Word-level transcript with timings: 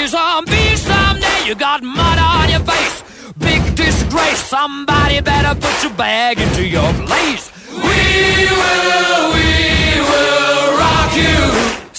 you 0.00 0.44
beast 0.46 0.86
someday. 0.86 1.44
You 1.46 1.54
got 1.54 1.82
mud 1.82 2.18
on 2.18 2.48
your 2.48 2.60
face. 2.60 3.02
Big 3.38 3.62
disgrace. 3.76 4.38
Somebody 4.38 5.20
better 5.20 5.54
put 5.60 5.82
your 5.82 5.92
bag 5.92 6.38
into 6.38 6.66
your 6.66 6.90
place. 7.06 7.50
We 7.68 8.00
will, 8.60 9.22
we 9.36 10.00
will 10.10 10.78
rock 10.78 11.12
you. 11.16 11.89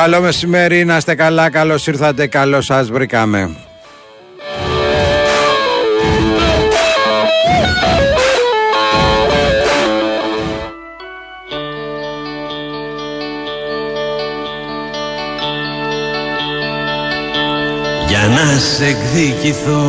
Καλό 0.00 0.20
μεσημέρι, 0.20 0.84
να 0.84 0.96
είστε 0.96 1.14
καλά, 1.14 1.50
καλώς 1.50 1.86
ήρθατε, 1.86 2.26
καλώς 2.26 2.64
σας 2.64 2.90
βρήκαμε. 2.90 3.56
Για 18.08 18.28
να 18.28 18.58
σε 18.58 18.86
εκδικηθώ 18.86 19.82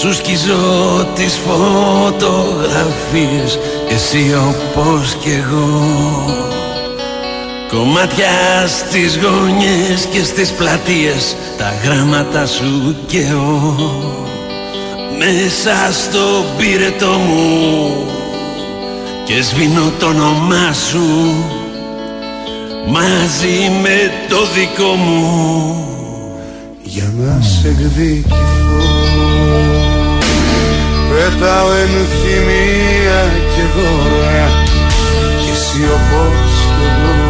Σου 0.00 0.14
σκιζώ 0.14 1.06
τις 1.14 1.40
φωτογραφίες 1.46 3.58
Εσύ 3.88 4.34
όπως 4.34 5.14
κι 5.14 5.30
εγώ 5.30 6.55
Κομμάτια 7.68 8.66
στις 8.66 9.18
γωνιές 9.22 10.06
και 10.10 10.24
στις 10.24 10.52
πλατείες 10.52 11.36
Τα 11.58 11.74
γράμματα 11.84 12.46
σου 12.46 12.96
και 13.06 13.18
εγώ. 13.18 13.76
Μέσα 15.18 15.92
στο 15.92 16.44
πύρετο 16.58 17.06
μου 17.06 18.06
Και 19.24 19.42
σβήνω 19.42 19.92
το 19.98 20.06
όνομά 20.06 20.72
σου 20.90 21.34
Μαζί 22.86 23.70
με 23.82 24.12
το 24.28 24.36
δικό 24.54 24.94
μου. 24.94 25.86
Για 26.82 27.12
να 27.16 27.40
σε 27.42 27.68
εκδικηθώ 27.68 28.46
Πέταω 31.10 31.70
ενθυμία 31.72 33.22
και 33.54 33.62
δώρα 33.76 34.48
Κι 35.40 35.50
εσύ 35.52 35.84
όπως 35.84 36.50
κι 36.78 36.84
εγώ 36.84 37.25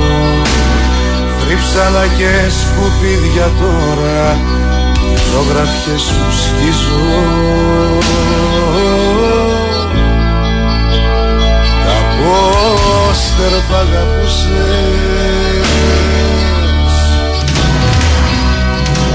Θρύψαλα 1.59 2.07
και 2.07 2.31
σκουπίδια 2.51 3.51
τώρα 3.61 4.39
Φωτογραφιές 5.15 6.01
σου 6.01 6.27
σκίζω. 6.43 7.07
Τα 11.87 11.99
πόστερ 12.17 13.55
π' 13.69 13.75
αγαπούσες. 13.75 14.47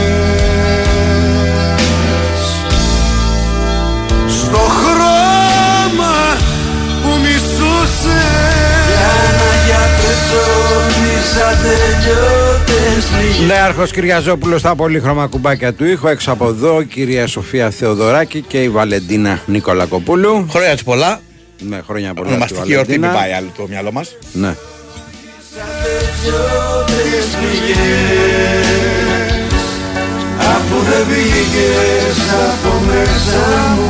στο 4.29 4.59
χρώμα 4.59 6.17
που 7.03 7.11
μισούσες 7.23 8.64
Νέαρχος 13.47 13.91
Κυριαζόπουλος 13.91 14.61
στα 14.61 14.75
πολύχρωμα 14.75 15.27
κουμπάκια 15.27 15.73
του 15.73 15.85
ήχου. 15.85 16.07
Έξω 16.09 16.33
από 16.33 16.49
εδώ, 16.49 16.83
κυρία 16.83 17.27
Σοφία 17.27 17.71
Θεοδωράκη 17.71 18.41
και 18.41 18.63
η 18.63 18.69
Βαλεντίνα 18.69 19.41
Νικολακοπούλου. 19.47 20.47
Χρόνια 20.51 20.77
τη 20.77 20.83
πολλά. 20.85 21.21
Με 21.61 21.83
χρόνια 21.87 22.15
πολλά 22.15 22.27
στη 22.29 22.35
Ονομαστική 22.37 22.73
εορτή, 22.73 22.91
μην 22.91 23.01
Βαλεντίνα. 23.01 23.23
πάει 23.25 23.33
άλλο 23.39 23.53
το 23.57 23.67
μυαλό 23.69 23.93
μας. 23.93 24.17
Ναι. 24.33 24.55
ατελειώτες 25.59 27.27
πληγές 27.41 28.67
αφού 30.39 30.77
δεν 30.91 31.07
βγήκες 31.09 32.19
από 32.49 32.81
μέσα 32.87 33.39
μου 33.77 33.89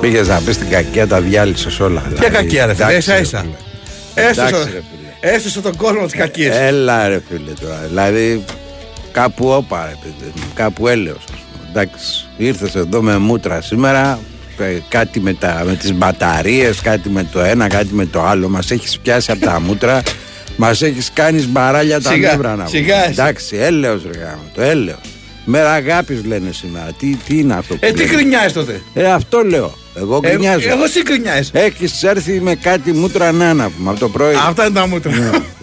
Πήγες 0.00 0.28
να 0.28 0.40
πεις 0.44 0.58
την 0.58 0.68
κακία, 0.68 1.06
τα 1.06 1.20
διάλυσες 1.20 1.80
όλα. 1.80 2.00
Ποια 2.00 2.10
δηλαδή. 2.16 2.34
κακία, 2.36 2.66
ρε 2.66 2.74
φίλε, 2.74 2.86
Εντάξει, 2.88 2.98
ίσα 3.10 3.14
ρε 3.14 3.20
ίσα. 3.20 3.38
φίλε. 3.38 4.82
Έστωσε 5.20 5.30
Εντάξει, 5.30 5.30
ρε 5.30 5.30
φίλε. 5.30 5.34
έστωσε 5.34 5.60
τον 5.60 5.76
κόσμο 5.76 6.04
της 6.04 6.14
κακία. 6.14 6.54
Έλα 6.54 7.08
ρε 7.08 7.20
φίλε 7.28 7.50
τώρα. 7.60 7.80
Δηλαδή 7.88 8.44
κάπου 9.12 9.48
όπα 9.48 9.84
ρε 9.86 9.96
παιδί 10.02 10.32
μου, 10.36 10.42
Κάπου 10.54 10.88
έλεος 10.88 11.16
ας 11.16 11.24
πούμε. 11.40 11.68
Εντάξει. 11.70 12.26
Ήρθες 12.36 12.74
εδώ 12.74 13.02
με 13.02 13.18
μούτρα 13.18 13.60
σήμερα. 13.60 14.18
ε, 14.58 14.78
Κάτι 14.88 15.20
με, 15.20 15.34
τα, 15.34 15.62
με 15.66 15.74
τις 15.74 15.92
μπαταρίες, 15.94 16.80
κάτι 16.80 17.08
με 17.08 17.24
το 17.32 17.40
ένα, 17.40 17.66
κάτι 17.68 17.94
με 17.94 18.06
το 18.06 18.22
άλλο. 18.22 18.48
Μας 18.48 18.70
έχεις 18.70 18.98
πιάσει 18.98 19.30
από 19.30 19.44
τα 19.44 19.60
μούτρα. 19.60 20.02
Μας 20.56 20.82
έχεις 20.82 21.10
κάνεις 21.14 21.46
μπαράλια 21.48 22.00
τα 22.00 22.10
Σιγά, 22.10 22.30
νεύρα 22.30 22.48
να 22.48 22.64
πούμε. 22.64 22.68
σιγά 22.68 23.00
εσύ. 23.02 23.10
Εντάξει, 23.10 23.56
έλεος 23.56 24.02
ρε 24.12 24.18
γάμο, 24.18 24.42
το 24.54 24.62
έλεος. 24.62 24.98
Μέρα 25.44 25.72
αγάπης 25.72 26.24
λένε 26.24 26.52
σήμερα. 26.52 26.88
Τι, 26.98 27.16
τι 27.26 27.38
είναι 27.38 27.54
αυτό 27.54 27.74
που 27.74 27.80
Ε, 27.84 27.90
τι 27.92 27.98
λένε; 27.98 28.10
κρινιάζει 28.12 28.54
τότε; 28.54 28.80
Ε, 28.94 29.04
αυτό 29.12 29.42
λέω. 29.42 29.78
Εγώ 30.00 30.20
Ε, 30.22 30.28
γκρινιάζω. 30.28 30.68
Εγώ 30.68 30.84
εσύ 30.84 31.02
κρινιάζει. 31.02 31.50
Έχεις 31.52 32.02
έρθει 32.02 32.40
με 32.40 32.54
κάτι 32.54 32.92
μούτρα 32.92 33.32
να 33.32 33.54
να 33.54 33.70
πούμε 33.70 33.90
από 33.90 33.98
το 34.00 34.08
πρωί. 34.08 34.34
Αυτά 34.48 34.64
είναι 34.64 34.74
τα 34.74 34.86
μούτρα. 34.86 35.12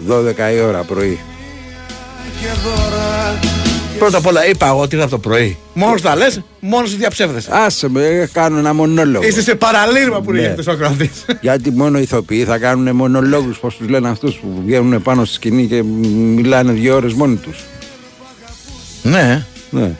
12 0.08 0.52
η 0.56 0.60
ώρα 0.60 0.82
πρωί. 0.82 1.18
και 2.40 2.46
δώρα 2.64 3.38
Πρώτα 3.98 4.16
απ' 4.18 4.26
όλα 4.26 4.46
είπα 4.46 4.66
εγώ 4.66 4.80
ότι 4.80 4.94
είναι 4.94 5.04
από 5.04 5.12
το 5.12 5.18
πρωί. 5.18 5.56
Μόνος 5.74 6.02
τα 6.02 6.16
λες, 6.16 6.40
μόνος 6.60 6.90
σου 6.90 6.96
διαψεύδεσαι. 6.96 7.50
Άσε 7.52 7.88
με, 7.88 8.28
κάνω 8.32 8.58
ένα 8.58 8.72
μονόλογο. 8.74 9.26
Είστε 9.26 9.40
σε 9.42 9.54
παραλήρημα 9.54 10.20
που 10.20 10.32
Ναι. 10.32 10.40
λέγεται 10.40 10.70
ο 10.70 10.74
κρατή. 10.74 11.10
Γιατί 11.40 11.70
μόνο 11.70 11.98
οι 11.98 12.02
ηθοποιοί 12.02 12.44
θα 12.44 12.58
κάνουν 12.58 12.96
μονολόγους 12.96 13.58
Πώς 13.58 13.76
τους 13.76 13.88
λένε 13.88 14.08
αυτούς 14.08 14.34
που 14.34 14.62
βγαίνουν 14.66 15.02
πάνω 15.02 15.24
στη 15.24 15.34
σκηνή 15.34 15.66
και 15.66 15.82
μιλάνε 16.36 16.72
δύο 16.72 16.94
ώρες 16.96 17.12
μόνοι 17.12 17.36
τους 17.36 17.64
Ναι. 19.02 19.44
Ναι. 19.70 19.90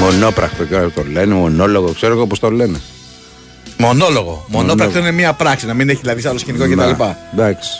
Μονόπρακτο 0.00 0.64
και 0.64 0.76
το 0.94 1.04
λένε, 1.12 1.34
μονόλογο, 1.34 1.92
ξέρω 1.92 2.12
εγώ 2.12 2.26
πώς 2.26 2.38
το 2.38 2.50
λένε. 2.50 2.80
Μονόλογο. 3.78 4.44
Μονόπρακτο 4.48 4.98
είναι 4.98 5.10
μία 5.10 5.32
πράξη, 5.32 5.66
να 5.66 5.74
μην 5.74 5.88
έχει 5.88 6.00
δηλαδή 6.00 6.28
άλλο 6.28 6.38
σκηνικό 6.38 6.66
Να, 6.66 6.92
κτλ. 6.92 7.02
Εντάξει. 7.32 7.70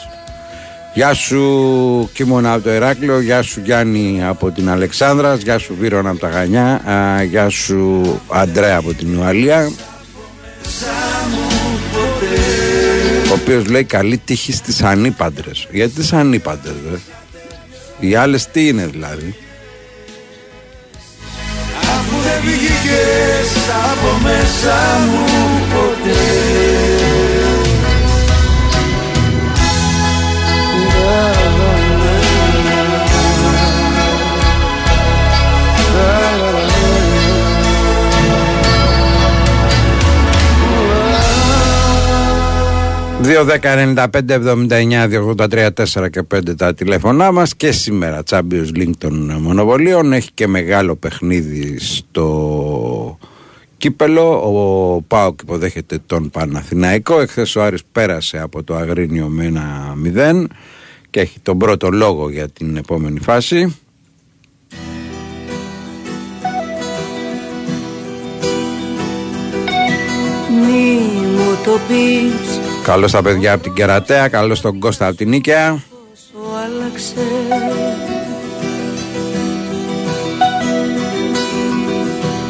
Γεια 0.93 1.13
σου 1.13 2.09
Κίμωνα 2.13 2.53
από 2.53 2.63
το 2.63 2.73
Ηράκλειο, 2.73 3.19
γεια 3.19 3.41
σου 3.41 3.61
Γιάννη 3.63 4.23
από 4.23 4.51
την 4.51 4.69
Αλεξάνδρα, 4.69 5.35
γεια 5.35 5.57
σου 5.57 5.75
Βίρονα 5.79 6.09
από 6.09 6.19
τα 6.19 6.29
Γανιά, 6.29 6.81
α, 6.91 7.23
γεια 7.23 7.49
σου 7.49 8.01
Αντρέα 8.27 8.77
από 8.77 8.93
την 8.93 9.17
Ουαλία. 9.17 9.71
Ο 13.29 13.33
οποίος 13.33 13.65
λέει 13.65 13.83
καλή 13.83 14.17
τύχη 14.17 14.51
στις 14.53 14.81
ανήπαντρες. 14.83 15.67
Γιατί 15.71 16.01
τι 16.01 16.15
ανήπαντρες, 16.17 16.73
δε; 16.91 16.97
Οι 18.07 18.15
άλλες 18.15 18.47
τι 18.47 18.67
είναι 18.67 18.85
δηλαδή; 18.85 19.35
Αφού 22.31 22.39
δεν 22.39 22.49
βγήκες 22.49 23.51
από 23.91 24.17
μέσα 24.23 24.77
μου 25.05 25.25
ποτέ 25.73 26.50
...2-10-95-79-283-4 43.23 46.09
και 46.09 46.23
5 46.35 46.57
τα 46.57 46.73
τηλέφωνά 46.73 47.31
μας. 47.31 47.55
Και 47.55 47.71
σήμερα 47.71 48.23
Champions 48.29 48.69
League 48.75 48.91
των 48.97 49.31
μονοβολίων 49.41 50.13
έχει 50.13 50.29
και 50.33 50.47
μεγάλο 50.47 50.95
παιχνίδι 50.95 51.79
στο 51.79 53.17
κύπελο. 53.77 54.31
Ο 54.31 55.01
Πάοκ 55.01 55.41
υποδέχεται 55.41 55.99
τον 56.05 56.29
Παναθηναϊκό. 56.29 57.19
Εχθές 57.19 57.55
ο 57.55 57.63
Άρης 57.63 57.83
πέρασε 57.91 58.39
από 58.39 58.63
το 58.63 58.75
Αγρίνιο 58.75 59.27
με 59.27 59.45
ένα 59.45 59.95
0 60.43 60.45
και 61.09 61.19
έχει 61.19 61.39
τον 61.39 61.57
πρώτο 61.57 61.89
λόγο 61.89 62.29
για 62.29 62.49
την 62.49 62.77
επόμενη 62.77 63.19
φάση. 63.19 63.75
Μη 70.49 70.99
μου 71.35 71.57
το 71.65 71.79
πεις 71.87 72.70
Καλώς 72.83 73.11
τα 73.11 73.21
παιδιά 73.21 73.53
από 73.53 73.63
την 73.63 73.73
Κερατέα, 73.73 74.27
καλώς 74.27 74.61
τον 74.61 74.79
Κώστα 74.79 75.07
από 75.07 75.15
την 75.15 75.29
Νίκαια. 75.29 75.83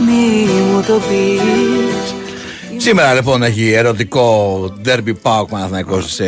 Μη 0.06 0.52
μου 0.72 0.84
το 0.88 0.94
πεις 0.94 2.14
Σήμερα 2.84 3.14
λοιπόν 3.14 3.44
έχει 3.44 3.72
ερωτικό 3.72 4.64
ντέρμπι 4.86 5.14
ΠΑΟΚ 5.22 5.50
Παναθηναϊκός 5.50 6.14
σε 6.14 6.26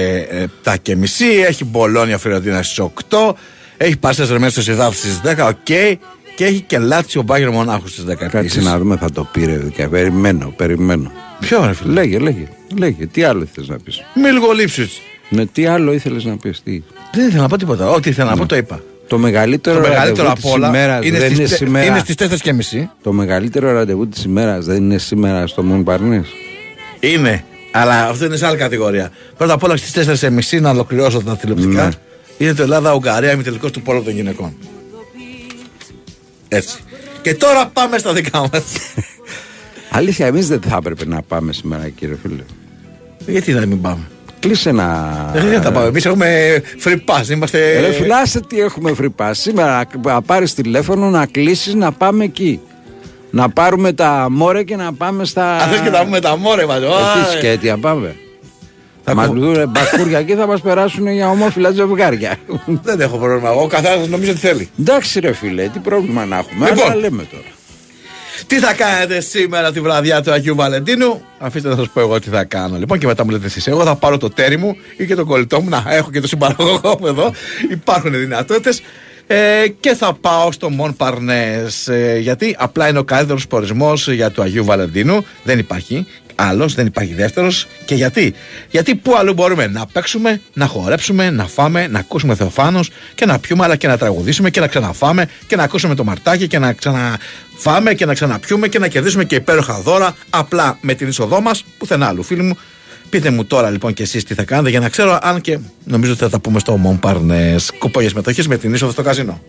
7 0.64 0.76
και 0.82 0.96
μισή 0.96 1.26
Έχει 1.26 1.66
Μπολόνια 1.66 2.18
Φιωρεντίνα 2.18 2.64
στις 2.64 2.86
8 3.10 3.32
Έχει 3.78 3.98
Παρί 3.98 4.30
Σεν 4.30 4.52
Ζερμέν 4.52 4.62
Σοσιεδάδ 4.62 4.96
στις 4.96 5.22
10 5.24 5.48
Ok 5.48 5.56
okay. 5.68 5.96
Και 6.36 6.46
έχει 6.46 6.62
και 6.62 6.78
Λάτσιο 6.78 7.22
Μπάγερν 7.22 7.50
Μονάχου 7.50 7.88
στις 7.88 8.06
10 8.10 8.16
Κάτσε 8.32 8.62
να 8.62 8.78
δούμε 8.78 8.98
θα 8.98 9.12
το 9.12 9.28
πήρε 9.32 9.60
και 9.76 9.88
περιμένω, 9.88 10.54
περιμένω 10.56 11.12
Ποιο 11.40 11.66
ρε 11.66 11.74
φίλε; 11.74 11.94
Λέγε, 11.94 12.18
λέγε, 12.18 12.48
λέγε, 12.78 13.06
τι 13.08 13.24
άλλο 13.24 13.42
ήθελες 13.42 13.70
να 13.70 13.78
πεις; 13.78 14.04
Μη 14.16 14.32
λίγο 14.32 14.52
λείψεις 14.52 15.02
Ναι, 15.30 15.46
τι 15.46 15.66
άλλο 15.66 15.94
ήθελες 15.94 16.26
να 16.26 16.38
πεις, 16.38 16.62
τι; 16.64 16.82
Δεν 17.14 17.28
ήθελα 17.28 17.42
να 17.42 17.48
πω 17.48 17.58
τίποτα, 17.58 17.90
ό,τι 17.90 18.10
ήθελα 18.10 18.30
να 18.30 18.38
πω 18.38 18.46
το 18.46 18.56
είπα 18.56 18.82
το 19.08 19.18
μεγαλύτερο, 19.18 19.82
το 19.82 19.88
μεγαλύτερο 19.88 20.32
από 20.32 20.52
όλα 20.52 21.00
είναι, 21.04 21.18
δεν 21.18 21.28
στις, 21.28 21.38
είναι, 21.38 21.48
σήμερα. 21.48 21.86
είναι 21.86 22.00
στις 22.00 22.16
4 22.20 22.38
και 22.42 22.54
μισή. 22.54 22.90
Το 23.04 23.12
μεγαλύτερο 23.12 23.72
ραντεβού 23.72 24.08
της 24.08 24.24
ημέρας 24.24 24.66
δεν 24.66 24.76
είναι 24.76 24.98
σήμερα 24.98 25.48
στο 25.48 25.64
Μον 25.64 25.84
Παρνές. 25.84 26.28
Είναι, 27.00 27.44
αλλά 27.72 28.08
αυτό 28.08 28.26
είναι 28.26 28.36
σε 28.36 28.46
άλλη 28.46 28.58
κατηγορία. 28.58 29.12
Πρώτα 29.38 29.54
απ' 29.54 29.64
όλα 29.64 29.78
στις 29.78 30.08
4 30.08 30.18
και 30.20 30.30
μισή 30.30 30.60
να 30.60 30.70
ολοκληρώσω 30.70 31.22
τα 31.22 31.38
τηλεοπτικά. 31.38 31.84
Ναι. 31.84 31.90
Είναι 32.38 32.54
το 32.54 32.64
Ελλάδα-Ουγγαρία 32.64 33.32
ημιτελικός 33.32 33.72
του 33.72 33.82
πόλου 33.82 34.04
των 34.04 34.14
γυναικών. 34.14 34.56
Έτσι. 36.56 36.78
Και 37.22 37.36
τώρα 37.36 37.68
πάμε 37.68 37.98
στα 37.98 38.14
δικά 38.14 38.40
μας. 38.40 38.64
Αλήθεια, 39.90 40.26
εμείς 40.26 40.48
δεν 40.48 40.62
θα 40.62 40.76
έπρεπε 40.76 41.06
να 41.06 41.22
πάμε 41.22 41.54
σήμερα, 41.54 41.90
κύριε 41.90 42.16
φίλε. 42.22 42.44
Γιατί 43.26 43.54
να 43.54 43.66
μην 43.66 43.82
πάμε; 43.82 44.08
Κλείσε 44.40 44.72
να. 44.72 45.14
Δεν 45.34 45.62
θα 45.62 45.72
πάμε. 45.72 45.88
Εμείς 45.88 46.06
έχουμε 46.06 46.62
free 46.84 46.98
pass. 47.06 47.30
Είμαστε... 47.30 47.80
Ρε 47.80 47.92
φυλάσε 47.92 48.40
τι 48.42 48.60
έχουμε 48.60 48.96
free 49.02 49.10
pass. 49.18 49.32
Σήμερα 49.32 49.86
να 50.02 50.22
πάρεις 50.22 50.54
τηλέφωνο 50.54 51.10
να 51.10 51.26
κλείσεις 51.26 51.74
να 51.74 51.92
πάμε 51.92 52.24
εκεί. 52.24 52.60
Να 53.30 53.50
πάρουμε 53.50 53.94
τα 53.94 54.28
μόρε 54.30 54.64
και 54.64 54.76
να 54.76 54.94
πάμε 54.94 55.26
στα. 55.26 55.58
Αν 55.58 55.70
θες 55.70 55.80
και 55.80 55.90
να 55.90 56.04
πούμε 56.04 56.20
τα 56.20 56.38
μόρε 56.38 56.66
μας. 56.66 56.78
Ε, 56.78 56.82
τι 56.82 57.38
σκέτια 57.38 57.78
πάμε. 57.78 58.16
Θα 59.04 59.16
μα 59.16 59.28
δουν 59.28 59.70
μπακούρια 59.70 60.24
και 60.24 60.36
θα 60.36 60.48
μας 60.48 60.62
περάσουν 60.62 61.08
για 61.08 61.30
ομόφυλα 61.30 61.72
ζευγάρια. 61.72 62.38
Δεν 62.84 63.02
έχω 63.02 63.18
πρόβλημα. 63.18 63.50
Ο 63.50 63.68
καθένας 63.68 64.08
νομίζω 64.08 64.32
ότι 64.32 64.40
θέλει. 64.40 64.70
Εντάξει, 64.80 65.20
ρε 65.20 65.34
φίλε, 65.34 65.68
τι 65.68 65.80
πρόβλημα 65.80 66.26
να 66.26 66.38
έχουμε. 66.38 66.70
Λοιπόν, 66.70 66.92
Αλλά 66.92 66.96
λέμε 66.96 67.24
τώρα. 67.32 67.44
Τι 68.48 68.60
θα 68.60 68.74
κάνετε 68.74 69.22
σήμερα 69.22 69.72
τη 69.72 69.80
βραδιά 69.82 70.22
του 70.22 70.32
Αγίου 70.32 70.56
Βαλεντίνου; 70.56 71.22
Αφήστε 71.40 71.70
να 71.70 71.76
σας 71.76 71.90
πω 71.90 72.00
εγώ 72.00 72.20
τι 72.20 72.30
θα 72.30 72.44
κάνω. 72.44 72.78
Λοιπόν, 72.78 73.00
και 73.00 73.06
μετά 73.06 73.26
μου 73.26 73.32
λέτε 73.32 73.46
εσείς. 73.46 73.68
Εγώ 73.68 73.84
θα 73.84 73.96
πάρω 73.96 74.18
το 74.18 74.30
τέρι 74.30 74.58
μου 74.58 74.76
ή 74.98 75.06
και 75.06 75.16
τον 75.16 75.26
κολλητό 75.26 75.62
μου. 75.62 75.70
Να 75.70 75.84
έχω 75.88 76.12
και 76.12 76.20
το 76.20 76.28
συμπαραγωγό 76.28 76.98
μου 77.00 77.08
εδώ. 77.08 77.34
Υπάρχουν 77.70 78.12
δυνατότητες. 78.12 78.82
Ε, 79.28 79.68
και 79.80 79.96
θα 79.96 80.14
πάω 80.22 80.52
στο 80.52 80.70
Μον 80.70 80.96
Παρνές. 80.96 81.88
Ε, 81.88 82.18
γιατί 82.22 82.56
απλά 82.60 82.88
είναι 82.88 83.00
ο 83.00 83.04
καλύτερος 83.04 83.48
προορισμό 83.48 83.94
για 83.96 84.32
του 84.32 84.42
Αγίου 84.42 84.66
Βαλεντίνου. 84.66 85.26
Δεν 85.44 85.60
υπάρχει 85.60 86.06
άλλος, 86.36 86.74
δεν 86.74 86.86
υπάρχει 86.86 87.14
δεύτερος. 87.14 87.68
Και 87.86 87.96
γιατί, 87.96 88.34
Γιατί 88.70 88.96
πού 88.96 89.16
αλλού 89.18 89.34
μπορούμε 89.34 89.68
να 89.68 89.86
παίξουμε, 89.86 90.42
να 90.54 90.66
χορέψουμε, 90.66 91.30
να 91.30 91.48
φάμε, 91.48 91.88
να 91.88 92.00
ακούσουμε 92.00 92.36
Θεοφάνος 92.36 92.90
και 93.16 93.26
να 93.26 93.40
πιούμε, 93.40 93.64
αλλά 93.64 93.76
και 93.76 93.88
να 93.88 93.98
τραγουδήσουμε 93.98 94.50
και 94.50 94.60
να 94.60 94.68
ξαναφάμε 94.68 95.28
και 95.48 95.56
να 95.56 95.64
ακούσουμε 95.64 95.96
το 95.96 96.04
μαρτάκι 96.04 96.48
και 96.48 96.60
να 96.60 96.74
ξαναφάμε 96.74 97.94
και 97.94 98.06
να 98.06 98.14
ξαναπιούμε 98.14 98.68
και 98.68 98.80
να 98.80 98.88
κερδίσουμε 98.88 99.24
και 99.24 99.36
υπέροχα 99.36 99.82
δώρα 99.82 100.16
απλά 100.30 100.78
με 100.82 100.94
την 100.94 101.08
είσοδό 101.08 101.42
μας, 101.42 101.64
πουθενά 101.78 102.08
άλλου 102.08 102.24
φίλοι 102.24 102.42
μου. 102.42 102.58
Πείτε 103.10 103.30
μου 103.30 103.46
τώρα 103.46 103.70
λοιπόν 103.70 103.94
και 103.94 104.04
εσείς 104.04 104.24
τι 104.24 104.34
θα 104.34 104.44
κάνετε 104.44 104.70
για 104.70 104.80
να 104.80 104.90
ξέρω 104.90 105.20
αν 105.22 105.42
και 105.42 105.60
νομίζω 105.84 106.12
ότι 106.12 106.22
θα 106.22 106.30
τα 106.30 106.40
πούμε 106.40 106.60
στο 106.60 106.78
Μομπαρνέ. 106.78 107.56
Κουπόγια 107.80 108.10
μετοχής 108.16 108.48
με 108.48 108.58
την 108.58 108.74
είσοδο 108.74 108.92
στο 108.92 109.02
καζίνο. 109.02 109.42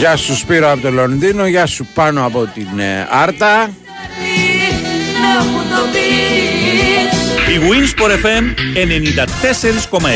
Γεια 0.00 0.16
σου 0.16 0.36
Σπύρο 0.36 0.70
από 0.70 0.80
το 0.80 0.90
Λονδίνο, 0.90 1.46
γεια 1.46 1.66
σου 1.66 1.86
πάνω 1.94 2.26
από 2.26 2.46
την 2.54 2.78
ε, 2.78 3.08
Άρτα. 3.10 3.70
Η 7.50 7.58
Winsport 7.58 8.10
FM 8.10 8.44
94,6 9.98 10.08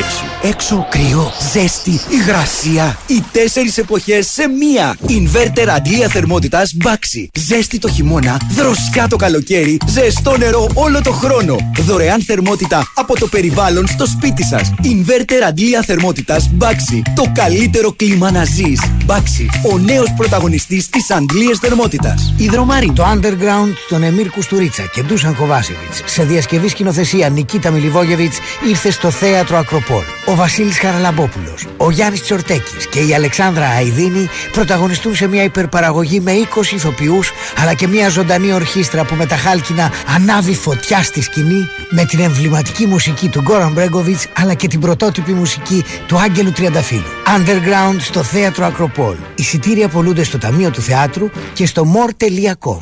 Έξω 0.42 0.86
κρύο, 0.90 1.32
ζέστη, 1.52 2.00
υγρασία. 2.10 2.98
Οι 3.06 3.22
τέσσερις 3.32 3.78
εποχές 3.78 4.26
σε 4.26 4.48
μία. 4.48 4.96
Ινβέρτερ 5.06 5.70
αντλία 5.70 6.08
θερμότητας 6.08 6.72
μπάξι. 6.74 7.30
Ζέστη 7.34 7.78
το 7.78 7.88
χειμώνα, 7.88 8.40
δροσιά 8.56 9.08
το 9.08 9.16
καλοκαίρι 9.16 9.78
Ζεστό 9.86 10.36
νερό 10.36 10.70
όλο 10.74 11.02
το 11.02 11.12
χρόνο. 11.12 11.56
Δωρεάν 11.78 12.22
θερμότητα 12.22 12.92
από 12.94 13.18
το 13.18 13.26
περιβάλλον 13.26 13.86
στο 13.86 14.06
σπίτι 14.06 14.44
σας. 14.44 14.72
Ινβέρτερ 14.82 15.42
αντλία 15.44 15.82
θερμότητας 15.82 16.48
μπάξι. 16.52 17.02
Το 17.14 17.32
καλύτερο 17.34 17.92
κλίμα 17.92 18.30
να 18.30 18.44
ζεις. 18.44 18.80
Μπάξι, 19.04 19.48
ο 19.72 19.78
νέος 19.78 20.12
πρωταγωνιστής 20.16 20.88
της 20.88 21.10
αντλίας 21.10 21.58
θερμότητας. 21.58 22.34
Ιδρομάρι 22.36 22.92
Το 22.94 23.04
Underground 23.14 23.74
των 23.88 24.02
Εμίρ 24.02 24.30
Κουστουρίτσα 24.30 24.82
και 24.94 25.02
Ντούσαν 25.02 25.36
Κοβάσεβιτς 25.36 26.02
Σε 26.04 26.24
διασκευή 26.24 26.68
σκηνοθεσία 26.68 27.23
Νικήτα 27.28 27.70
Μιλιβόγεβιτς 27.70 28.38
ήρθε 28.68 28.90
στο 28.90 29.10
θέατρο 29.10 29.58
Ακροπόλ. 29.58 30.02
Ο 30.26 30.34
Βασίλης 30.34 30.78
Χαραλαμπόπουλος, 30.78 31.66
ο 31.76 31.90
Γιάννης 31.90 32.22
Τσορτέκης 32.22 32.86
και 32.86 33.00
η 33.00 33.14
Αλεξάνδρα 33.14 33.66
Αϊδίνη 33.66 34.28
πρωταγωνιστούν 34.52 35.14
σε 35.14 35.26
μια 35.26 35.42
υπερπαραγωγή 35.42 36.20
με 36.20 36.32
20 36.32 36.72
ηθοποιούς 36.74 37.32
αλλά 37.62 37.74
και 37.74 37.86
μια 37.86 38.08
ζωντανή 38.08 38.52
ορχήστρα 38.52 39.04
που 39.04 39.14
με 39.14 39.26
τα 39.26 39.36
χάλκινα 39.36 39.92
ανάβει 40.14 40.54
φωτιά 40.54 41.02
στη 41.02 41.22
σκηνή 41.22 41.68
με 41.90 42.04
την 42.04 42.20
εμβληματική 42.20 42.86
μουσική 42.86 43.28
του 43.28 43.40
Γκόραν 43.40 43.72
Μπρέγκοβιτς 43.72 44.26
αλλά 44.32 44.54
και 44.54 44.68
την 44.68 44.80
πρωτότυπη 44.80 45.32
μουσική 45.32 45.84
του 46.06 46.18
Άγγελου 46.18 46.52
Τριανταφύλου. 46.52 47.02
Underground 47.36 47.96
στο 47.98 48.22
θέατρο 48.22 48.66
Ακροπόλ. 48.66 49.16
Εισιτήρια 49.34 49.88
πολλούνται 49.88 50.24
στο 50.24 50.38
Ταμείο 50.38 50.70
του 50.70 50.80
Θεάτρου 50.80 51.30
και 51.52 51.66
στο 51.66 51.86
more.com. 51.94 52.80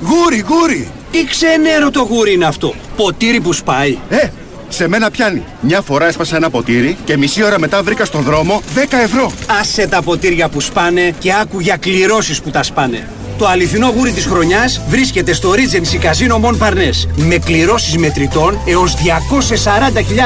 Γούρι, 0.00 0.44
γούρι! 0.48 0.97
Τι 1.18 1.24
ξενέρο 1.24 1.90
το 1.90 2.06
γούρι 2.10 2.32
είναι 2.32 2.44
αυτό; 2.44 2.74
Ποτήρι 2.96 3.40
που 3.40 3.52
σπάει. 3.52 3.98
Ε, 4.08 4.28
σε 4.68 4.88
μένα 4.88 5.10
πιάνει. 5.10 5.42
Μια 5.60 5.80
φορά 5.80 6.06
έσπασα 6.06 6.36
ένα 6.36 6.50
ποτήρι 6.50 6.96
και 7.04 7.16
μισή 7.16 7.42
ώρα 7.42 7.58
μετά 7.58 7.82
βρήκα 7.82 8.04
στον 8.04 8.22
δρόμο 8.22 8.62
10 8.74 8.78
ευρώ. 9.02 9.32
Άσε 9.60 9.86
τα 9.86 10.02
ποτήρια 10.02 10.48
που 10.48 10.60
σπάνε 10.60 11.14
και 11.18 11.32
άκου 11.40 11.60
για 11.60 11.76
κληρώσεις 11.76 12.40
που 12.40 12.50
τα 12.50 12.62
σπάνε. 12.62 13.08
Το 13.38 13.46
αληθινό 13.46 13.92
γούρι 13.96 14.12
της 14.12 14.26
χρονιάς 14.26 14.80
βρίσκεται 14.88 15.32
στο 15.32 15.52
Regency 15.52 16.04
Casino 16.04 16.44
Mon 16.44 16.58
Parnes 16.58 17.08
με 17.16 17.38
κληρώσεις 17.38 17.96
μετρητών 17.96 18.58
έως 18.66 18.94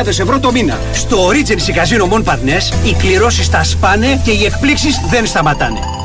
240.000 0.02 0.06
ευρώ 0.06 0.40
το 0.40 0.52
μήνα. 0.52 0.78
Στο 0.92 1.28
Regency 1.28 1.70
Casino 1.78 2.12
Mon 2.12 2.24
Parnes 2.24 2.86
οι 2.86 2.94
κληρώσεις 2.98 3.48
τα 3.48 3.64
σπάνε 3.64 4.20
και 4.24 4.30
οι 4.30 4.44
εκπλήξεις 4.44 5.00
δεν 5.10 5.26
σταματάνε. 5.26 6.01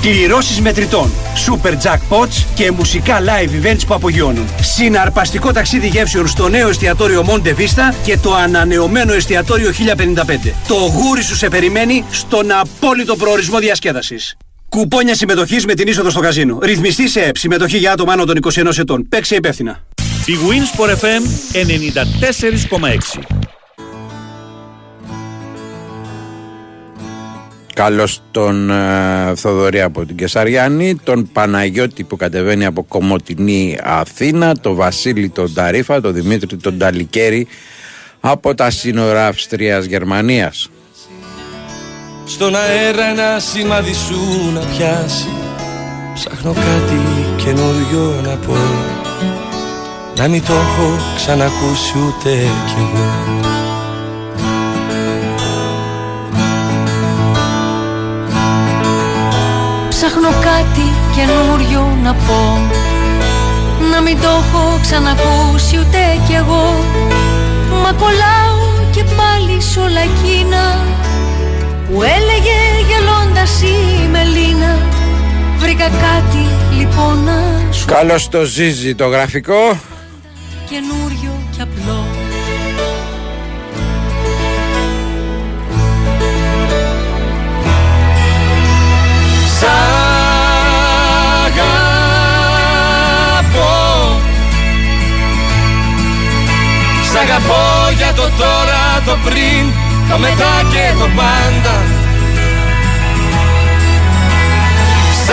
Κληρώσεις 0.00 0.60
μετρητών, 0.60 1.10
super 1.46 1.72
jackpots 1.72 2.44
και 2.54 2.70
μουσικά 2.70 3.20
live 3.20 3.66
events 3.66 3.80
που 3.86 3.94
απογειώνουν. 3.94 4.48
Συναρπαστικό 4.60 5.52
ταξίδι 5.52 5.86
γεύσεων 5.86 6.28
στο 6.28 6.48
νέο 6.48 6.68
εστιατόριο 6.68 7.24
Monte 7.28 7.48
Vista 7.48 7.94
και 8.04 8.18
το 8.18 8.34
ανανεωμένο 8.34 9.12
εστιατόριο 9.12 9.70
1055. 9.70 10.52
Το 10.68 10.74
γούρι 10.74 11.22
σου 11.22 11.36
σε 11.36 11.48
περιμένει 11.48 12.04
στον 12.10 12.50
απόλυτο 12.52 13.16
προορισμό 13.16 13.58
διασκέδασης. 13.58 14.36
Κουπόνια 14.68 15.14
συμμετοχής 15.14 15.64
με 15.64 15.74
την 15.74 15.88
είσοδο 15.88 16.10
στο 16.10 16.20
καζίνο. 16.20 16.58
Ρυθμιστή 16.62 17.08
σε 17.08 17.20
ΕΠ. 17.20 17.36
Συμμετοχή 17.36 17.78
για 17.78 17.92
άτομα 17.92 18.12
άνω 18.12 18.24
των 18.24 18.36
21 18.36 18.78
ετών. 18.78 19.08
Παίξε 19.08 19.34
υπεύθυνα. 19.34 19.82
Η 20.26 20.32
Winsport 20.48 20.90
FM 20.90 21.22
94,6 21.52 23.39
Καλώς 27.80 28.20
τον 28.30 28.70
ε, 28.70 29.34
Θοδωρή 29.36 29.80
από 29.80 30.06
την 30.06 30.16
Κεσαριανή, 30.16 30.96
τον 31.04 31.32
Παναγιώτη 31.32 32.04
που 32.04 32.16
κατεβαίνει 32.16 32.64
από 32.64 32.84
Κομωτινή 32.84 33.78
Αθήνα, 33.82 34.54
τον 34.56 34.74
Βασίλη 34.74 35.28
τον 35.28 35.54
Ταρίφα, 35.54 36.00
τον 36.00 36.12
Δημήτρη 36.12 36.56
τον 36.56 36.78
Ταλικέρη 36.78 37.46
από 38.20 38.54
τα 38.54 38.70
σύνορα 38.70 39.26
Αυστρίας 39.26 39.84
Γερμανίας. 39.84 40.70
Στον 42.24 42.56
αέρα 42.56 43.04
ένα 43.04 43.38
σημάδι 43.38 43.94
σου 43.94 44.50
να 44.54 44.60
πιάσει 44.60 45.28
Ψάχνω 46.14 46.52
κάτι 46.52 47.00
καινούριο 47.36 48.20
να 48.22 48.36
πω 48.36 48.56
Να 50.16 50.28
μην 50.28 50.44
το 50.44 50.52
έχω 50.52 50.96
ξανακούσει 51.16 51.98
ούτε 51.98 52.30
κι 52.66 52.74
εγώ 52.78 53.49
Ψάχνω 60.10 60.30
κάτι 60.30 60.86
καινούριο 61.16 61.98
να 62.02 62.14
πω. 62.14 62.60
Να 63.90 64.00
μην 64.00 64.20
το 64.20 64.28
έχω 64.28 64.78
ξανακούσει 64.82 65.78
ούτε 65.78 65.98
κι 66.26 66.32
εγώ. 66.32 66.84
Μα 67.82 67.92
κολλάω 67.92 68.86
και 68.90 69.04
πάλι 69.04 69.60
σ' 69.60 69.76
όλα 69.76 70.00
εκείνα. 70.00 70.78
Που 71.86 72.02
έλεγε 72.02 72.58
γελώντας 72.88 73.62
η 73.62 74.08
Μελίνα. 74.10 74.78
Βρήκα 75.58 75.88
κάτι 75.88 76.44
λοιπόν 76.78 77.24
να 77.24 77.72
σου 77.72 77.84
Καλώς 77.86 78.28
το 78.28 78.44
ζύζει 78.44 78.94
το 78.94 79.06
γραφικό. 79.06 79.78
Καινούριο 80.70 81.32
και 81.56 81.62
απλό 81.62 82.29
αγαπώ 97.16 97.90
για 97.96 98.12
το 98.12 98.22
τώρα, 98.22 99.02
το 99.04 99.18
πριν, 99.24 99.72
το 100.10 100.18
μετά 100.18 100.52
και 100.72 100.98
το 100.98 101.08
πάντα 101.16 101.74
Σ' 105.24 105.30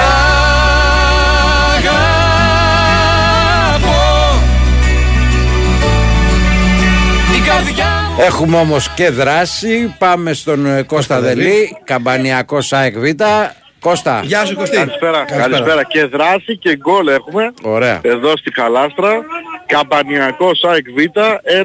αγαπώ 1.77 2.01
Η 7.37 7.47
καρδιά 7.47 7.85
μου 7.85 8.23
Έχουμε 8.25 8.57
όμως 8.57 8.89
και 8.89 9.09
δράση. 9.09 9.95
Πάμε 9.97 10.33
στον 10.33 10.65
ε, 10.65 10.81
Κώστα 10.81 11.19
Δελή, 11.19 11.77
Καμπανιακός 11.83 12.67
ΣΑΕΚ 12.67 12.97
Β. 12.97 13.03
Κώστα. 13.79 14.21
Γεια 14.23 14.45
σου 14.45 14.55
Κωστή. 14.55 14.77
Καλησπέρα. 14.77 15.25
Καλησπέρα. 15.25 15.83
Και 15.83 16.05
δράση 16.05 16.57
και 16.57 16.77
γκολ 16.77 17.07
έχουμε. 17.07 17.53
Ωραία. 17.61 17.99
Εδώ 18.03 18.37
στη 18.37 18.53
Χαλάστρα. 18.53 19.11
Καμπανιακός 19.67 20.63
ΑΕΚ 20.63 20.85
Β. 20.95 20.97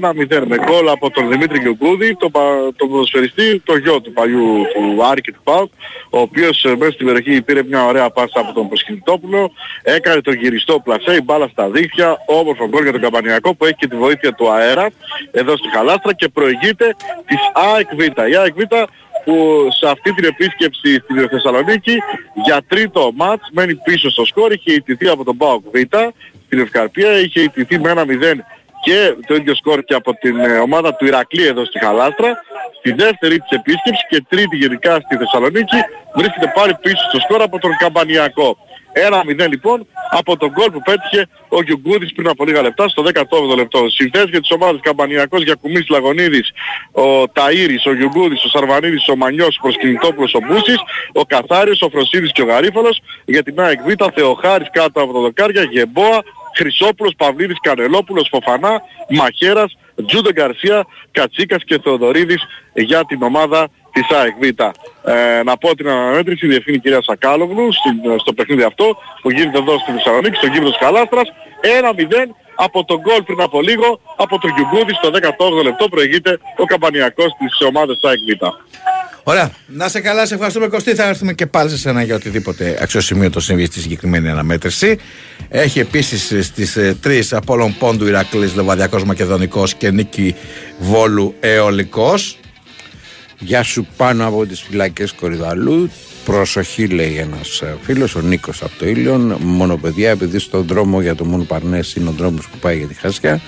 1-0 0.00 0.42
με 0.47 0.56
γκολ 0.64 0.88
από 0.88 1.11
τον 1.11 1.28
Δημήτρη 1.28 1.59
Γιουγκούδη, 1.59 2.16
τον, 2.16 2.30
πα- 2.30 2.73
τον 2.76 2.88
ποδοσφαιριστή, 2.88 3.61
το 3.64 3.76
γιο 3.76 4.00
του 4.00 4.12
παλιού 4.12 4.62
του 4.75 5.04
Άρη 5.11 5.21
και 5.21 5.32
του 5.32 5.40
ΠΑΟΚ, 5.42 5.71
ο 6.11 6.18
οποίος 6.21 6.64
ε, 6.64 6.76
μέσα 6.78 6.92
στην 6.92 7.06
περιοχή 7.06 7.42
πήρε 7.42 7.62
μια 7.62 7.85
ωραία 7.85 8.11
πάσα 8.11 8.40
από 8.40 8.52
τον 8.52 8.68
Προσκυνητόπουλο, 8.68 9.52
έκανε 9.82 10.21
το 10.21 10.32
γυριστό 10.32 10.80
πλασέ, 10.80 11.14
η 11.14 11.21
μπάλα 11.25 11.49
στα 11.49 11.71
δίχτυα, 11.71 12.16
όμορφο 12.26 12.68
γκολ 12.68 12.82
για 12.82 12.92
τον 12.92 13.00
Καμπανιακό 13.00 13.54
που 13.54 13.64
έχει 13.64 13.75
και 13.75 13.88
τη 13.88 13.97
βοήθεια 13.97 14.35
του 14.35 14.50
αέρα 14.50 14.87
εδώ 15.30 15.56
στη 15.56 15.68
Χαλάστρα 15.75 16.12
και 16.14 16.28
προηγείται 16.28 16.97
της 17.26 17.38
ΑΕΚ 17.52 17.88
Β. 17.94 18.00
Η 18.00 18.37
ΑΕΚ 18.37 18.54
Β 18.54 18.61
που 19.25 19.69
σε 19.71 19.88
αυτή 19.88 20.12
την 20.12 20.25
επίσκεψη 20.25 20.95
στην 20.95 21.29
Θεσσαλονίκη 21.29 21.97
για 22.45 22.61
τρίτο 22.69 23.11
μάτς 23.14 23.49
μένει 23.52 23.75
πίσω 23.75 24.11
στο 24.11 24.25
σκορ, 24.25 24.52
είχε 24.52 24.73
ιτηθεί 24.73 25.09
από 25.09 25.25
τον 25.25 25.37
ΠΑΟΚ 25.37 25.62
Β 25.73 25.76
στην 26.47 26.59
Ευκαρπία, 26.59 27.19
είχε 27.19 27.41
ιτηθεί 27.41 27.79
με 27.79 27.91
ένα 27.91 28.05
0 28.09 28.09
και 28.85 29.14
το 29.26 29.35
ίδιο 29.35 29.55
σκορ 29.55 29.85
και 29.85 29.95
από 29.95 30.14
την 30.14 30.38
ε, 30.38 30.59
ομάδα 30.59 30.95
του 30.95 31.07
Ηρακλή 31.07 31.47
εδώ 31.47 31.64
στη 31.64 31.79
Χαλάστρα. 31.79 32.43
Στη 32.79 32.93
δεύτερη 32.93 33.38
της 33.38 33.50
επίσκεψης 33.50 34.07
και 34.09 34.25
τρίτη 34.29 34.57
γενικά 34.57 35.00
στη 35.00 35.17
Θεσσαλονίκη 35.17 35.76
βρίσκεται 36.14 36.52
πάλι 36.55 36.75
πίσω 36.83 37.09
στο 37.09 37.19
σκορ 37.21 37.43
από 37.43 37.59
τον 37.59 37.76
Καμπανιακό. 37.79 38.59
1-0 39.44 39.49
λοιπόν 39.49 39.87
από 40.11 40.37
τον 40.37 40.50
γκολ 40.50 40.70
που 40.70 40.82
πέτυχε 40.82 41.28
ο 41.49 41.62
Γιουγκούδης 41.62 42.12
πριν 42.12 42.28
από 42.28 42.44
λίγα 42.44 42.62
λεπτά 42.62 42.88
στο 42.88 43.02
18ο 43.02 43.56
λεπτό. 43.56 43.88
Συνθέσεις 43.88 44.30
για 44.30 44.40
τις 44.40 44.50
ομάδες 44.50 44.80
Καμπανιακός, 44.82 45.42
Γιακουμής, 45.42 45.88
Λαγωνίδης, 45.88 46.52
ο 46.92 47.22
Ταΐρης, 47.22 47.84
ο 47.87 47.94
Γιουγκούδης, 47.94 48.44
ο 48.44 48.49
Σαρβανίδης, 48.49 49.08
ο 49.08 49.16
Μανιός, 49.16 49.56
ο 49.56 49.61
Προσκυνητόπουλος, 49.62 50.34
ο 50.34 50.40
Μπούσης, 50.46 50.80
ο 51.12 51.25
Καθάριος, 51.25 51.82
ο 51.82 51.88
Φροσίδης 51.88 52.32
και 52.32 52.42
ο 52.42 52.44
Γαρίφαλος. 52.44 53.02
Για 53.25 53.42
την 53.42 53.61
ΑΕΚ 53.61 53.80
Β, 53.82 53.90
Θεοχάρης 54.14 54.68
κάτω 54.72 55.02
από 55.02 55.12
το 55.12 55.20
δοκάρια, 55.20 55.62
Γεμπόα, 55.62 56.22
Χρυσόπουλος, 56.56 57.12
Παυλίδης, 57.16 57.56
Κανελόπουλος, 57.61 58.28
Φοφανά, 58.30 58.82
Μαχέρας, 59.08 59.76
Τζούντο 60.06 60.32
Γκαρσία, 60.32 60.87
Κατσίκας 61.11 61.64
και 61.64 61.80
Θεοδωρίδης 61.82 62.42
για 62.75 63.04
την 63.04 63.22
ομάδα 63.22 63.68
της 63.92 64.06
ΑΕΚ 64.18 64.34
Β. 64.40 64.44
Ε, 65.11 65.42
να 65.42 65.56
πω 65.56 65.75
την 65.76 65.88
αναμέτρηση 65.88 66.46
διευθύνει 66.46 66.76
η 66.76 66.80
κυρία 66.80 67.02
Σακάλογλου 67.02 67.72
στην- 67.72 68.18
στο 68.20 68.32
παιχνίδι 68.32 68.62
αυτό 68.62 68.96
που 69.22 69.30
γίνεται 69.30 69.58
εδώ 69.58 69.78
στη 69.78 69.90
Θεσσαλονίκη, 69.92 70.37
στο 70.37 70.46
γύρο 70.46 70.64
της 70.68 70.78
Καλάστρας. 70.78 71.28
1-0 71.61 72.34
από 72.54 72.84
τον 72.84 73.00
γκολ 73.00 73.22
πριν 73.22 73.40
από 73.40 73.61
λίγο 73.62 74.00
από 74.16 74.38
τον 74.38 74.50
Γιουγκούδη 74.56 74.94
στο 74.94 75.11
18ο 75.11 75.62
λεπτό 75.62 75.88
προηγείται 75.88 76.38
ο 76.56 76.64
Καμπανιακός 76.64 77.30
της 77.38 77.66
ομάδας 77.68 78.00
ΑΕΚ 78.02 78.18
Β. 78.18 78.46
Ωραία. 79.25 79.50
Να 79.66 79.88
σε 79.88 80.00
καλά, 80.00 80.26
σε 80.26 80.34
ευχαριστούμε 80.34 80.66
Κωστή. 80.68 80.94
Θα 80.94 81.08
έρθουμε 81.08 81.32
και 81.32 81.46
πάλι 81.46 81.70
σε 81.70 81.78
σένα 81.78 82.02
για 82.02 82.14
οτιδήποτε 82.14 82.78
αξιοσημείωτο 82.82 83.40
συμβεί 83.40 83.64
στη 83.64 83.80
συγκεκριμένη 83.80 84.28
αναμέτρηση. 84.28 84.99
Έχει 85.49 85.80
επίσης 85.80 86.46
στις 86.46 86.78
3 87.02 87.32
Απόλλων 87.32 87.76
Πόντου 87.78 88.06
Ηρακλής 88.06 88.54
Λεβαδιακό 88.54 89.02
Μακεδονικός 89.06 89.75
και 89.75 89.90
Νίκη 89.90 90.34
Βόλου 90.78 91.34
Εολικός. 91.40 92.38
Γεια 93.44 93.62
σου 93.62 93.87
πάνω 93.96 94.26
από 94.26 94.46
τις 94.46 94.61
φυλακές 94.62 95.12
Κορυδαλού. 95.12 95.90
Προσοχή 96.25 96.87
λέει 96.87 97.16
ένας 97.16 97.61
ε, 97.61 97.76
φίλος, 97.82 98.14
ο 98.14 98.20
Νίκος 98.20 98.62
από 98.62 98.72
το 98.78 98.87
Ήλιον. 98.88 99.37
Μόνο 99.40 99.76
παιδιά, 99.76 100.11
επειδή 100.11 100.38
στον 100.38 100.66
δρόμο 100.66 101.00
για 101.00 101.14
το 101.14 101.25
Μον 101.25 101.46
Παρνές 101.46 101.94
είναι 101.94 102.08
ο 102.08 102.12
δρόμος 102.16 102.46
που 102.49 102.58
πάει 102.58 102.76
για 102.78 102.87
τη 102.87 102.94
Χασιά. 102.94 103.40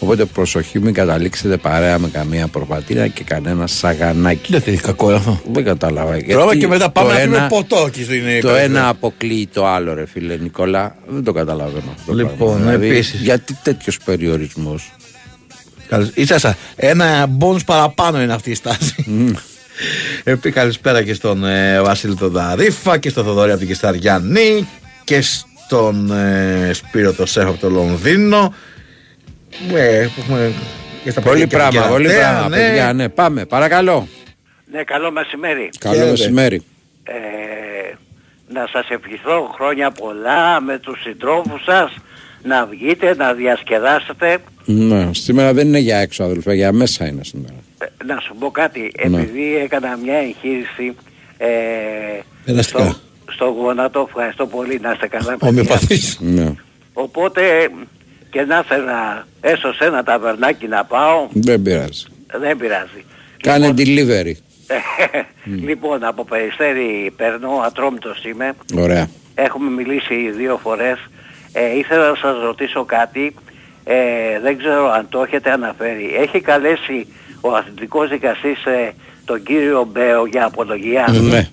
Οπότε 0.00 0.24
προσοχή 0.24 0.78
μην 0.80 0.94
καταλήξετε 0.94 1.56
παρέα 1.56 1.98
με 1.98 2.08
καμία 2.08 2.46
προβατήρα 2.48 3.06
και 3.08 3.24
κανένα 3.24 3.66
σαγανάκι. 3.66 4.52
Δεν 4.52 4.62
έχει 4.66 4.80
κακό 4.82 5.10
αυτό. 5.10 5.40
Δεν 5.52 5.64
κατάλαβα. 5.64 6.10
Τρώμε 6.16 6.24
γιατί 6.44 6.58
και 6.58 6.66
μετά 6.66 6.90
πάμε 6.90 7.08
το 7.08 7.14
να 7.14 7.20
πιούμε 7.20 7.36
ένα- 7.36 7.46
ποτό 7.46 7.84
εκεί 7.86 8.02
στην 8.02 8.22
Το 8.24 8.28
Ικαρία. 8.30 8.60
ένα 8.62 8.88
αποκλείει 8.88 9.48
το 9.52 9.66
άλλο, 9.66 9.94
ρε 9.94 10.06
φίλε 10.06 10.36
Νικόλα. 10.36 10.96
Δεν 11.08 11.24
το 11.24 11.32
καταλαβαίνω 11.32 11.90
αυτό. 11.94 12.12
το 12.12 12.18
Λοιπόν, 12.18 12.54
πράγμα. 12.62 12.72
επίσης. 12.72 13.20
Γιατί 13.20 13.58
τέτοιος 13.62 13.98
περιορισμός; 14.04 14.92
Καλώς- 15.88 16.10
Ίσα 16.14 16.56
ένα 16.76 17.26
μπόνους 17.26 17.64
παραπάνω 17.64 18.22
είναι 18.22 18.32
αυτή 18.32 18.50
η 18.50 18.54
στάση. 18.54 18.94
Επί 20.24 20.50
καλησπέρα 20.50 21.02
και 21.02 21.14
στον 21.14 21.44
ε, 21.44 21.80
Βασίλη 21.80 22.14
τον 22.14 22.30
Δαρίφα 22.30 22.98
και 22.98 23.08
στον 23.08 23.24
Θοδωρή 23.24 23.50
από 23.50 23.58
την 23.58 23.68
Κισταριανή 23.68 24.68
και 25.04 25.20
στον 25.20 26.10
ε, 26.10 26.70
Σπύρο 26.72 27.12
το 27.12 27.26
Σέφ 27.26 27.46
από 27.48 27.58
το 27.60 27.68
Λονδίνο. 27.70 28.54
Ε, 29.74 30.06
που 30.14 30.20
έχουμε 30.20 30.52
και 31.04 31.10
στα 31.10 31.20
Πολύ 31.20 31.46
παιδιά 31.46 31.68
και 31.68 31.76
πράγμα, 31.76 31.80
την 31.82 31.90
πολύ 31.90 32.08
Κερατέα, 32.08 32.30
πράγμα, 32.30 32.48
ναι. 32.48 32.66
παιδιά. 32.66 32.92
Ναι, 32.92 33.08
πάμε, 33.08 33.44
παρακαλώ. 33.44 34.08
Ναι, 34.72 34.82
καλό 34.82 35.10
μεσημέρι. 35.10 35.70
Καλό 35.78 36.06
μεσημέρι. 36.06 36.62
Ε, 37.04 37.12
να 38.48 38.66
σας 38.72 38.88
ευχηθώ 38.88 39.50
χρόνια 39.54 39.90
πολλά 39.90 40.60
με 40.60 40.78
τους 40.78 41.00
συντρόφους 41.02 41.62
σας, 41.64 41.94
να 42.42 42.66
βγείτε, 42.66 43.14
να 43.14 43.32
διασκεδάσετε. 43.32 44.38
Ναι, 44.64 45.08
σήμερα 45.14 45.52
δεν 45.52 45.66
είναι 45.66 45.78
για 45.78 45.96
έξω, 45.98 46.24
αδελφέ, 46.24 46.54
για 46.54 46.72
μέσα 46.72 47.06
είναι 47.06 47.24
σήμερα. 47.24 47.54
Ε, 47.78 48.04
να 48.04 48.20
σου 48.20 48.34
πω 48.38 48.50
κάτι, 48.50 48.92
Ναι. 49.08 49.20
επειδή 49.20 49.56
έκανα 49.56 49.96
μια 49.96 50.14
εγχείρηση 50.16 50.94
ε, 51.38 51.46
Ελαστικά. 52.44 52.78
στο, 52.84 52.96
στο 53.32 53.44
γόνατο, 53.44 54.04
ευχαριστώ 54.08 54.46
πολύ, 54.46 54.78
να 54.82 54.92
είστε 54.92 55.08
καλά. 55.08 55.24
παιδιά. 55.30 55.48
Ομοιοπαθής. 55.48 56.18
Ναι. 56.20 56.54
Οπότε 56.92 57.68
και 58.30 58.42
να 58.42 58.58
ήθελα 58.64 59.26
έστω 59.40 59.72
σε 59.72 59.84
ένα 59.84 60.02
ταβερνάκι 60.02 60.66
να 60.66 60.84
πάω, 60.84 61.28
Δεν 61.32 61.62
πειράζει. 61.62 62.04
δεν 62.40 62.56
πειράζει. 62.56 63.04
Κάνε 63.42 63.74
delivery. 63.76 64.32
λοιπόν, 65.68 66.04
από 66.04 66.24
Περιστέρη 66.24 67.12
περνώ, 67.16 67.62
ατρόμητος 67.66 68.24
είμαι. 68.24 68.52
Ωραία. 68.76 69.08
Έχουμε 69.34 69.70
μιλήσει 69.70 70.30
δύο 70.36 70.58
φορές. 70.62 70.98
Ε, 71.58 71.78
ήθελα 71.78 72.08
να 72.08 72.14
σας 72.16 72.42
ρωτήσω 72.42 72.84
κάτι. 72.84 73.34
Ε, 73.84 73.94
δεν 74.42 74.58
ξέρω 74.58 74.90
αν 74.90 75.06
το 75.08 75.22
έχετε 75.22 75.50
αναφέρει. 75.50 76.14
Έχει 76.20 76.40
καλέσει 76.40 77.06
ο 77.40 77.54
αθλητικός 77.54 78.08
δικαστής 78.08 78.64
ε, 78.64 78.92
τον 79.24 79.42
κύριο 79.42 79.88
Μπέο 79.92 80.26
για 80.26 80.44
απολογία; 80.44 81.06
Ναι. 81.22 81.48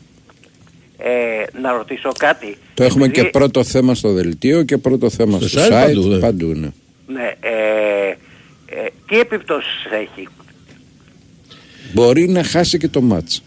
Ε, 0.97 1.59
να 1.61 1.71
ρωτήσω 1.71 2.11
κάτι. 2.17 2.57
Το 2.73 2.83
έχουμε 2.83 3.05
Επειδή- 3.05 3.21
και 3.23 3.29
πρώτο 3.29 3.63
θέμα 3.63 3.95
στο 3.95 4.13
δελτίο 4.13 4.63
και 4.63 4.77
πρώτο 4.77 5.09
θέμα 5.09 5.37
στο, 5.37 5.47
Στο 5.47 5.61
site. 5.61 5.65
site 5.65 5.69
παντού, 5.85 6.07
ναι. 6.07 6.19
παντού, 6.19 6.45
ναι. 6.47 6.69
Ναι, 7.07 7.33
ε, 7.39 8.09
ε, 8.65 8.87
τι 9.07 9.19
επιπτώσεις 9.19 9.85
έχει; 9.91 10.27
Μπορεί 11.93 12.27
να 12.27 12.43
χάσει 12.43 12.77
και 12.77 12.87
το 12.87 13.01
μάτς. 13.01 13.43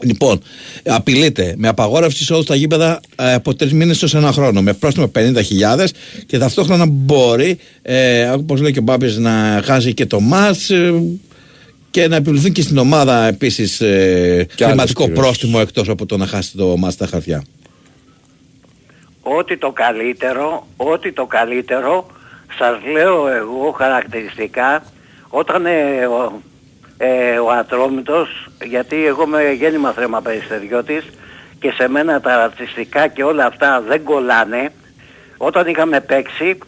Λοιπόν, 0.00 0.42
απειλείται 0.84 1.54
με 1.56 1.68
απαγόρευση 1.68 2.22
εισόδου 2.22 2.42
στα 2.42 2.54
γήπεδα 2.54 3.00
ε, 3.16 3.32
από 3.34 3.54
τρεις 3.54 3.72
μήνες 3.72 4.02
έως 4.02 4.14
ένα 4.14 4.32
χρόνο. 4.32 4.62
Με 4.62 4.72
πρόστιμο 4.72 5.10
50.000 5.14 5.86
και 6.26 6.38
ταυτόχρονα 6.38 6.86
μπορεί, 6.88 7.58
ε, 7.82 8.28
όπως 8.28 8.60
λέει 8.60 8.72
και 8.72 8.78
ο 8.78 8.82
Μπάμπης, 8.82 9.16
να 9.18 9.62
χάσει 9.64 9.94
και 9.94 10.06
το 10.06 10.20
ΜΑΤ 10.20 10.56
και 11.90 12.08
να 12.08 12.16
επιβληθούν 12.16 12.52
και 12.52 12.62
στην 12.62 12.78
ομάδα 12.78 13.26
επίσης 13.26 13.80
ε, 13.80 14.46
χρηματικό 14.56 15.02
κυρώσεις. 15.02 15.24
πρόστιμο 15.24 15.58
εκτός 15.60 15.88
από 15.88 16.06
το 16.06 16.16
να 16.16 16.26
χάσει 16.26 16.56
το 16.56 16.76
ΜΑΤ 16.76 16.92
στα 16.92 17.06
χαρτιά. 17.06 17.44
Ό,τι 19.22 19.56
το 19.56 19.70
καλύτερο, 19.70 20.66
ό,τι 20.76 21.12
το 21.12 21.26
καλύτερο, 21.26 22.06
σας 22.58 22.78
λέω 22.92 23.28
εγώ 23.28 23.70
χαρακτηριστικά, 23.70 24.84
όταν 25.28 25.66
ε, 25.66 26.06
ο, 26.06 26.42
ε, 26.96 27.38
ο 27.38 27.50
Ατρόμητος, 27.50 28.48
γιατί 28.64 29.06
εγώ 29.06 29.22
είμαι 29.22 29.52
γέννημα 29.52 29.92
θρέμα 29.92 30.20
περιστεριώτης 30.20 31.04
και 31.58 31.70
σε 31.70 31.88
μένα 31.88 32.20
τα 32.20 32.36
ρατσιστικά 32.36 33.06
και 33.06 33.24
όλα 33.24 33.46
αυτά 33.46 33.80
δεν 33.80 34.02
κολλάνε, 34.02 34.72
όταν 35.36 35.66
είχαμε 35.66 36.00
παίξει, 36.00 36.58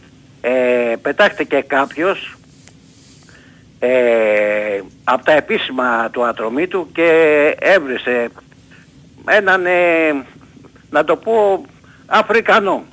ε, 0.41 0.95
πετάχτηκε 1.03 1.61
κάποιος 1.61 2.37
ε, 3.79 4.81
από 5.05 5.25
τα 5.25 5.33
επίσημα 5.33 6.11
του 6.11 6.25
Ατρομήτου 6.25 6.89
και 6.93 7.11
έβρισε 7.59 8.29
έναν, 9.25 9.67
ε, 9.67 10.25
να 10.91 11.05
το 11.05 11.17
πω, 11.17 11.65
Αφρικανό. 12.07 12.85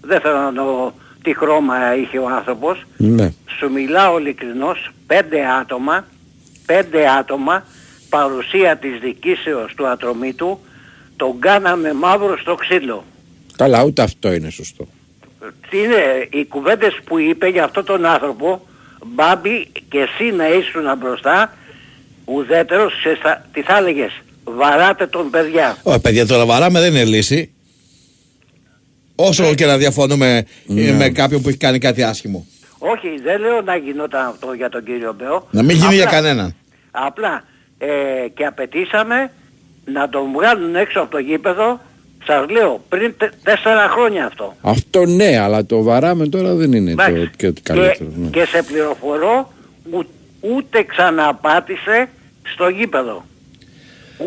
Δεν 0.00 0.20
θέλω 0.20 0.38
να 0.38 0.52
το 0.52 0.92
τι 1.22 1.34
χρώμα 1.34 1.96
είχε 1.96 2.18
ο 2.18 2.28
άνθρωπος. 2.28 2.86
Ναι. 2.96 3.32
Σου 3.58 3.70
μιλάω 3.70 4.18
ειλικρινώς, 4.18 4.90
πέντε 5.06 5.46
άτομα, 5.60 6.04
πέντε 6.72 7.08
άτομα, 7.18 7.64
παρουσία 8.08 8.76
της 8.76 8.98
δικήσεως 9.00 9.72
του 9.76 9.86
Ατρομήτου, 9.86 10.58
τον 11.16 11.38
κάναμε 11.38 11.92
μαύρο 11.92 12.38
στο 12.38 12.54
ξύλο. 12.54 13.04
Καλά, 13.56 13.82
ούτε 13.84 14.02
αυτό 14.02 14.32
είναι 14.32 14.50
σωστό. 14.50 14.88
Τι 15.70 15.78
είναι, 15.78 16.28
οι 16.30 16.44
κουβέντες 16.44 16.98
που 17.04 17.18
είπε 17.18 17.48
για 17.48 17.64
αυτόν 17.64 17.84
τον 17.84 18.04
άνθρωπο, 18.06 18.66
Μπάμπη 19.06 19.66
και 19.88 19.98
εσύ 19.98 20.30
να 20.36 20.48
ήσουν 20.48 20.82
μπροστά 20.98 21.54
ουδέτερος 22.24 22.92
σε 23.02 23.14
στα- 23.18 23.46
τι 23.52 23.62
θα 23.62 23.76
έλεγες 23.76 24.10
βαράτε 24.44 25.06
τον 25.06 25.30
παιδιά. 25.30 25.76
Όχι, 25.82 26.00
παιδιά, 26.00 26.26
τώρα 26.26 26.46
βαράμε 26.46 26.80
δεν 26.80 26.90
είναι 26.94 27.04
λύση. 27.04 27.52
Όσο 29.14 29.54
και 29.54 29.66
να 29.66 29.76
διαφωνούμε 29.76 30.44
Ναι. 30.66 30.92
με 30.92 31.08
κάποιον 31.08 31.42
που 31.42 31.48
έχει 31.48 31.58
κάνει 31.58 31.78
κάτι 31.78 32.02
άσχημο. 32.02 32.46
Όχι, 32.78 33.08
δεν 33.22 33.40
λέω 33.40 33.60
να 33.60 33.76
γινόταν 33.76 34.26
αυτό 34.26 34.52
για 34.52 34.68
τον 34.68 34.84
κύριο 34.84 35.12
Μπέο. 35.18 35.48
Να 35.50 35.62
μην 35.62 35.76
γίνει 35.76 35.94
για 35.94 36.04
Απλά- 36.04 36.14
κανέναν. 36.20 36.54
Απλά 36.90 37.42
ε, 37.78 37.88
και 38.34 38.44
απαιτήσαμε 38.46 39.32
να 39.84 40.08
τον 40.08 40.32
βγάλουν 40.32 40.76
έξω 40.76 41.00
από 41.00 41.10
το 41.10 41.18
γήπεδο, 41.18 41.80
σας 42.26 42.48
λέω, 42.50 42.84
πριν 42.88 43.14
τε- 43.18 43.32
τέσσερα 43.42 43.88
χρόνια 43.88 44.26
αυτό. 44.26 44.56
Αυτό 44.62 45.06
ναι, 45.06 45.38
αλλά 45.38 45.66
το 45.66 45.82
βαράμε 45.82 46.28
τώρα 46.28 46.54
δεν 46.54 46.72
είναι 46.72 46.94
το 46.94 47.02
Εντάξει. 47.02 47.30
και 47.36 47.46
ότι 47.46 47.60
Και, 47.60 47.72
καλύτερο. 47.72 48.10
ναι. 48.16 48.28
και 48.28 48.44
σε 48.44 48.62
πληροφορώ, 48.62 49.52
ου- 49.92 50.06
ούτε 50.40 50.82
ξαναπάτησε 50.82 52.08
στο 52.52 52.68
γήπεδο. 52.68 53.24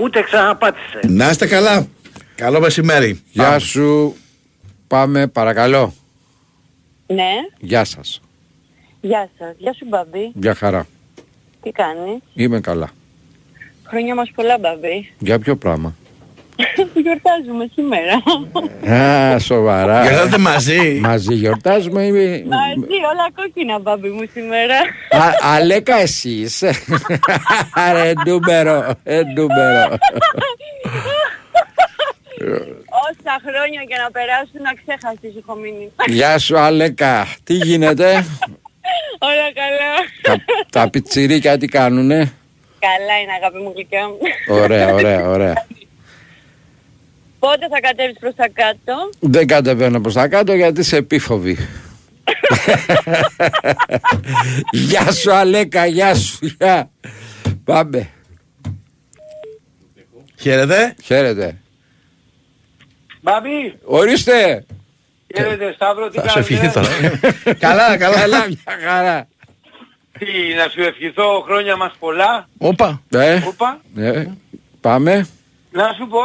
Ούτε 0.02 0.22
ξαναπάτησε. 0.22 1.00
Να 1.08 1.30
είστε 1.30 1.48
καλά. 1.48 1.88
Καλό 2.36 2.60
μεσημέρι. 2.60 3.22
Γεια 3.32 3.60
σου. 3.60 4.16
Πάμε, 4.88 5.28
παρακαλώ. 5.28 5.94
Ναι, 7.08 7.30
Γεια 7.60 7.84
σας. 7.84 8.22
Γεια 9.02 9.30
σας. 9.38 9.56
Γεια 9.58 9.74
σου 9.74 9.86
Μπαμπή. 9.90 10.32
Γεια 10.34 10.54
χαρά. 10.56 10.88
Τι 11.62 11.72
κάνει; 11.72 12.22
Είμαι 12.34 12.60
καλά. 12.60 12.90
Χρόνια 13.88 14.16
μας 14.16 14.32
πολλά 14.36 14.58
Μπαμπή. 14.58 15.14
Για 15.20 15.40
ποιο 15.40 15.56
πράγμα; 15.56 15.96
Γιορτάζουμε 17.04 17.70
σήμερα. 17.74 18.24
Α, 19.02 19.40
σοβαρά. 19.40 20.02
Γιορτάζετε 20.02 20.38
μαζί; 20.38 21.00
Μαζί 21.02 21.34
γιορτάζουμε. 21.34 22.04
Είμαι... 22.04 22.44
Μαζί 22.48 22.96
όλα 23.12 23.32
κόκκινα 23.36 23.80
Μπαμπή 23.80 24.10
μου 24.10 24.24
σήμερα. 24.34 24.76
Α, 25.10 25.30
Αλέκα 25.42 25.96
εσύ 25.96 26.30
είσαι; 26.30 26.74
Ρε 27.94 28.14
νούμερο, 28.26 28.94
ε 29.04 29.22
νούμερο. 29.36 29.98
Όσα 33.10 33.36
χρόνια 33.48 33.82
και 33.88 33.96
να 34.04 34.12
περάσουν 34.12 34.66
αξέχαστης 34.72 35.34
έχω 35.38 35.56
μείνει. 35.56 35.92
Γεια 36.08 36.38
σου 36.40 36.58
Αλέκα. 36.58 37.28
Τι 37.44 37.54
γίνεται; 37.54 38.26
Όλα 39.24 39.54
καλά. 39.54 39.94
τα, 40.22 40.44
τα 40.70 40.90
πιτσιρίκια 40.90 41.58
τι 41.58 41.68
κάνουνε; 41.68 42.34
Καλά 42.80 43.20
είναι 43.22 43.32
αγάπη 43.42 43.58
μου 43.58 43.72
γλυκιά 43.76 44.08
μου. 44.08 44.18
Ωραία, 44.48 44.94
ωραία, 44.94 45.30
ωραία. 45.30 45.66
Πότε 47.40 47.68
θα 47.70 47.80
κατέβεις 47.80 48.18
προς 48.20 48.36
τα 48.36 48.48
κάτω; 48.48 49.10
Δεν 49.20 49.48
κατεβαίνω 49.48 50.02
προς 50.02 50.14
τα 50.14 50.28
κάτω 50.28 50.54
γιατί 50.54 50.80
είσαι 50.80 50.98
επίφοβη. 50.98 51.58
γεια 54.72 55.12
σου 55.12 55.34
Αλέκα, 55.34 55.86
γεια 55.86 56.16
σου. 56.16 56.46
Γεια. 56.58 56.90
Πάμε. 57.64 58.10
Χαίρετε. 60.40 60.96
Χαίρετε. 61.04 61.58
Μπαμπή, 63.22 63.78
Ορίστε. 63.84 64.66
Χαίρετε 65.36 65.72
Σταύρος, 65.74 66.10
τι 66.12 66.20
Θα 66.20 66.28
σου 66.30 66.34
κάνεις, 66.34 66.50
ευχηθεί 66.50 66.66
ε; 66.66 66.72
τώρα. 66.72 66.88
καλά, 67.66 67.98
καλά. 67.98 68.20
Καλά, 68.20 68.48
μια 68.48 68.78
χαρά. 68.88 69.28
Τι, 70.20 70.26
να 70.58 70.68
σου 70.70 70.82
ευχηθώ 70.82 71.42
χρόνια 71.48 71.76
μας 71.76 71.94
πολλά. 72.00 72.48
Όπα. 72.58 73.02
Ε, 73.12 73.40
Οπα. 73.48 73.80
ε, 73.96 74.26
πάμε. 74.82 75.28
Να 75.72 75.84
σου 75.98 76.08
πω, 76.08 76.20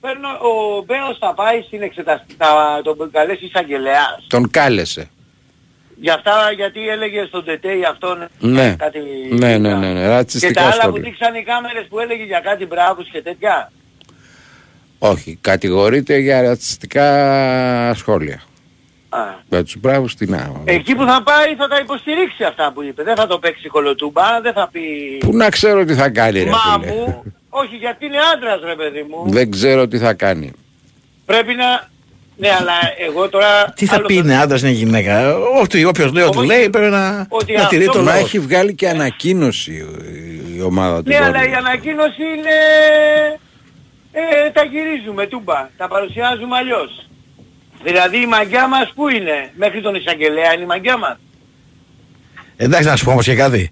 παίρνω, 0.00 0.28
ο 0.28 0.82
Μπέος 0.86 1.18
θα 1.20 1.34
πάει 1.34 1.62
στην 1.66 1.82
εξεταστική, 1.82 2.34
θα 2.38 2.80
τον 2.84 3.10
καλέσει 3.12 3.44
εισαγγελέας. 3.44 4.24
Τον 4.26 4.50
κάλεσε. 4.50 5.08
Για 6.02 6.14
αυτά, 6.14 6.52
γιατί 6.56 6.88
έλεγε 6.88 7.24
στον 7.24 7.44
Τετέι 7.44 7.84
αυτόν 7.84 8.28
Ναι. 8.38 8.74
κάτι... 8.78 9.00
Ναι, 9.30 9.58
ναι, 9.58 9.74
ναι, 9.74 9.92
ναι. 9.92 10.00
Και 10.00 10.06
τα 10.06 10.08
Ρατσιστικά 10.08 10.60
άλλα 10.62 10.70
που 10.72 10.78
σχόλια. 10.80 11.02
δείξαν 11.02 11.34
οι 11.34 11.42
κάμερες 11.42 11.86
που 11.88 11.98
έλεγε 11.98 12.24
για 12.24 12.40
κάτι 12.40 12.66
μπράβους 12.66 13.08
και 13.10 13.22
τέτοια. 13.22 13.72
Όχι, 15.02 15.38
κατηγορείται 15.40 16.16
για 16.18 16.42
ρατσιστικά 16.42 17.04
σχόλια. 17.94 18.42
Α. 19.08 19.18
Για 19.48 19.64
τους 19.64 19.76
μπράβους 19.78 20.14
τι 20.14 20.26
να. 20.26 20.52
Εκεί 20.64 20.94
που 20.94 21.04
θα 21.04 21.22
πάει 21.22 21.54
θα 21.58 21.68
τα 21.68 21.78
υποστηρίξει 21.78 22.44
αυτά 22.44 22.72
που 22.74 22.82
είπε. 22.82 23.02
Δεν 23.02 23.16
θα 23.16 23.26
το 23.26 23.38
παίξει 23.38 23.68
κολοτούμπα, 23.68 24.40
δεν 24.42 24.52
θα 24.52 24.68
πει... 24.72 24.80
Πού 25.20 25.36
να 25.36 25.48
ξέρω 25.48 25.84
τι 25.84 25.94
θα 25.94 26.08
κάνει 26.08 26.42
ρε 26.42 26.50
Μα 26.50 26.58
φίλε. 26.80 26.92
μου, 26.92 27.22
όχι 27.48 27.76
γιατί 27.76 28.04
είναι 28.06 28.16
άντρας 28.34 28.60
ρε 28.64 28.74
παιδί 28.74 29.06
μου. 29.10 29.30
Δεν 29.32 29.50
ξέρω 29.50 29.88
τι 29.88 29.98
θα 29.98 30.12
κάνει. 30.14 30.52
Πρέπει 31.26 31.54
να... 31.54 31.88
Ναι, 32.36 32.48
αλλά 32.60 32.72
εγώ 33.08 33.28
τώρα... 33.28 33.72
Τι 33.76 33.86
θα 33.86 33.94
άλλο 33.94 34.06
πει 34.06 34.14
είναι 34.14 34.36
άντρας 34.38 34.60
είναι 34.60 34.70
γυναίκα; 34.70 35.36
Ό,τι 35.62 35.84
όποιος 35.84 36.12
λέει 36.12 36.24
ό,τι 36.24 36.38
Όχι. 36.38 36.46
λέει 36.46 36.68
πρέπει 36.70 36.90
να, 36.90 37.26
Ότι 37.28 37.52
να 37.52 37.66
τηρεί 37.66 37.86
αυτό 37.86 37.98
το 37.98 38.04
Μα 38.04 38.12
λόγο. 38.12 38.24
έχει 38.24 38.38
βγάλει 38.38 38.74
και 38.74 38.88
ανακοίνωση 38.88 39.72
η- 39.72 40.56
η 40.56 40.62
ομάδα 40.62 40.96
του. 41.02 41.08
Ναι, 41.08 41.16
αλλά 41.16 41.38
Βόλου. 41.38 41.50
η 41.50 41.54
ανακοίνωση 41.54 42.22
είναι... 42.36 42.56
Ε, 44.12 44.50
τα 44.50 44.64
γυρίζουμε 44.64 45.26
τούμπα, 45.26 45.70
τα 45.76 45.88
παρουσιάζουμε 45.88 46.56
αλλιώς. 46.56 47.08
Δηλαδή 47.82 48.16
η 48.22 48.26
μαγιά 48.26 48.68
μας 48.68 48.92
πού 48.94 49.08
είναι, 49.08 49.52
μέχρι 49.56 49.80
τον 49.82 49.94
εισαγγελέα 49.94 50.52
είναι 50.54 50.62
η 50.62 50.66
μαγιά 50.66 50.96
μας. 50.96 51.16
Εντάξει 52.56 52.88
να 52.88 52.96
σου 52.96 53.04
πω 53.04 53.10
όμως 53.10 53.24
και 53.24 53.34
κάτι. 53.34 53.70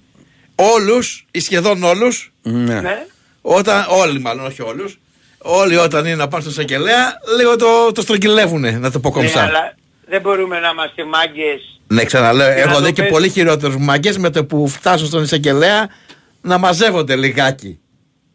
Όλους, 0.54 1.26
ή 1.30 1.40
σχεδόν 1.40 1.82
όλους, 1.82 2.32
Ναι. 2.42 2.80
Ναι. 2.80 3.06
όταν, 3.42 3.84
όλοι 3.88 4.20
μάλλον 4.20 4.46
όχι 4.46 4.62
όλους, 4.62 4.98
όλοι 5.38 5.76
όταν 5.76 6.06
είναι 6.06 6.14
να 6.16 6.28
πάνε 6.28 6.42
στο 6.42 6.50
εισαγγελέα, 6.52 7.12
λίγο 7.38 7.56
το, 7.56 7.92
το 7.92 8.00
στρογγυλεύουνε, 8.00 8.70
να 8.70 8.90
το 8.90 9.00
πω 9.00 9.08
Ναι, 9.08 9.14
κομψά. 9.14 9.42
αλλά 9.42 9.74
δεν 10.06 10.20
μπορούμε 10.20 10.58
να 10.60 10.68
είμαστε 10.68 11.04
μάγκες. 11.04 11.80
Ναι, 11.86 12.04
ξαναλέω, 12.04 12.54
Και 12.54 12.60
έχω 12.60 12.68
να 12.72 12.78
δει 12.78 12.82
το 12.84 12.90
και 12.92 13.02
πες- 13.02 13.12
πολύ 13.12 13.28
χειρότερους 13.28 13.76
μαγκές 13.76 14.18
με 14.18 14.30
το 14.30 14.44
που 14.44 14.68
φτάσουν 14.68 15.06
στον 15.06 15.22
εισαγγελέα 15.22 15.88
να 16.40 16.58
μαζεύονται 16.58 17.16
λιγάκι. 17.16 17.78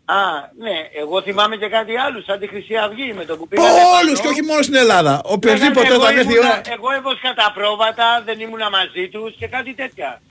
Α, 0.06 0.16
ναι, 0.60 0.78
εγώ 1.02 1.22
θυμάμαι 1.22 1.56
και 1.56 1.68
κάτι 1.68 1.98
άλλο, 1.98 2.22
σαν 2.22 2.40
τη 2.40 2.48
Χρυσή 2.48 2.76
Αυγή 2.76 3.14
με 3.14 3.26
το 3.26 3.38
που 3.38 3.48
πήγανε 3.48 3.70
Όλους 3.70 4.20
πάνω. 4.20 4.22
και 4.22 4.28
όχι 4.28 4.42
μόνο 4.50 4.62
στην 4.62 4.76
Ελλάδα. 4.76 5.22
Οποιοςδήποτε 5.26 5.80
Λέγανε, 5.88 6.04
όταν 6.04 6.10
εγώ 6.12 6.20
έρθει 6.20 6.34
η 6.34 6.38
ήμουνα- 6.40 6.52
ώρα. 6.52 6.62
Εγώ 6.76 6.88
έβοσκα 6.98 7.34
τα 7.34 7.52
πρόβατα, 7.56 8.22
δεν 8.26 8.40
ήμουνα 8.40 8.70
μαζί 8.70 9.10
τους 9.12 9.36
και 9.40 9.48
κάτι 9.48 9.74
τέτοια. 9.74 10.22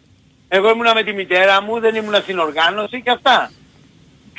Εγώ 0.48 0.70
ήμουνα 0.70 0.94
με 0.94 1.02
τη 1.02 1.12
μητέρα 1.12 1.62
μου, 1.62 1.80
δεν 1.80 1.94
ήμουνα 1.94 2.18
στην 2.20 2.38
οργάνωση 2.38 3.02
και 3.02 3.10
αυτά. 3.10 3.50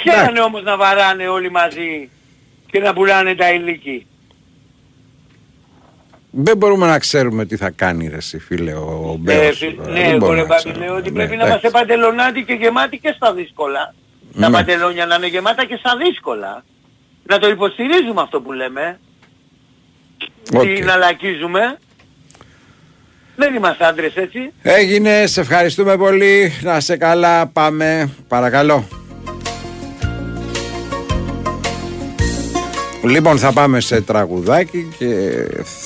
Ξέρανε 0.03 0.39
όμως 0.41 0.63
να 0.63 0.77
βαράνε 0.77 1.27
όλοι 1.27 1.51
μαζί 1.51 2.09
και 2.71 2.79
να 2.79 2.93
πουλάνε 2.93 3.35
τα 3.35 3.51
ηλίκη. 3.51 4.07
Δεν 6.31 6.57
μπορούμε 6.57 6.87
να 6.87 6.99
ξέρουμε 6.99 7.45
τι 7.45 7.57
θα 7.57 7.69
κάνει 7.69 8.07
ρε 8.07 8.15
εσύ 8.15 8.39
φίλε 8.39 8.73
ο 8.73 9.13
Ε, 9.13 9.17
Μπέος. 9.19 9.57
φι- 9.57 9.75
τώρα. 9.77 9.89
ναι, 9.89 9.99
Δεν 9.99 10.09
εγώ 10.09 10.17
μπορούμε 10.17 10.35
ρε 10.35 10.41
να 10.41 10.47
Μπάμπη, 10.47 10.61
ξέρουμε. 10.63 10.85
λέω 10.85 10.95
ότι 10.95 11.09
Ναι, 11.11 11.15
πρέπει 11.15 11.35
να 11.35 11.43
εντάξει. 11.45 11.49
είμαστε 11.67 11.69
παντελονάτοι 11.69 12.43
και 12.43 12.53
γεμάτοι 12.53 12.97
και 12.97 13.13
στα 13.15 13.33
δύσκολα. 13.33 13.93
Τα 14.39 14.49
Ναι. 14.49 14.55
παντελόνια 14.55 15.05
να 15.05 15.15
είναι 15.15 15.27
γεμάτα 15.27 15.65
και 15.65 15.75
στα 15.79 15.97
δύσκολα. 15.97 16.63
Να 17.23 17.39
το 17.39 17.47
υποστηρίζουμε 17.47 18.21
αυτό 18.21 18.41
που 18.41 18.51
λέμε. 18.51 18.99
Οκ. 20.53 20.61
Την 20.61 20.89
αλλακίζουμε. 20.89 21.77
Δεν 23.35 23.55
είμαστε 23.55 23.85
άντρες 23.85 24.15
έτσι. 24.15 24.51
Έγινε, 24.61 25.25
σε 25.27 25.41
ευχαριστούμε 25.41 25.97
πολύ. 25.97 26.53
Να 26.61 26.79
σε 26.79 26.97
καλά, 26.97 27.47
πάμε. 27.47 28.09
Παρακαλώ. 28.27 28.87
Λοιπόν, 33.03 33.37
θα 33.37 33.51
πάμε 33.53 33.79
σε 33.79 34.01
τραγουδάκι 34.01 34.93
και 34.97 35.31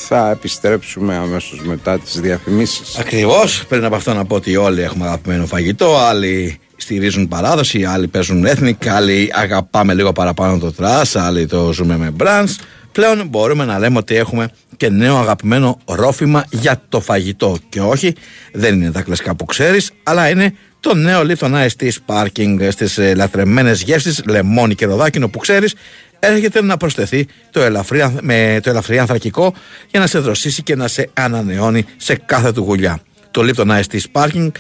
θα 0.05 0.29
επιστρέψουμε 0.29 1.15
αμέσως 1.15 1.61
μετά 1.63 1.99
τις 1.99 2.19
διαφημίσεις. 2.21 2.97
Ακριβώς, 2.99 3.65
πριν 3.69 3.85
από 3.85 3.95
αυτό 3.95 4.13
να 4.13 4.25
πω 4.25 4.35
ότι 4.35 4.55
όλοι 4.55 4.81
έχουμε 4.81 5.05
αγαπημένο 5.05 5.45
φαγητό, 5.45 5.97
άλλοι 5.97 6.59
στηρίζουν 6.87 7.27
παράδοση, 7.27 7.83
άλλοι 7.83 8.07
παίζουν 8.07 8.45
ethnic, 8.47 8.87
άλλοι 8.87 9.29
αγαπάμε 9.33 9.93
λίγο 9.93 10.11
παραπάνω 10.11 10.57
το 10.57 10.71
trash, 10.71 11.15
άλλοι 11.15 11.45
το 11.45 11.73
ζούμε 11.73 11.97
με 11.97 12.13
brands. 12.19 12.55
Πλέον 12.91 13.27
μπορούμε 13.27 13.65
να 13.65 13.79
λέμε 13.79 13.97
ότι 13.97 14.15
έχουμε 14.15 14.49
και 14.77 14.89
νέο 14.89 15.17
αγαπημένο 15.17 15.79
ρόφημα 15.85 16.45
για 16.51 16.81
το 16.89 16.99
φαγητό. 17.01 17.57
Και 17.69 17.81
όχι, 17.81 18.13
δεν 18.51 18.73
είναι 18.81 18.91
τα 18.91 19.01
κλασικά 19.01 19.35
που 19.35 19.45
ξέρεις, 19.45 19.91
αλλά 20.03 20.29
είναι 20.29 20.53
το 20.79 20.95
νέο 20.95 21.21
Lipton 21.21 21.51
Ice 21.51 21.67
Tea 21.79 21.89
Sparking 22.05 22.67
στις 22.71 22.97
ε, 22.97 23.15
λατρεμένες 23.15 23.81
γεύσεις, 23.81 24.21
λεμόνι 24.27 24.75
και 24.75 24.85
ροδάκινο 24.85 25.29
που 25.29 25.37
ξέρεις, 25.39 25.73
έρχεται 26.19 26.61
να 26.63 26.77
προσθεθεί 26.77 27.27
το 27.51 27.61
ελαφρύ, 27.61 28.01
ανθ- 28.01 28.21
με 28.21 28.59
το 28.63 28.69
ελαφρύ 28.69 28.99
ανθρακικό 28.99 29.53
για 29.91 29.99
να 29.99 30.07
σε 30.07 30.19
δροσίσει 30.19 30.63
και 30.63 30.75
να 30.75 30.87
σε 30.87 31.09
ανανεώνει 31.13 31.85
σε 31.97 32.15
κάθε 32.25 32.51
του 32.51 32.61
γουλιά. 32.61 32.99
Το 33.31 33.41
Lipton 33.45 33.67
Ice 33.67 33.83
Tea 33.91 33.99
Sparking 34.11 34.51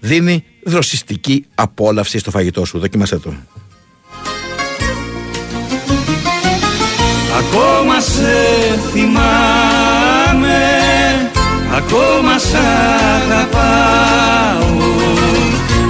δίνει 0.00 0.44
δροσιστική 0.68 1.44
απόλαυση 1.54 2.18
στο 2.18 2.30
φαγητό 2.30 2.64
σου. 2.64 2.78
Δοκίμασέ 2.78 3.18
το. 3.18 3.34
Ακόμα 7.38 8.00
σε 8.00 8.78
θυμάμαι 8.92 10.58
Ακόμα 11.76 12.38
σ' 12.38 12.54
αγαπάω 13.24 13.66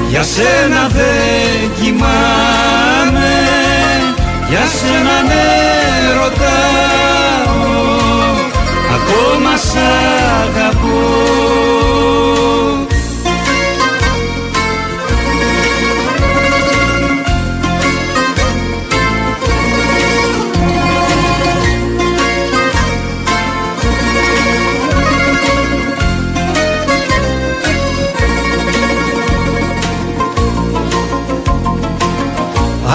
Για 0.09 0.23
σένα 0.23 0.89
δεν 0.89 1.71
κοιμάμαι 1.81 3.33
Για 4.49 4.67
σένα 4.67 5.23
ναι 5.27 5.47
ρωτάω 6.13 7.69
Ακόμα 8.95 9.57
σ' 9.57 9.77
αγαπώ 10.43 11.68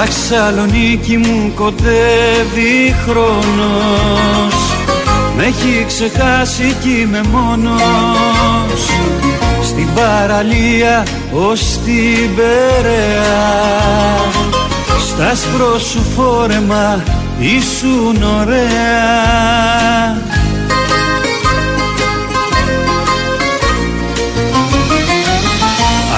Αχ 0.04 0.12
Σαλονίκη 0.12 1.18
μου 1.18 1.52
κοντεύει 1.56 2.96
χρόνος. 3.06 4.56
Με 5.38 5.44
έχει 5.44 5.86
ξεχάσει 5.88 6.76
κι 6.82 6.90
είμαι 7.02 7.22
μόνος. 7.32 8.90
Στην 9.64 9.88
παραλία 9.96 11.06
ως 11.32 11.60
την 11.60 12.36
Περαία 12.36 13.36
Στα 15.00 15.36
σπρό 15.36 15.80
σου 15.80 16.02
φόρεμα 16.16 17.04
ήσουν 17.40 18.24
ωραία. 18.42 18.62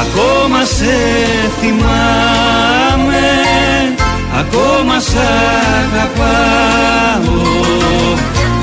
Ακόμα 0.02 0.64
σε 0.66 0.96
θυμάμαι 1.62 2.55
Ακόμα 4.40 5.00
σ' 5.00 5.16
αγαπάω. 5.82 7.44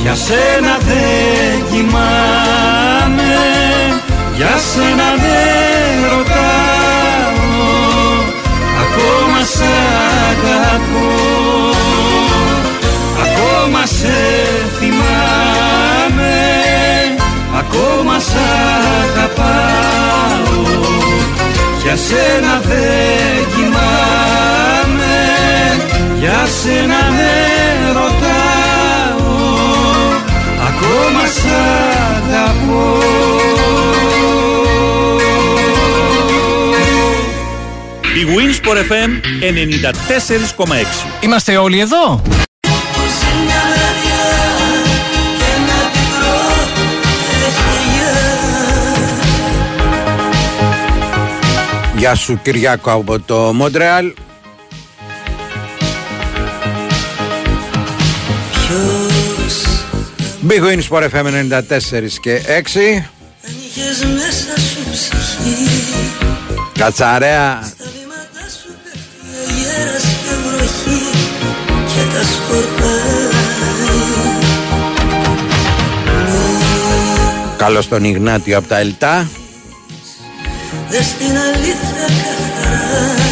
Για 0.03 0.15
σένα 0.15 0.75
δεν 0.89 1.65
κοιμάμαι. 1.71 3.35
Για 4.37 4.57
σένα 4.73 5.09
δεν 5.25 6.11
ρωτάω. 6.11 7.51
Ακόμα 8.83 9.41
σ' 9.55 9.63
αγαπώ. 10.31 11.11
Ακόμα 13.25 13.87
σε 13.87 14.19
θυμάμαι. 14.79 16.35
Ακόμα 17.59 18.19
σ' 18.19 18.37
αγαπάω. 19.03 20.61
Για 21.83 21.97
σένα 21.97 22.61
δεν 22.69 23.47
κοιμάμαι 23.55 25.32
Για 26.23 26.47
σένα 26.63 26.99
δεν 27.11 27.93
ρωτάω 27.93 29.33
Ακόμα 30.69 31.27
σ' 31.27 31.47
αγαπώ 32.17 32.99
Η 38.15 38.27
Winsport 38.37 38.77
FM 38.77 39.11
94,6 40.65 40.67
Είμαστε 41.21 41.57
όλοι 41.57 41.81
εδώ; 41.81 42.23
Γεια 51.97 52.15
σου 52.15 52.41
Κυριάκο 52.43 52.91
από 52.93 53.21
το 53.21 53.37
Μόντρεαλ 53.37 54.13
Big 60.49 60.61
Win 60.61 60.81
Sport 60.89 61.05
FM 61.13 61.27
94 61.27 62.09
και 62.21 62.41
6 62.47 63.05
Είχες 63.43 64.05
μέσα 64.05 64.61
σου 64.61 64.91
ψυχή. 64.91 65.81
Κατσαρέα. 66.79 67.73
Αγέρας 69.49 70.03
και 70.03 70.35
βροχή 70.47 71.01
Και 71.87 72.17
τα 72.17 72.23
σκορπάει. 72.23 73.13
Καλώς 77.57 77.89
τον 77.89 78.05
Ιγνάτιο 78.05 78.59
από 78.59 78.69
τα 78.69 78.79
Ελτά. 78.79 79.29
Δες 80.91 81.07
την 81.19 81.37
αλήθεια 81.37 82.07
καθαρά 82.23 83.32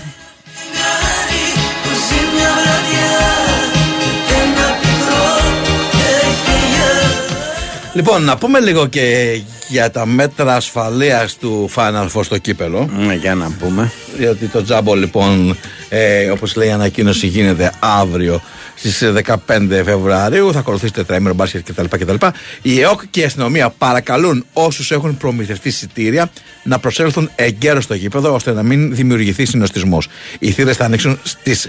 Λοιπόν, 7.93 8.23
να 8.23 8.37
πούμε 8.37 8.61
λίγο 8.61 8.87
και 8.87 9.41
για 9.69 9.91
τα 9.91 10.07
μέτρα 10.07 10.57
ασφαλείας 10.57 11.37
του 11.37 11.69
Φάναλφο 11.69 12.23
στο 12.23 12.39
κύπελο. 12.39 12.91
Ναι, 12.97 13.15
για 13.15 13.35
να 13.35 13.51
πούμε. 13.59 13.93
Διότι 14.17 14.47
το 14.47 14.63
τζάμπο, 14.63 14.95
λοιπόν, 14.95 15.57
ε, 15.89 16.31
όπως 16.31 16.57
λέει 16.57 16.69
η 16.69 16.71
ανακοίνωση, 16.71 17.27
γίνεται 17.27 17.73
αύριο 17.79 18.41
στις 18.83 19.03
15 19.47 19.83
Φεβρουαρίου. 19.85 20.53
Θα 20.53 20.59
ακολουθήσει 20.59 20.93
τετραήμερο 20.93 21.35
μπάσκετ 21.35 21.71
κτλ. 21.71 21.85
κτλ. 21.99 22.27
Η 22.63 22.81
ΕΟΚ 22.81 23.03
και 23.11 23.21
η 23.21 23.25
αστυνομία 23.25 23.71
παρακαλούν 23.71 24.45
όσους 24.53 24.91
έχουν 24.91 25.17
προμηθευτεί 25.17 25.69
εισιτήρια 25.69 26.31
να 26.63 26.79
προσέλθουν 26.79 27.31
εγκαίρως 27.35 27.85
στο 27.85 27.95
γήπεδο 27.95 28.35
ώστε 28.35 28.53
να 28.53 28.63
μην 28.63 28.95
δημιουργηθεί 28.95 29.45
συνοστισμός. 29.45 30.09
Οι 30.39 30.51
θύρες 30.51 30.77
θα 30.77 30.85
ανοίξουν 30.85 31.19
στις 31.23 31.69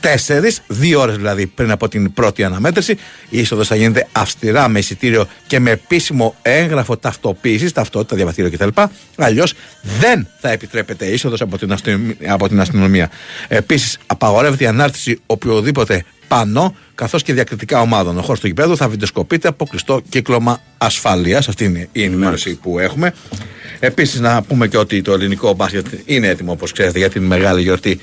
4, 0.00 0.62
δύο 0.66 1.00
ώρες 1.00 1.16
δηλαδή 1.16 1.46
πριν 1.46 1.70
από 1.70 1.88
την 1.88 2.12
πρώτη 2.12 2.44
αναμέτρηση. 2.44 2.92
Η 3.28 3.38
είσοδος 3.38 3.66
θα 3.66 3.74
γίνεται 3.74 4.08
αυστηρά 4.12 4.68
με 4.68 4.78
εισιτήριο 4.78 5.26
και 5.46 5.60
με 5.60 5.70
επίσημο 5.70 6.36
έγγραφο 6.42 6.96
ταυτοποίησης, 6.96 7.72
ταυτότητα, 7.72 8.16
διαβατήριο 8.16 8.50
κτλ. 8.50 8.80
Αλλιώς 9.16 9.54
δεν 10.00 10.26
θα 10.40 10.50
επιτρέπεται 10.50 11.06
είσοδος 11.06 11.40
από, 11.40 11.58
την 11.58 11.72
αστυνομία- 11.72 12.16
από 12.26 12.48
την 12.48 12.60
αστυνομία. 12.60 13.10
Επίσης, 13.48 13.98
απαγορεύεται 14.06 14.64
η 14.64 14.66
ανάρτηση 14.66 15.20
οποιοδήποτε 15.26 16.04
πανό 16.28 16.76
καθώς 16.94 17.22
και 17.22 17.32
διακριτικά 17.32 17.80
ομάδων. 17.80 18.18
Ο 18.18 18.22
χώρος 18.22 18.40
του 18.40 18.46
γηπέδου 18.46 18.76
θα 18.76 18.88
βιντεοσκοπείται 18.88 19.48
από 19.48 19.66
κλειστό 19.66 20.00
κύκλωμα 20.08 20.60
ασφαλείας. 20.78 21.48
Αυτή 21.48 21.64
είναι 21.64 21.88
η 21.92 22.02
ενημέρωση 22.02 22.54
που 22.54 22.78
έχουμε. 22.78 23.14
Επίσης, 23.80 24.20
να 24.20 24.42
πούμε 24.42 24.68
και 24.68 24.76
ότι 24.76 25.02
το 25.02 25.12
ελληνικό 25.12 25.52
μπάσκετ 25.54 25.86
είναι 26.04 26.26
έτοιμο, 26.26 26.52
όπως 26.52 26.72
ξέρετε, 26.72 26.98
για 26.98 27.10
την 27.10 27.22
μεγάλη 27.22 27.62
γιορτή 27.62 28.00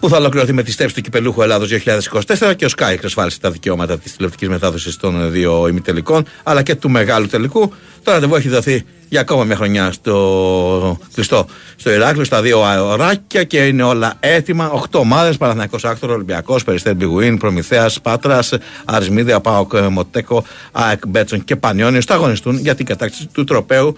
που 0.00 0.08
θα 0.08 0.16
ολοκληρωθεί 0.16 0.52
με 0.52 0.62
τη 0.62 0.70
στέψη 0.72 0.94
του 0.94 1.00
Κυπελλούχου 1.00 1.42
Ελλάδος 1.42 1.70
2024 1.70 2.54
και 2.56 2.64
ο 2.64 2.68
ΣΚΑΪ 2.76 2.90
εξασφάλισε 2.90 3.40
τα 3.40 3.50
δικαιώματα 3.50 3.98
της 3.98 4.12
τηλεοπτικής 4.12 4.48
μετάδοσης 4.48 4.96
των 4.96 5.30
δύο 5.30 5.68
ημιτελικών 5.68 6.24
αλλά 6.42 6.62
και 6.62 6.74
του 6.74 6.90
μεγάλου 6.90 7.26
τελικού. 7.26 7.72
Το 8.02 8.12
ραντεβού 8.12 8.34
έχει 8.34 8.48
δοθεί 8.48 8.84
για 9.12 9.20
ακόμα 9.20 9.44
μια 9.44 9.56
χρονιά 9.56 9.92
στο 9.92 10.98
κλειστό 11.14 11.46
στο 11.76 11.90
Ηράκλειο, 11.90 12.24
στα 12.24 12.42
Δύο 12.42 12.60
Αοράκια 12.88 13.44
και 13.44 13.66
είναι 13.66 13.82
όλα 13.82 14.14
έτοιμα. 14.20 14.70
Οχτώ 14.70 14.98
ομάδες: 14.98 15.36
Παναθηναϊκός 15.36 15.78
Aktor, 15.82 16.12
Ολυμπιακός, 16.12 16.64
Περιστέρι 16.64 16.94
bwin, 16.94 17.38
Προμηθέας 17.38 18.00
Πάτρας, 18.00 18.52
Άρης 18.84 19.06
Midea, 19.06 19.40
ΠΑΟΚ 19.40 19.72
mateco, 19.90 20.44
ΑΕΚ 20.72 21.06
Betsson 21.06 21.44
και 21.44 21.56
Πανιόνιος 21.56 22.04
θα 22.04 22.14
αγωνιστούν 22.14 22.58
για 22.58 22.74
την 22.74 22.86
κατάκτηση 22.86 23.26
του 23.32 23.44
τροπαίου 23.44 23.96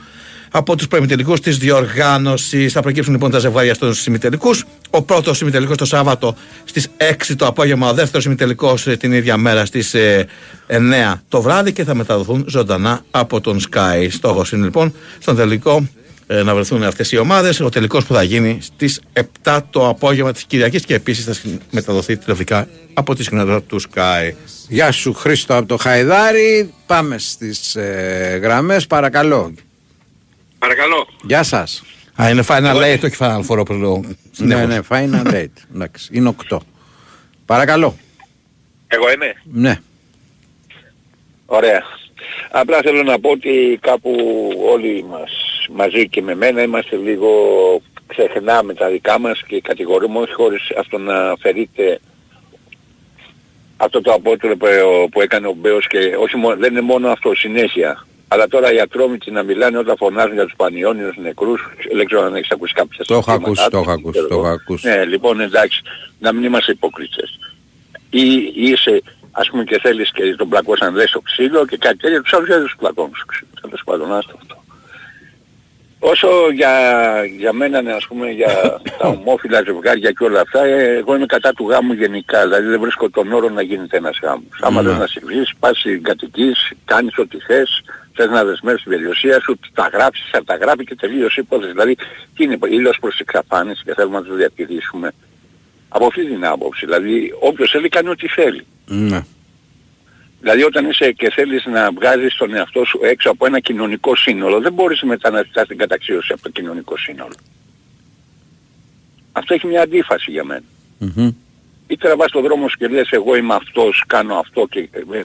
από 0.51 0.77
τους 0.77 0.89
προημιτελικούς 0.89 1.41
της 1.41 1.59
διοργάνωσης. 1.59 2.73
Θα 2.73 2.81
προκύψουν 2.81 3.13
λοιπόν 3.13 3.31
τα 3.31 3.39
ζευγάρια 3.39 3.75
στους 3.75 4.07
ημιτελικούς. 4.07 4.65
Ο 4.97 5.03
πρώτος 5.03 5.41
ημιτελικός 5.41 5.77
το 5.77 5.85
Σάββατο 5.85 6.37
στις 6.65 6.89
6 6.97 7.35
το 7.37 7.47
απόγευμα, 7.47 7.89
ο 7.89 7.93
δεύτερος 7.93 8.25
ημιτελικός 8.25 8.83
την 8.99 9.13
ίδια 9.13 9.37
μέρα 9.37 9.65
στις 9.65 9.95
9 10.67 11.15
το 11.29 11.43
βράδυ 11.43 11.73
και 11.73 11.85
θα 11.85 11.95
μεταδοθούν 11.95 12.45
ζωντανά 12.49 13.05
από 13.11 13.41
τον 13.41 13.61
Sky. 13.71 14.07
Στόχος 14.11 14.53
είναι 14.53 14.65
λοιπόν 14.65 14.95
στον 15.19 15.37
τελικό 15.37 15.89
ε, 16.27 16.43
να 16.43 16.55
βρεθούν 16.55 16.83
αυτές 16.85 17.13
οι 17.13 17.17
ομάδες. 17.17 17.61
Ο 17.61 17.69
τελικός 17.69 18.05
που 18.05 18.15
θα 18.15 18.23
γίνει 18.23 18.59
στις 18.63 19.01
7 19.45 19.61
το 19.71 19.89
απόγευμα 19.89 20.33
της 20.33 20.45
Κυριακής 20.45 20.85
και 20.85 20.95
επίσης 20.95 21.25
θα 21.25 21.33
συν- 21.33 21.61
μεταδοθεί 21.71 22.17
τηλεοπτικά 22.17 22.69
από 22.95 23.15
τη 23.15 23.23
συχνότητα 23.23 23.63
του 23.63 23.81
Sky. 23.81 24.33
Γεια 24.69 24.93
σου 24.93 25.13
Χρήστο 25.15 25.57
από 25.57 25.67
το 25.67 25.77
Χαϊδάρι 25.77 26.73
Πάμε 26.87 27.19
στις 27.19 27.75
ε, 27.77 28.39
γραμμές 28.43 28.87
παρακαλώ 28.87 29.53
Παρακαλώ. 30.59 31.07
Γεια 31.23 31.43
σας 31.43 31.83
Α, 32.23 32.31
είναι 32.31 32.45
Final 32.49 32.77
Eight, 32.77 33.01
όχι 33.05 33.17
Final 33.19 33.41
Four 33.49 33.59
όπως 33.59 33.77
λέω. 33.77 34.05
Ναι, 34.37 34.67
ναι, 34.67 34.79
Final 34.89 35.27
Eight 35.27 35.53
Εντάξει, 35.75 36.11
είναι 36.13 36.35
8 36.51 36.59
Παρακαλώ 37.47 37.97
Εγώ 38.87 39.13
είμαι; 39.13 39.35
Ναι 39.45 39.79
Ωραία. 41.47 41.83
Απλά 42.51 42.81
θέλω 42.83 43.03
να 43.03 43.21
πω 43.21 43.31
ότι 43.31 43.79
κάπου 43.81 44.13
όλοι 44.73 45.05
μας 45.11 45.31
μαζί 45.73 46.09
και 46.09 46.23
με 46.23 46.35
μένα 46.35 46.63
είμαστε 46.63 46.97
λίγο 46.97 47.31
ξεχνάμε 48.07 48.75
τα 48.75 48.89
δικά 48.89 49.19
μας 49.19 49.43
και 49.47 49.61
κατηγορούμε 49.61 50.19
όχι 50.19 50.33
χωρίς 50.33 50.71
αυτό 50.79 50.99
να 50.99 51.31
αφαιρείται 51.31 52.01
αυτό 53.77 54.01
το 54.01 54.13
απότερο 54.13 54.57
που, 54.57 54.67
που 55.11 55.21
έκανε 55.21 55.47
ο 55.47 55.53
Μπέος 55.53 55.87
και 55.87 56.17
όχι 56.19 56.37
μόνο, 56.37 56.57
δεν 56.57 56.71
είναι 56.71 56.81
μόνο 56.81 57.09
αυτό 57.09 57.35
συνέχεια. 57.35 58.07
Αλλά 58.35 58.49
τώρα 58.49 58.73
οι 58.73 58.81
ατρόμητοι 58.81 59.31
να 59.31 59.43
μιλάνε 59.43 59.79
όταν 59.79 59.97
φωνάζουν 59.97 60.33
για 60.33 60.45
τους 60.45 60.55
πανιόνιους 60.57 61.17
νεκρούς, 61.17 61.61
δεν 61.95 62.07
ξέρω 62.07 62.23
αν 62.23 62.35
έχεις 62.35 62.51
ακούσει 62.51 62.73
κάποια 62.75 63.05
Το 63.05 63.15
έχω 63.15 63.23
συστήματα, 63.23 63.47
ακούσει, 63.47 63.71
το 63.71 63.77
έχω 63.77 63.85
δεν 63.87 63.95
ακούσει, 63.99 64.13
ξέρω 64.13 64.29
το 64.29 64.35
έχω 64.35 64.45
εγώ. 64.47 64.55
ακούσει. 64.55 64.89
Ναι, 64.89 65.05
λοιπόν 65.05 65.41
εντάξει, 65.41 65.83
να 66.19 66.33
μην 66.33 66.45
είμαστε 66.45 66.73
υποκρίτες. 66.73 67.39
Ή 68.11 68.53
είσαι 68.55 69.03
ας 69.31 69.51
πούμε 69.51 69.65
και 69.65 69.79
θέλεις 69.83 70.11
και 70.13 70.35
τον 70.37 70.49
πλακώσαν 70.49 70.95
λες 70.95 71.09
στο 71.09 71.21
ξύλο 71.21 71.67
και 71.67 71.77
κάτι 71.77 71.97
τέτοιο, 71.97 72.23
τους 72.23 72.33
άλλους 72.33 72.49
δεν 72.49 72.63
τους 72.63 72.75
πλακώνουν 72.79 73.15
στο 73.15 73.25
ξύλο. 73.27 73.49
Τέλος 73.61 73.83
πάντων, 73.85 74.13
άστο 74.15 74.35
αυτό. 74.41 74.63
Όσο 75.99 76.29
για, 76.55 76.73
για 77.39 77.53
μένα, 77.53 77.83
ναι, 77.83 77.93
ας 77.93 78.07
πούμε, 78.07 78.31
για 78.31 78.53
τα 78.99 79.09
ομόφυλα 79.09 79.63
ζευγάρια 79.65 80.11
και 80.11 80.25
όλα 80.25 80.41
αυτά, 80.41 80.65
ε, 80.65 80.97
εγώ 80.97 81.17
είμαι 81.17 81.27
κατά 81.27 81.53
του 81.53 81.69
γάμου 81.69 81.93
γενικά. 81.93 82.43
Δηλαδή 82.43 82.67
δεν 82.69 82.81
βρίσκω 82.81 83.11
τον 83.11 83.33
όρο 83.33 83.49
να 83.49 83.63
γίνεται 83.63 83.97
ένας 83.97 84.19
γάμος. 84.23 84.59
Άμα 84.61 84.83
Ναι. 84.83 84.89
δεν 84.89 84.99
να 84.99 85.07
συμβείς, 85.07 85.53
πας 85.59 85.85
κατοικείς, 86.03 86.71
κάνεις 86.85 87.19
ό,τι 87.19 87.39
θες, 87.39 87.83
θες 88.15 88.29
να 88.29 88.45
δεσμεύσεις 88.45 88.83
την 88.83 88.93
περιουσία 88.93 89.41
σου, 89.41 89.59
τα 89.75 89.91
γράψεις, 89.93 90.29
θα 90.31 90.45
τα 90.45 90.57
γράφει 90.57 90.85
και 90.85 90.95
τελείωσε 90.95 91.41
η 91.41 91.43
υπόθεση. 91.47 91.71
Δηλαδή, 91.71 91.97
τι 92.37 92.45
είναι, 92.45 92.59
ήλιος 92.71 92.99
προς 93.01 93.19
εξαφάνιση 93.19 93.83
και 93.85 93.95
θέλουμε 93.95 94.19
να 94.19 94.25
το 94.25 94.35
διατηρήσουμε. 94.35 95.13
Από 95.89 96.07
αυτή 96.07 96.27
την 96.27 96.45
άποψη. 96.45 96.85
Δηλαδή, 96.85 97.35
όποιος 97.41 97.71
θέλει 97.71 97.89
κάνει 97.89 98.09
ό,τι 98.09 98.29
θέλει. 98.29 98.67
Ναι. 98.87 99.25
Δηλαδή 100.41 100.63
όταν 100.63 100.89
είσαι 100.89 101.13
και 101.13 101.31
θέλεις 101.31 101.65
να 101.65 101.93
βγάζεις 101.93 102.37
τον 102.37 102.55
εαυτό 102.55 102.85
σου 102.85 103.01
έξω 103.03 103.31
από 103.31 103.47
ένα 103.47 103.61
κοινωνικό 103.61 104.17
σύνολο, 104.17 104.61
δεν 104.61 104.73
μπορείς 104.73 105.03
μετά 105.03 105.31
να 105.31 105.43
ζητάς 105.43 105.67
την 105.69 105.79
καταξίωση 105.79 106.33
από 106.33 106.43
το 106.43 106.51
κοινωνικό 106.51 106.97
σύνολο. 106.97 107.35
Αυτό 109.33 109.55
έχει 109.55 109.67
μια 109.67 109.83
αντίφαση 109.83 110.31
για 110.31 110.45
μένα. 110.45 110.63
Μμμ. 110.99 111.31
Ή 111.87 111.97
τραβάς 111.97 112.31
τον 112.31 112.43
δρόμο 112.43 112.69
σου 112.69 112.77
και 112.77 112.89
λες 112.89 113.11
εγώ 113.11 113.37
είμαι 113.37 113.55
αυτός, 113.55 114.05
κάνω 114.07 114.35
αυτό 114.35 114.67
και 114.71 114.89
ε, 114.93 115.21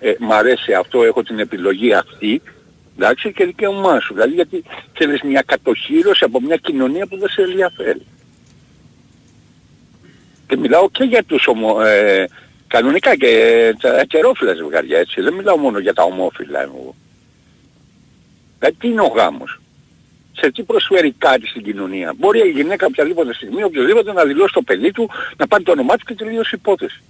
ε, 0.00 0.14
μ' 0.18 0.32
αρέσει 0.32 0.72
αυτό, 0.72 1.04
έχω 1.04 1.22
την 1.22 1.38
επιλογή 1.38 1.92
αυτή, 1.92 2.42
εντάξει, 2.96 3.32
και 3.32 3.44
δικαίωμά 3.44 4.00
σου. 4.00 4.14
Δηλαδή 4.14 4.34
γιατί 4.34 4.64
θέλεις 4.92 5.22
μια 5.22 5.42
κατοχήρωση 5.46 6.24
από 6.24 6.40
μια 6.40 6.56
κοινωνία 6.56 7.06
που 7.06 7.18
δεν 7.18 7.28
σε 7.28 7.42
ενδιαφέρει. 7.42 8.06
Και 10.46 10.56
μιλάω 10.56 10.90
και 10.90 11.04
για 11.04 11.24
τους 11.24 11.46
ομο, 11.46 11.80
ε, 11.80 12.24
κανονικά 12.66 13.16
και 13.16 13.26
ε, 13.26 13.72
τα 13.74 14.00
ατσερόφυλλα 14.00 14.54
ζευγάρια 14.54 14.98
έτσι. 14.98 15.20
Δεν 15.20 15.34
μιλάω 15.34 15.56
μόνο 15.56 15.78
για 15.78 15.94
τα 15.94 16.02
ομόφυλα 16.02 16.62
εγώ. 16.62 16.94
Δηλαδή 18.58 18.76
τι 18.76 18.88
είναι 18.88 19.00
ο 19.00 19.06
γάμος; 19.06 19.60
Σε 20.40 20.50
τι 20.50 20.62
προσφέρει 20.62 21.12
κάτι 21.18 21.46
στην 21.46 21.62
κοινωνία. 21.62 22.14
Μπορεί 22.18 22.38
η 22.48 22.50
γυναίκα 22.50 22.86
οποιαδήποτε 22.86 23.34
στιγμή, 23.34 23.62
οποιοδήποτε 23.62 24.12
να 24.12 24.24
δηλώσει 24.24 24.52
το 24.52 24.62
παιδί 24.62 24.90
του, 24.92 25.10
να 25.36 25.46
πάρει 25.46 25.62
το 25.62 25.72
όνομά 25.72 25.96
του 25.96 26.04
και 26.04 26.14
τελείωσε 26.14 26.50
η 26.52 26.58
υπόθεση. 26.60 27.02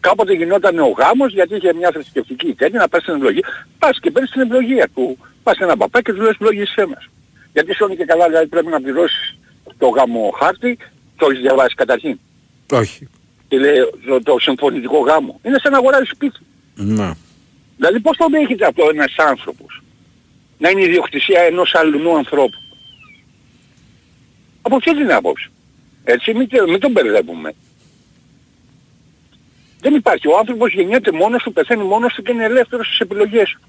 Κάποτε 0.00 0.32
γινόταν 0.32 0.78
ο 0.78 0.88
γάμος 0.88 1.32
γιατί 1.32 1.56
είχε 1.56 1.74
μια 1.74 1.90
θρησκευτική 1.92 2.54
τέτοια 2.54 2.78
να 2.78 2.88
πας 2.88 3.02
στην 3.02 3.14
ευλογία. 3.14 3.48
Πας 3.78 3.98
και 4.00 4.10
παίρνεις 4.10 4.30
την 4.30 4.40
ευλογία 4.40 4.88
του. 4.94 5.18
Πας 5.42 5.56
σε 5.56 5.64
ένα 5.64 5.76
παπά 5.76 6.02
και 6.02 6.12
του 6.12 6.20
λες 6.20 6.30
ευλογήσέ 6.30 6.86
μας. 6.86 7.08
Γιατί 7.52 7.74
σε 7.74 7.94
και 7.96 8.04
καλά 8.04 8.26
δηλαδή 8.26 8.46
πρέπει 8.46 8.66
να 8.66 8.80
πληρώσεις 8.80 9.38
το 9.78 9.88
γάμο 9.88 10.30
χάρτη, 10.40 10.78
το 11.16 11.26
έχεις 11.26 11.40
διαβάσει 11.40 11.74
καταρχήν. 11.74 12.18
Όχι. 12.70 13.08
Και 13.48 13.58
λέει 13.58 13.76
το, 14.06 14.22
το 14.22 14.38
συμφωνητικό 14.38 14.98
γάμο. 14.98 15.40
Είναι 15.42 15.58
σαν 15.62 15.72
να 15.72 15.78
αγοράζεις 15.78 16.08
σπίτι. 16.08 16.40
Ναι. 16.74 17.10
Δηλαδή 17.76 18.00
πώς 18.00 18.16
το 18.16 18.26
δέχεται 18.30 18.66
αυτό 18.66 18.88
ένας 18.92 19.14
άνθρωπος. 19.16 19.81
Να 20.62 20.70
είναι 20.70 20.80
η 20.80 20.84
ιδιοκτησία 20.84 21.40
ενός 21.40 21.74
αλλού 21.74 22.16
ανθρώπου. 22.16 22.56
Από 24.62 24.76
αυτή 24.76 24.96
την 24.96 25.12
άποψη. 25.12 25.50
Έτσι 26.04 26.34
μην, 26.34 26.48
τε- 26.48 26.68
μην 26.68 26.80
τον 26.80 26.90
μπερδεύουμε. 26.90 27.52
Δεν 29.80 29.94
υπάρχει. 29.94 30.28
Ο 30.28 30.38
άνθρωπος 30.38 30.72
γεννιέται 30.72 31.12
μόνος 31.12 31.42
του, 31.42 31.52
πεθαίνει 31.52 31.84
μόνος 31.84 32.14
του 32.14 32.22
και 32.22 32.32
είναι 32.32 32.44
ελεύθερος 32.44 32.86
στις 32.86 32.98
επιλογές 32.98 33.50
του. 33.50 33.60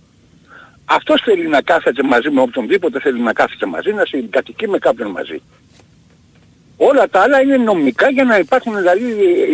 Αυτός 0.85 1.21
θέλει 1.21 1.47
να 1.47 1.61
κάθεται 1.61 2.03
μαζί 2.03 2.29
με 2.29 2.41
οποιονδήποτε 2.41 2.99
θέλει 2.99 3.19
να 3.19 3.33
κάθεται 3.33 3.65
μαζί, 3.65 3.93
να 3.93 4.05
συγκατοικεί 4.05 4.67
με 4.67 4.77
κάποιον 4.77 5.11
μαζί. 5.11 5.41
Όλα 6.89 7.09
τα 7.09 7.21
άλλα 7.21 7.41
είναι 7.41 7.57
νομικά 7.57 8.09
για 8.09 8.23
να 8.23 8.37
υπάρχουν 8.37 8.75
δηλαδή 8.77 9.05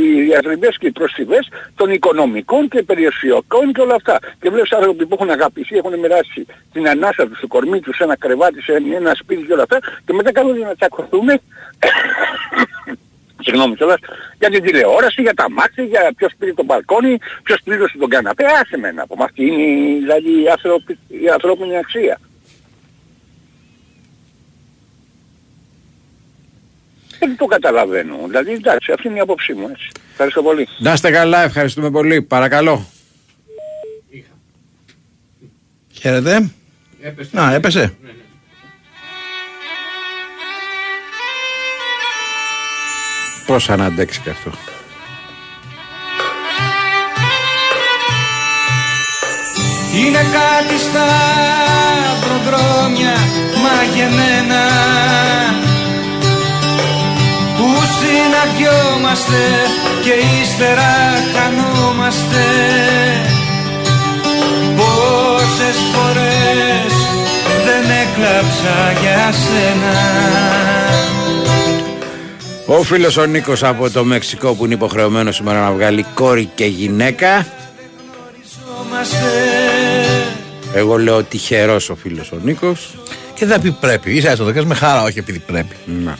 οι 0.02 0.22
διατριβές 0.22 0.78
και 0.78 0.88
οι 0.88 0.92
προσφυγές 0.92 1.48
των 1.76 1.92
οικονομικών 1.92 2.68
και 2.70 2.84
περιουσιακών 2.84 3.74
και 3.74 3.82
όλα 3.82 3.96
αυτά. 3.96 4.20
Και 4.42 4.50
βλέπεις 4.50 4.72
άνθρωποι 4.72 5.06
που 5.06 5.16
έχουν 5.20 5.30
αγαπηθεί, 5.30 5.78
έχουν 5.78 6.00
μοιράσει 6.00 6.46
την 6.74 6.88
ανάσα 6.88 7.28
τους, 7.28 7.40
το 7.40 7.48
κορμί 7.48 7.80
τους, 7.80 7.98
ένα 8.00 8.18
κρεβάτι, 8.18 8.62
σε 8.62 8.74
ένα 8.96 9.14
σπίτι 9.16 9.44
και 9.46 9.54
όλα 9.54 9.64
αυτά 9.64 9.80
και 10.06 10.14
μετά 10.14 10.32
κάνουν 10.32 10.58
να 10.60 10.76
τσακωθούμε 10.76 11.40
Συγγνώμη 13.42 13.76
κιόλας, 13.76 14.00
για 14.40 14.50
την 14.50 14.64
τηλεόραση, 14.64 15.22
για 15.22 15.34
τα 15.34 15.52
μάτια, 15.52 15.84
για 15.84 16.12
ποιος 16.18 16.32
πήρε 16.40 16.54
τον 16.54 16.66
μπαλκόνι, 16.66 17.18
ποιος 17.44 17.60
πλήρωσε 17.64 17.98
τον 17.98 18.10
καναπέ, 18.10 18.46
άσε 18.46 18.78
με 18.78 18.92
να 18.92 19.08
πούμε. 19.08 19.24
Αυτή 19.24 19.46
είναι 19.46 19.62
η- 19.62 20.00
δηλαδή 20.00 20.42
η, 20.44 20.48
ανθρωπι- 20.50 20.98
η 21.08 21.30
ανθρώπινη 21.30 21.78
αξία. 21.78 22.20
Δεν 27.20 27.36
το 27.38 27.46
καταλαβαίνω. 27.46 28.18
Δηλαδή 28.28 28.52
εντάξει, 28.52 28.92
αυτή 28.92 29.08
είναι 29.08 29.18
η 29.18 29.20
άποψή 29.20 29.54
μου 29.54 29.68
έτσι. 29.70 29.90
Ευχαριστώ 30.12 30.42
πολύ. 30.42 30.68
Να 30.78 30.94
είστε 30.94 31.12
καλά, 31.12 31.44
ευχαριστούμε 31.44 31.92
πολύ. 31.92 32.22
Παρακαλώ. 32.22 32.86
Χαίρετε. 35.92 36.50
Να, 37.32 37.54
έπεσε. 37.54 37.94
Πώς 43.46 43.70
αν 43.70 43.82
αντέξει 43.82 44.22
και 44.22 44.30
αυτό. 44.30 44.52
Είναι 49.96 50.18
κάτι 50.18 50.78
στα 50.80 51.08
προδρόμια 52.22 53.16
μαγεμένα 53.64 54.64
που 55.62 55.69
συναντιόμαστε 57.98 59.44
και 60.04 60.14
ύστερα 60.42 60.94
χανόμαστε 61.34 62.46
Πόσες 64.78 65.78
φορές 65.94 66.94
δεν 67.66 67.84
έκλαψα 68.04 69.02
για 69.02 69.32
σένα 69.32 69.98
Ο 72.66 72.84
φίλος 72.84 73.18
ο 73.18 73.26
Νίκος 73.26 73.64
από 73.64 73.90
το 73.90 74.04
Μεξικό 74.04 74.54
που 74.54 74.66
είναι 74.66 74.74
υποχρεωμένος 74.74 75.36
σήμερα 75.36 75.62
να 75.62 75.72
βγάλει 75.72 76.06
κόρη 76.14 76.50
και 76.56 76.66
γυναίκα. 76.66 77.46
Εγώ 80.74 80.98
λέω 80.98 81.24
τυχερός 81.24 81.90
ο 81.90 81.96
φίλος 81.96 82.32
ο 82.32 82.38
Νίκος. 82.44 82.96
Και 83.34 83.46
δεν 83.46 83.56
θα 83.56 83.62
πει 83.62 83.72
πρέπει. 83.72 84.12
Είσαι 84.12 84.36
το 84.36 84.44
δεκάς 84.44 84.66
με 84.66 84.76
χαρά, 84.76 85.04
όχι 85.04 85.20
επειδή 85.20 85.40
πρέπει. 85.40 85.76
Να. 85.86 86.18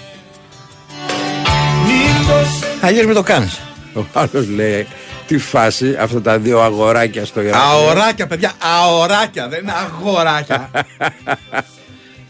Αλλιώς 2.82 3.06
με 3.06 3.14
το 3.14 3.24
κάνεις. 3.24 3.60
Ο 3.94 4.02
άλλος 4.14 4.48
λέει 4.56 4.88
τι 5.28 5.38
φάση 5.38 5.96
αυτά 6.00 6.22
τα 6.22 6.38
δύο 6.38 6.60
αγοράκια 6.62 7.26
στο 7.26 7.42
Ηράκλειο. 7.42 7.64
Αωράκια, 7.70 8.28
παιδιά, 8.28 8.52
αωράκια, 8.82 9.48
δεν 9.48 9.60
είναι 9.62 9.72
αγοράκια. 9.72 10.70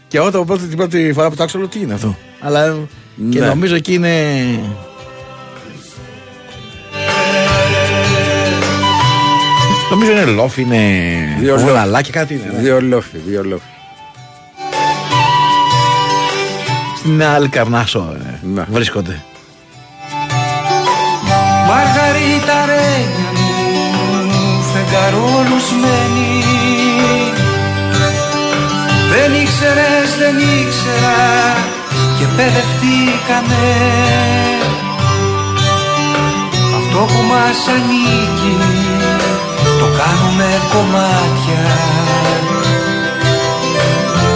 και 0.08 0.16
εγώ 0.16 0.30
το 0.30 0.44
πρώτη, 0.44 0.66
την 0.66 0.76
πρώτη 0.76 1.12
φορά 1.14 1.28
που 1.30 1.36
το 1.36 1.42
άκουσα, 1.42 1.58
λέω 1.58 1.68
τι 1.68 1.80
είναι 1.80 1.94
αυτό; 1.94 2.16
Αλλά 2.40 2.76
και 3.30 3.38
Ναι. 3.38 3.46
νομίζω 3.46 3.74
εκεί 3.74 3.94
είναι. 3.94 4.14
Νομίζω 9.90 10.10
είναι 10.10 10.24
λόφι, 10.24 10.62
είναι. 10.62 10.78
Δύο 11.38 11.52
λόφι. 11.52 11.64
βολαλάκι, 11.64 12.10
κάτι 12.10 12.34
είναι. 12.34 12.52
ναι. 12.54 12.60
Δύο 12.60 12.80
λόφι, 12.80 13.18
δύο 13.26 13.44
λόφι. 13.44 13.64
Στην 16.98 17.22
άλλη 17.24 17.48
καρνάσο 17.48 18.16
ε, 18.26 18.46
Ναι. 18.54 18.64
βρίσκονται. 18.70 19.22
Μαργαρίτα 21.70 22.58
ρένια 22.70 23.30
μου 23.36 24.62
φεγγαρόλουσμένη 24.72 26.32
Δεν 29.12 29.34
ήξερες, 29.42 30.08
δεν 30.18 30.36
ήξερα 30.38 31.20
και 32.18 32.26
παιδευτήκαμε. 32.36 33.64
Αυτό 36.78 36.98
που 36.98 37.20
μας 37.30 37.58
ανήκει 37.74 38.56
το 39.78 39.86
κάνουμε 40.00 40.48
κομμάτια. 40.72 41.64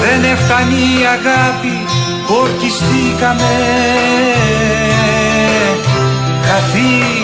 Δεν 0.00 0.30
έφτανει 0.32 0.74
η 0.74 1.04
αγάπη, 1.16 1.76
ορκιστήκαμε. 2.40 3.54
Χαθήκαμε 6.46 7.23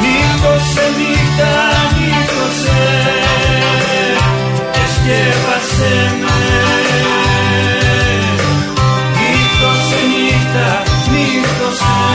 Νύχτωσε 0.00 0.86
νύχτα, 0.98 1.52
νύχτωσε 1.98 2.80
και 4.72 4.84
σκέπασε 4.94 5.94
με 6.20 6.38
Νύχτωσε 9.18 10.00
νύχτα, 10.10 10.82
νύχτωσε 11.10 12.07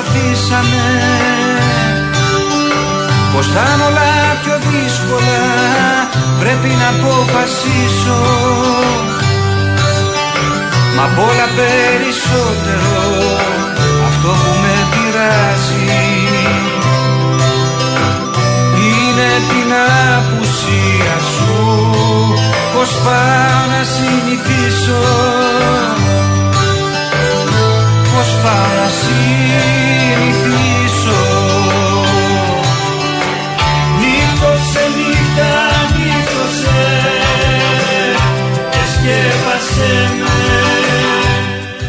προσπαθήσαμε. 0.00 0.84
Πως 3.34 3.46
θα 3.46 3.64
είναι 3.74 3.84
όλα 3.84 4.10
πιο 4.42 4.56
δύσκολα 4.70 5.42
Πρέπει 6.40 6.68
να 6.80 6.88
αποφασίσω. 6.88 8.20
Μα 10.96 11.02
απ' 11.04 11.18
όλα 11.18 11.46
περισσότερο 11.56 12.94
Αυτό 14.08 14.28
που 14.28 14.52
με 14.62 14.76
πειράζει. 14.90 16.00
Είναι 18.76 19.30
την 19.50 19.72
απουσία 20.16 21.16
σου. 21.34 21.54
Πως 22.74 22.90
πάω 23.04 23.62
να 23.72 23.82
συνηθίσω 23.94 25.00
Πως 28.42 28.48
πάω 28.50 28.70
να 28.82 28.88
συνηθίσω 29.00 30.38
Νύχτωσε 33.98 34.84
νύχτα, 34.96 35.52
νύχτωσε 35.96 36.80
Και 38.70 38.82
σκέπασε 38.92 39.92
με 40.18 40.34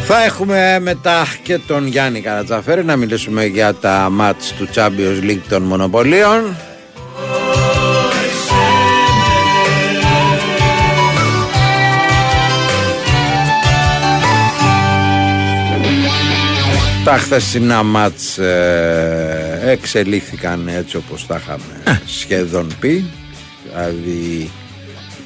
Θα 0.06 0.24
έχουμε 0.24 0.78
μετά 0.80 1.26
και 1.42 1.58
τον 1.58 1.86
Γιάννη 1.86 2.20
Καρατζαφέρη 2.20 2.84
να 2.84 2.96
μιλήσουμε 2.96 3.44
για 3.44 3.74
τα 3.74 4.08
μάτς 4.10 4.52
του 4.52 4.68
Champions 4.74 5.30
League 5.30 5.42
των 5.48 5.62
Μονοπωλίων. 5.62 6.56
Τα 17.04 17.16
χθεσινά 17.18 17.82
μάτς 17.82 18.38
ε, 18.38 19.60
εξελίχθηκαν 19.64 20.68
έτσι 20.68 20.96
όπως 20.96 21.26
τα 21.26 21.40
είχαμε 21.42 22.00
σχεδόν 22.06 22.66
πει. 22.80 23.04
Δηλαδή 23.68 24.50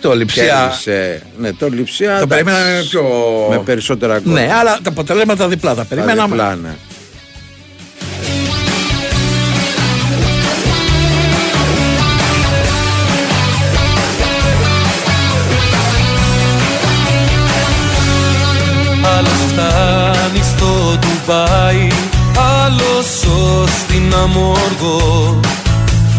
Το 0.01 0.15
Λειψία- 0.15 0.45
κέρδισε- 0.45 1.23
ναι, 1.39 1.53
το 1.53 1.69
Λιψία. 1.69 2.19
Το 2.21 2.27
περίμεναμε 2.27 2.85
πιο... 2.91 3.03
Με 3.51 3.59
περισσότερα 3.59 4.19
γκολ. 4.19 4.33
Ναι, 4.33 4.49
αλλά 4.53 4.79
τα 4.83 4.91
αποτελέσματα 4.91 5.49
διπλά 5.49 5.71
τα 5.75 5.77
Τα 5.83 5.85
περιμέναμε. 5.89 6.27
διπλά, 6.29 6.55
ναι. 6.55 6.75
Αμόργο. 24.27 25.41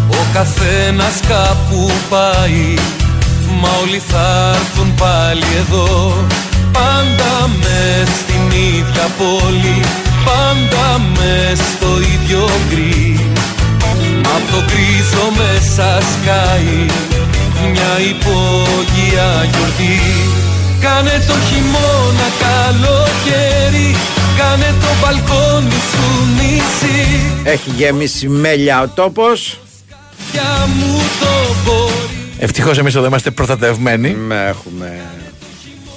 Ο 0.10 0.22
καθένας 0.34 1.20
κάπου 1.28 1.92
πάει 2.10 2.74
Μα 3.62 3.70
όλοι 3.82 4.02
θα 4.08 4.56
έρθουν 4.56 4.94
πάλι 4.96 5.48
εδώ. 5.64 6.14
Πάντα 6.72 7.34
μες 7.62 8.08
στην 8.22 8.44
ίδια 8.76 9.08
πόλη 9.18 9.80
Πάντα 10.26 11.02
μες 11.16 11.60
στο 11.74 11.92
ίδιο 12.14 12.50
γκρι. 12.70 13.20
Μα 14.24 14.30
απ' 14.38 14.52
το 14.52 14.60
γκρίζο 14.68 15.26
μέσα 15.40 15.88
σκάει 16.12 16.80
Μια 17.72 17.94
υπόγεια 18.12 19.30
γιορτή. 19.52 20.00
Κάνε 20.82 21.24
το 21.28 21.36
χειμώνα 21.48 22.28
καλοκαίρι 22.44 23.96
Κάνε 24.38 24.74
το 24.82 24.88
μπαλκόνι 25.02 25.70
σου 25.72 26.26
νησί 26.36 27.22
Έχει 27.44 27.70
γεμίσει 27.70 28.28
μέλια 28.28 28.82
ο 28.82 28.88
τόπος. 28.88 29.60
Για 30.32 30.68
μου 30.78 31.02
το 31.20 31.28
μπορεί 31.66 31.92
Ευτυχώς 32.40 32.78
εμείς 32.78 32.96
εδώ 32.96 33.06
είμαστε 33.06 33.32
προστατευμένοι. 33.32 34.10
Ναι, 34.28 34.46
έχουμε 34.46 35.02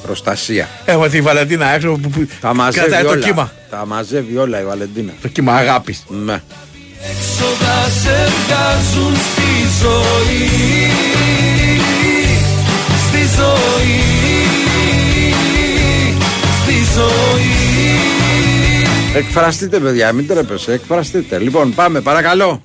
προστασία. 0.07 0.69
Έχουμε 0.85 1.09
τη 1.09 1.21
Βαλεντίνα 1.21 1.67
έξω 1.75 1.89
που, 1.93 2.09
που 2.11 2.29
Τα 2.41 2.55
μαζεύει 2.55 2.87
κρατάει 2.87 3.05
το 3.05 3.11
όλα. 3.11 3.25
κύμα. 3.27 3.53
Τα 3.71 3.87
μαζεύει 3.87 4.37
όλα 4.37 4.61
η 4.61 4.65
Βαλεντίνα. 4.65 5.13
Το 5.23 5.29
κύμα 5.29 5.55
αγάπης. 5.55 6.05
Ναι. 6.25 6.43
Έξοδα 7.11 7.89
σε 8.03 8.29
βγάζουν 8.47 9.17
στη 9.17 9.51
ζωή 9.83 10.49
Στη 13.09 13.19
ζωή 13.37 14.01
Στη 16.63 16.75
ζωή 16.95 17.60
Εκφραστείτε, 19.15 19.81
παιδιά, 19.81 20.13
μην 20.13 20.27
τρέπεσαι. 20.27 20.73
Εκφραστείτε. 20.73 21.39
Λοιπόν, 21.39 21.75
πάμε, 21.75 22.01
παρακαλώ. 22.01 22.61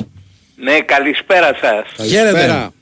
Ναι, 0.56 0.80
καλησπέρα 0.80 1.52
σας. 1.62 1.92
Καλησπέρα. 1.98 2.74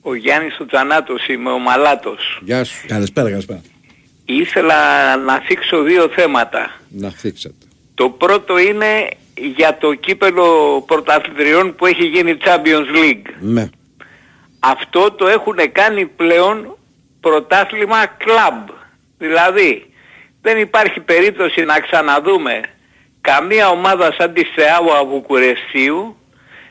Ο 0.00 0.14
Γιάννης 0.14 0.58
ο 0.60 0.66
Τζανάτος 0.66 1.26
είμαι, 1.26 1.50
ο 1.50 1.58
Μαλάτος. 1.58 2.40
Γεια 2.44 2.64
σου. 2.64 2.86
Καλησπέρα, 2.86 3.30
καλησπέρα. 3.30 3.60
Ήθελα 4.24 4.76
να 5.16 5.40
θίξω 5.40 5.82
δύο 5.82 6.08
θέματα. 6.08 6.70
Να 6.88 7.10
θίξετε. 7.10 7.66
Το 7.94 8.08
πρώτο 8.08 8.58
είναι 8.58 9.08
για 9.34 9.78
το 9.80 9.94
κύπελο 9.94 10.82
πρωταθλητριών 10.86 11.74
που 11.74 11.86
έχει 11.86 12.04
γίνει 12.04 12.36
Champions 12.44 12.96
League. 12.96 13.30
Ναι. 13.40 13.68
Αυτό 14.58 15.10
το 15.10 15.26
έχουν 15.26 15.56
κάνει 15.72 16.06
πλέον 16.06 16.76
πρωτάθλημα 17.20 17.96
club. 18.04 18.74
Δηλαδή 19.18 19.90
δεν 20.42 20.58
υπάρχει 20.58 21.00
περίπτωση 21.00 21.60
να 21.60 21.80
ξαναδούμε 21.80 22.60
καμία 23.30 23.68
ομάδα 23.68 24.14
σαν 24.18 24.32
τη 24.32 24.42
Θεάουα 24.44 25.04
Βουκουρεστίου 25.04 26.16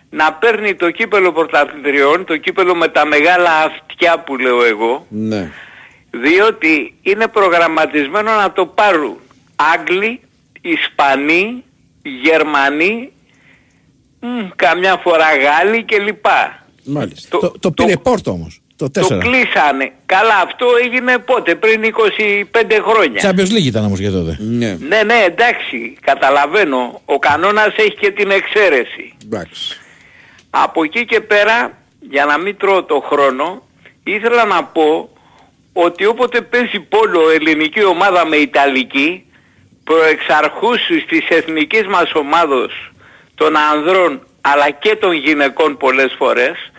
να 0.10 0.34
παίρνει 0.34 0.76
το 0.76 0.92
κύπελο 0.92 1.32
πρωταθλητριών, 1.32 2.26
το 2.26 2.38
κύπελο 2.38 2.76
με 2.76 2.88
τα 2.88 3.06
μεγάλα 3.06 3.52
αυτιά 3.64 4.20
που 4.20 4.38
λέω 4.38 4.64
εγώ, 4.64 5.06
Ναι. 5.10 5.52
διότι 6.12 6.94
είναι 7.02 7.28
προγραμματισμένο 7.28 8.32
να 8.32 8.52
το 8.52 8.66
πάρουν 8.66 9.18
Άγγλοι, 9.74 10.20
Ισπανοί, 10.62 11.64
Γερμανοί, 12.24 13.12
μ, 14.20 14.28
καμιά 14.56 14.96
φορά 15.04 15.26
Γάλλοι 15.38 15.84
κλπ. 15.84 16.26
Μάλιστα. 16.84 17.38
Το, 17.38 17.52
το 17.60 17.72
πήρε 17.72 17.98
πόρτο 17.98 18.32
όμως. 18.32 18.62
Το 18.78 18.86
4. 18.86 18.90
Το 18.92 19.18
κλείσανε. 19.18 19.92
Καλά, 20.06 20.36
αυτό 20.44 20.66
έγινε 20.84 21.18
πότε, 21.18 21.56
πριν 21.56 21.82
25 21.84 22.80
χρόνια. 22.88 23.22
Champions 23.22 23.52
League 23.56 23.66
ήταν 23.66 23.86
όμως 23.86 24.00
για 24.00 24.12
τότε. 24.12 24.38
Ναι. 24.40 24.78
Ναι, 24.80 25.04
ναι, 25.04 25.24
εντάξει, 25.26 25.98
καταλαβαίνω. 26.02 27.02
Ο 27.06 27.20
κανόνας 27.20 27.74
έχει 27.76 27.96
και 27.96 28.12
την 28.12 28.32
εξαίρεση. 28.32 29.14
Εντάξει. 29.24 29.80
Από 30.50 30.84
εκεί 30.84 31.06
και 31.06 31.22
πέρα, 31.22 31.78
για 32.00 32.26
να 32.26 32.38
μην 32.38 32.58
τρώω 32.58 32.84
το 32.84 33.04
χρόνο, 33.10 33.64
ήθελα 34.04 34.46
να 34.46 34.64
πω 34.64 35.10
ότι 35.74 36.06
όποτε 36.06 36.42
παίζει 36.42 36.80
πόλο 36.80 37.30
ελληνική 37.30 37.84
ομάδα 37.86 38.26
με 38.26 38.36
Ιταλική, 38.36 39.26
προεξαρχούς 39.84 40.80
της 41.08 41.28
εθνικής 41.30 41.86
μας 41.88 42.12
ομάδος 42.14 42.92
των 43.36 43.56
ανδρών 43.58 44.22
αλλά 44.42 44.70
και 44.70 44.96
των 44.96 45.14
γυναικών 45.14 45.78
πολλές 45.78 46.16
φορές, 46.18 46.72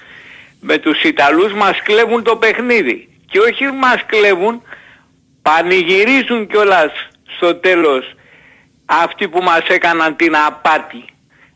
με 0.60 0.78
τους 0.78 1.02
Ιταλούς 1.02 1.52
μας 1.52 1.82
κλέβουν 1.82 2.22
το 2.22 2.36
παιχνίδι. 2.36 3.08
Και 3.30 3.38
όχι 3.38 3.64
μας 3.64 4.04
κλέβουν, 4.06 4.62
πανηγυρίζουν 5.42 6.46
κιόλας 6.46 6.92
στο 7.36 7.54
τέλος 7.54 8.14
αυτοί 8.86 9.28
που 9.28 9.42
μας 9.42 9.62
έκαναν 9.68 10.16
την 10.16 10.36
απάτη 10.46 11.04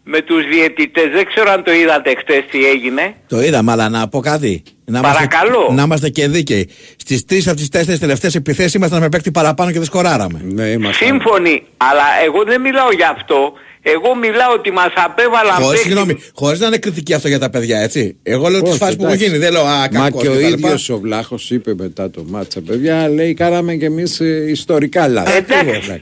με 0.05 0.21
τους 0.21 0.47
διαιτητές. 0.47 1.11
Δεν 1.13 1.27
ξέρω 1.27 1.51
αν 1.51 1.63
το 1.65 1.73
είδατε 1.73 2.15
χτες 2.15 2.45
τι 2.51 2.67
έγινε. 2.67 3.15
Το 3.29 3.41
είδαμε, 3.41 3.73
αλλά 3.73 3.89
να 3.89 4.09
πω 4.09 4.21
κάτι. 4.21 4.63
Να 4.85 5.01
Παρακαλώ. 5.01 5.53
Είμαστε, 5.53 5.75
να 5.75 5.83
είμαστε 5.83 6.09
και 6.09 6.29
δίκαιοι. 6.29 6.71
Στις 6.97 7.25
τρεις 7.25 7.49
από 7.49 7.57
τις 7.57 7.69
τέσσερις 7.69 8.01
τελευταίες 8.01 8.35
επιθέσεις 8.35 8.75
ήμασταν 8.75 9.01
με 9.01 9.09
παίκτη 9.09 9.31
παραπάνω 9.31 9.71
και 9.71 9.77
δεν 9.77 9.87
σκοράραμε. 9.87 10.41
Ναι, 10.45 10.67
είμαστε. 10.67 11.05
Σύμφωνοι, 11.05 11.63
αλλά 11.77 12.05
εγώ 12.25 12.45
δεν 12.45 12.61
μιλάω 12.61 12.93
για 12.93 13.09
αυτό. 13.19 13.53
Εγώ 13.83 14.15
μιλάω 14.15 14.53
ότι 14.53 14.71
μας 14.71 14.93
απέβαλαν 14.95 15.53
Χωρίς, 15.55 15.69
παίκτες- 15.69 15.81
συγγνώμη, 15.81 16.23
χωρίς 16.35 16.61
να 16.61 16.67
είναι 16.67 16.79
κριτική 16.79 17.15
αυτό 17.15 17.29
για 17.29 17.39
τα 17.39 17.51
παιδιά, 17.51 17.79
έτσι. 17.81 18.17
Εγώ 18.23 18.49
λέω 18.49 18.61
τις 18.63 18.71
Όχι, 18.71 18.79
φάσεις 18.79 18.97
που 18.97 19.03
έχουν 19.03 19.15
εντάξει. 19.15 19.31
γίνει. 19.33 19.45
Δεν 19.45 19.53
λέω 19.53 19.63
α, 19.67 19.79
Μα 19.79 19.89
κακός 19.89 20.23
και 20.23 20.29
ο 20.29 20.33
κτλ. 20.33 20.45
ίδιος 20.53 20.89
ο 20.89 20.99
Βλάχος 20.99 21.51
είπε 21.51 21.75
μετά 21.79 22.11
το 22.11 22.25
μάτσα, 22.29 22.61
παιδιά, 22.61 23.09
λέει, 23.09 23.35
κάναμε 23.35 23.75
κι 23.75 23.85
εμείς 23.85 24.21
ιστορικά 24.49 25.09
λάθη. 25.09 25.37
Εντάξει. 25.37 26.01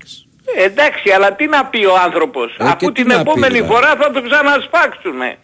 Εντάξει, 0.56 1.10
αλλά 1.16 1.34
τι 1.36 1.46
να 1.46 1.64
πει 1.66 1.84
ο 1.84 1.94
άνθρωπος, 2.04 2.52
Ε, 2.52 2.62
και 2.62 2.62
αφού 2.68 2.86
τι 2.92 2.92
την 2.92 3.06
να 3.06 3.14
πει, 3.14 3.20
επόμενη 3.20 3.52
δηλαδή. 3.52 3.72
φορά 3.72 3.94
θα 4.00 4.10
το 4.10 4.22
ξανασπάξουνε. 4.22 5.36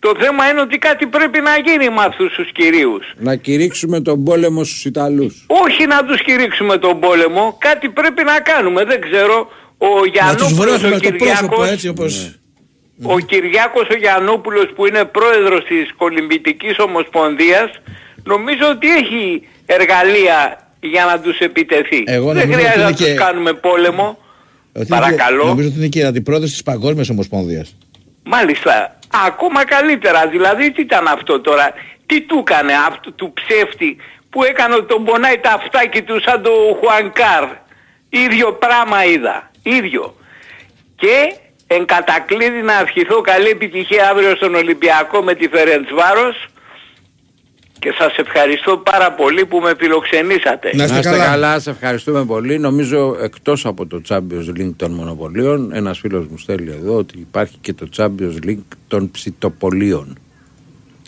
Το 0.00 0.12
θέμα 0.20 0.48
είναι 0.50 0.60
ότι 0.60 0.78
κάτι 0.78 1.06
πρέπει 1.06 1.40
να 1.40 1.50
γίνει 1.66 1.88
με 1.88 2.02
αυτούς 2.04 2.34
τους 2.34 2.52
κυρίους. 2.52 3.04
Να 3.16 3.36
κηρύξουμε 3.36 4.00
τον 4.00 4.24
πόλεμο 4.24 4.64
στους 4.64 4.84
Ιταλούς. 4.84 5.44
Όχι 5.46 5.86
να 5.86 6.04
τους 6.04 6.22
κηρύξουμε 6.22 6.78
τον 6.78 7.00
πόλεμο, 7.00 7.56
κάτι 7.60 7.88
πρέπει 7.88 8.22
να 8.24 8.40
κάνουμε, 8.40 8.84
δεν 8.84 9.00
ξέρω. 9.00 9.48
Ο 9.78 9.86
Να 9.86 10.00
τους 10.00 10.10
Γιαννόπουλος, 10.12 10.52
βρώσουμε 10.52 10.94
ο 10.94 10.98
στο 10.98 11.10
πρόσωπο 11.10 11.18
Κυριάκος, 11.18 11.70
έτσι 11.70 11.88
όπω. 11.88 12.04
ο 13.02 13.18
Κυριάκος 13.18 13.88
ο 13.90 13.94
Γιαννόπουλος 13.96 14.66
που 14.74 14.86
είναι 14.86 15.04
πρόεδρος 15.04 15.64
της 15.64 15.92
Κολυμπητικής 15.96 16.78
Ομοσπονδίας, 16.78 17.70
νομίζω 18.24 18.68
ότι 18.70 18.90
έχει 18.90 19.42
εργαλεία 19.66 20.68
για 20.80 21.04
να 21.04 21.20
τους 21.20 21.38
επιτεθεί. 21.38 22.02
Εγώ 22.06 22.32
δεν 22.32 22.48
νομίζω 22.48 22.58
χρειάζεται 22.58 22.72
ότι 22.72 22.82
να 22.82 22.88
είναι 22.88 22.96
τους 22.96 23.06
και- 23.06 23.14
κάνουμε 23.14 23.52
πόλεμο. 23.52 24.18
Ότι 24.72 24.86
Παρακαλώ. 24.86 25.40
είναι- 25.40 25.48
Νομίζω 25.50 25.68
ότι 25.68 25.76
είναι 25.78 25.86
και 25.88 25.98
η 25.98 26.02
αντιπρόεδρος 26.04 26.50
της 26.50 26.62
Παγκόσμιας 26.62 27.08
Ομοσπονδίας. 27.08 27.76
Μάλιστα. 28.22 28.98
Ακόμα 29.26 29.64
καλύτερα. 29.64 30.26
Δηλαδή 30.28 30.72
τι 30.72 30.80
ήταν 30.82 31.06
αυτό 31.06 31.40
τώρα; 31.40 31.72
Τι 32.06 32.20
του 32.20 32.38
έκανε 32.46 32.72
αυτό 32.88 33.12
του 33.12 33.32
ψεύτη 33.32 33.96
που 34.30 34.44
έκανε 34.44 34.74
ότι 34.74 34.86
τον 34.86 35.04
πονάει 35.04 35.38
τα 35.38 35.50
αυτάκι 35.52 36.02
του 36.02 36.20
σαν 36.20 36.42
το 36.42 36.50
Χουανκάρ; 36.80 37.44
Ίδιο 38.08 38.52
πράγμα 38.52 39.04
είδα. 39.04 39.50
Ίδιο. 39.66 40.16
Και 40.96 41.34
εν 41.66 41.86
κατακλείδη 41.86 42.62
να 42.62 42.80
ευχηθώ 42.80 43.20
καλή 43.20 43.48
επιτυχία 43.48 44.08
αύριο 44.10 44.36
στον 44.36 44.54
Ολυμπιακό 44.54 45.22
με 45.22 45.34
τη 45.34 45.48
Φερεντσβάρος 45.48 46.48
και 47.78 47.94
σας 47.98 48.16
ευχαριστώ 48.16 48.76
πάρα 48.76 49.12
πολύ 49.12 49.46
που 49.46 49.58
με 49.58 49.74
φιλοξενήσατε. 49.78 50.70
Να 50.74 50.84
είστε, 50.84 51.18
καλά. 51.18 51.58
σε 51.58 51.70
ευχαριστούμε 51.70 52.24
πολύ. 52.24 52.58
Νομίζω 52.58 53.16
εκτός 53.20 53.66
από 53.66 53.86
το 53.86 54.00
Champions 54.08 54.58
League 54.58 54.74
των 54.76 54.92
μονοπωλίων, 54.92 55.72
ένας 55.72 55.98
φίλος 55.98 56.26
μου 56.26 56.38
στέλνει 56.38 56.70
εδώ 56.70 56.96
ότι 56.96 57.18
υπάρχει 57.18 57.56
και 57.60 57.72
το 57.72 57.88
Champions 57.96 58.46
League 58.46 58.76
των 58.88 59.10
ψητοπολίων. 59.10 60.18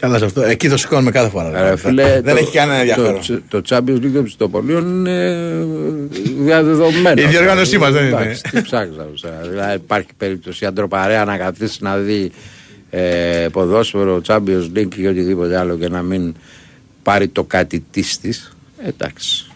Καλά 0.00 0.18
σε 0.18 0.24
αυτό. 0.24 0.42
Εκεί 0.42 0.68
το 0.68 0.76
σηκώνουμε 0.76 1.10
κάθε 1.10 1.28
φορά. 1.28 1.68
Ρε 1.70 1.76
φίλε, 1.76 2.20
Δεν 2.20 2.34
το- 2.34 2.40
έχει 2.40 2.52
κανένα 2.52 2.78
ενδιαφέρον. 2.78 3.12
Το, 3.14 3.18
ψ- 3.18 3.40
το 3.48 3.62
Champions 3.68 3.96
League 4.04 4.10
των 4.14 4.24
ψητοπολίων 4.24 4.86
είναι 4.88 5.36
διαδεδομένο. 6.44 7.20
Η 7.22 7.24
διοργάνωσή 7.26 7.78
μας 7.78 7.92
δεν 7.92 8.06
είναι. 8.06 8.20
Εντάξει, 8.20 8.42
Τι 8.42 8.62
ψάχνεις 8.62 8.96
να 8.96 9.02
πεις, 9.04 9.22
ε, 9.22 9.48
Δηλαδή 9.48 9.74
υπάρχει 9.74 10.08
περίπτωση 10.16 10.64
η 10.64 10.66
αντροπαρέα 10.66 11.24
να 11.24 11.36
καθίσει 11.36 11.78
να 11.82 11.96
δει 11.96 12.30
ε, 12.90 13.46
ποδόσφαιρο, 13.52 14.20
Champions 14.26 14.70
League 14.76 14.94
ή 14.96 15.06
οτιδήποτε 15.06 15.58
άλλο 15.58 15.76
και 15.76 15.88
να 15.88 16.02
μην 16.02 16.34
πάρει 17.02 17.28
το 17.28 17.44
κάτι 17.44 17.84
της 17.90 18.18
της. 18.20 18.56
Εντάξει. 18.84 19.46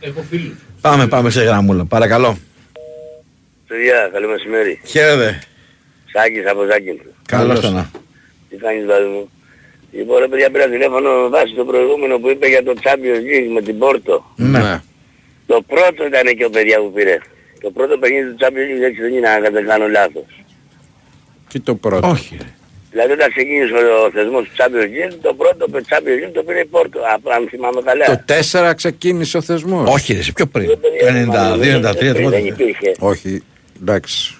Έχω 0.00 0.24
φίλους. 0.30 0.52
Πάμε, 0.80 1.06
πάμε 1.08 1.30
σε 1.30 1.42
γραμμούλα. 1.42 1.84
Παρακαλώ. 1.84 2.38
Παιδιά, 3.66 4.10
καλό 4.12 4.28
μεσημέρι. 4.28 4.80
Χαίρετε. 4.84 5.38
Σάκης 6.12 6.46
από 6.50 6.60
Ζάκη. 6.70 7.00
Καλώς 7.26 7.60
το 7.60 7.70
να. 7.70 7.90
Τι 8.48 8.56
κάνεις 8.56 8.86
βάζω 8.86 9.06
μου; 9.08 9.30
Λοιπόν, 9.92 10.18
ρε 10.18 10.28
παιδιά, 10.28 10.50
πήρα 10.50 10.68
τηλέφωνο 10.68 11.10
με 11.22 11.28
βάση 11.28 11.54
το 11.54 11.64
προηγούμενο 11.64 12.18
που 12.18 12.30
είπε 12.30 12.46
για 12.48 12.62
το 12.62 12.74
Champions 12.82 13.22
League 13.30 13.50
με 13.52 13.62
την 13.62 13.78
Πόρτο. 13.78 14.24
Ναι. 14.36 14.80
Το 15.46 15.62
πρώτο 15.66 16.06
ήταν 16.06 16.36
και 16.36 16.44
ο 16.44 16.50
παιδιά 16.50 16.78
που 16.78 16.92
πήρε. 16.92 17.18
Το 17.60 17.70
πρώτο 17.70 17.98
παιχνίδι 17.98 18.30
του 18.30 18.36
Champions 18.40 18.68
League 18.70 18.82
έτσι 18.82 19.00
δεν 19.00 19.12
είναι, 19.14 19.28
αν 19.28 19.52
δεν 19.52 19.66
κάνω 19.66 19.88
λάθος. 19.88 20.44
Και 21.48 21.60
το 21.60 21.74
πρώτο; 21.74 22.08
Όχι. 22.08 22.36
Δηλαδή 22.90 23.12
όταν 23.12 23.30
ξεκίνησε 23.30 23.74
ο 23.74 24.10
θεσμός 24.10 24.42
του 24.42 24.54
Champions 24.56 24.90
League, 24.94 25.18
το 25.22 25.34
πρώτο 25.34 25.70
το 25.70 25.80
Champions 25.88 26.26
League 26.26 26.32
το 26.32 26.42
πήρε 26.42 26.60
η 26.60 26.64
Πόρτο. 26.64 26.98
Α, 27.00 27.18
αν 27.36 27.48
θυμάμαι 27.48 27.80
καλά. 27.82 28.04
Το 28.04 28.20
4 28.70 28.72
ξεκίνησε 28.76 29.36
ο 29.36 29.40
θεσμός. 29.42 29.90
Όχι, 29.94 30.12
ρε, 30.12 30.22
σε 30.22 30.32
πιο 30.32 30.46
πριν. 30.46 30.66
Το 30.66 30.78
92-93 31.02 32.28
Δεν 32.28 32.46
υπήρχε. 32.46 32.94
Όχι. 32.98 33.42
Εντάξει. 33.80 34.34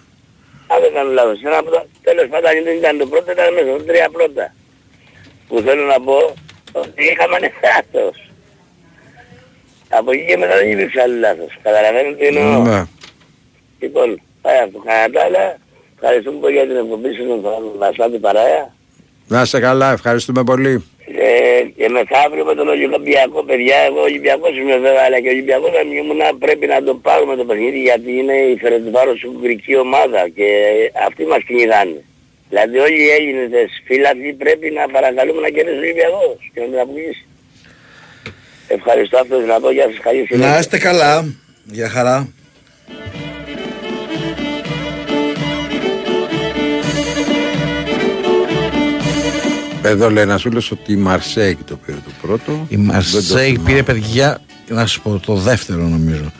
Αν 0.67 0.81
δεν 0.83 0.93
κάνω 0.95 1.11
λάθος. 1.11 1.43
Ένα 1.43 1.59
από 1.59 1.71
τα... 1.71 1.87
Τέλος 2.03 2.27
πάντων 2.29 2.51
δεν 2.65 2.77
ήταν 2.77 2.99
το 2.99 3.07
πρώτο, 3.07 3.33
ήταν 3.33 3.55
μέσα 3.55 3.67
στα 3.75 3.85
τρία 3.85 4.09
πρώτα. 4.13 4.55
Που 5.51 5.61
θέλω 5.61 5.85
να 5.85 6.01
πω 6.01 6.19
ότι 6.73 7.03
είχαμε 7.11 7.39
λάθος. 7.63 8.17
Από 9.89 10.13
εκεί 10.13 10.25
και 10.27 10.37
μετά 10.37 10.57
δεν 10.57 10.71
υπήρξε 10.71 11.01
άλλο 11.01 11.19
λάθος. 11.19 11.59
Καταλαβαίνετε 11.63 12.15
τι 12.15 12.27
εννοώ. 12.27 12.63
Ναι. 12.63 12.85
Λοιπόν, 13.81 14.21
πάει 14.43 14.59
αυτό. 14.65 14.79
Κατά 14.79 15.11
τα 15.13 15.21
άλλα, 15.25 15.59
ευχαριστούμε 15.95 16.39
πολύ 16.41 16.55
για 16.55 16.67
την 16.67 16.77
εκπομπή 16.77 17.09
σας, 17.15 17.27
τον 17.27 17.43
Βασάτη 17.79 18.19
Παράια. 18.19 18.75
Να 19.29 19.41
είσαι 19.43 19.61
καλά, 19.61 19.93
ευχαριστούμε 19.93 20.45
πολύ. 20.45 20.85
Ε, 21.19 21.63
και 21.77 21.89
μεθαύριο 21.89 22.45
με 22.45 22.55
τον 22.55 22.69
Ολυμπιακό, 22.69 23.43
παιδιά, 23.43 23.77
εγώ 23.89 24.01
Ολυμπιακός 24.01 24.57
είμαι 24.57 24.77
βέβαια, 24.79 25.03
αλλά 25.07 25.21
και 25.21 25.29
ο 25.29 25.31
Ολυμπιακός 25.31 25.71
θα 25.71 25.81
ήμουν 25.81 26.39
πρέπει 26.39 26.67
να 26.67 26.83
το 26.83 26.95
πάρουμε 26.95 27.37
το 27.37 27.45
παιχνίδι 27.45 27.81
γιατί 27.81 28.13
είναι 28.13 28.33
η 28.33 28.57
Φερετβάρος 28.57 29.25
ουγγρική 29.25 29.77
ομάδα 29.77 30.29
και 30.29 30.49
αυτοί 31.07 31.25
μας 31.25 31.43
κυνηγάνε. 31.47 32.05
Δηλαδή 32.51 32.77
όλοι 32.79 33.01
οι 33.05 33.09
Έλληνες 33.19 33.71
φίλαθλοι 33.87 34.33
πρέπει 34.33 34.71
να 34.71 34.89
παρακαλούμε 34.95 35.41
να 35.41 35.49
κερδίσει 35.49 35.77
ο 35.77 35.81
Ολυμπιακός 35.85 36.39
και 36.55 36.61
να 36.61 36.67
την 36.67 36.79
αποκλείσει. 36.85 37.25
Ευχαριστώ 38.69 39.17
αυτός 39.19 39.47
να 39.47 39.61
πω, 39.61 39.71
γεια 39.71 39.87
σας, 39.91 39.99
καλή 40.07 40.27
συνέχεια. 40.27 40.51
Να 40.53 40.59
είστε 40.59 40.79
καλά. 40.79 41.35
Για 41.65 41.89
χαρά. 41.89 42.29
Εδώ 49.83 50.11
λέει 50.11 50.23
ένας 50.23 50.43
φίλος 50.43 50.71
ότι 50.71 50.93
η 50.93 50.97
Μαρσέικ 50.97 51.59
το 51.65 51.77
πήρε 51.77 51.97
το 51.97 52.11
πρώτο. 52.23 52.67
Η 52.69 52.77
Δεν 52.77 52.87
το 52.87 52.93
Μαρσέη 52.93 53.51
θυμάμαι. 53.51 53.69
πήρε 53.71 53.83
παιδιά, 53.83 54.41
να 54.69 54.87
σου 54.87 55.01
πω, 55.03 55.21
το 55.27 55.35
δεύτερο 55.35 55.83
νομίζω. 55.83 56.33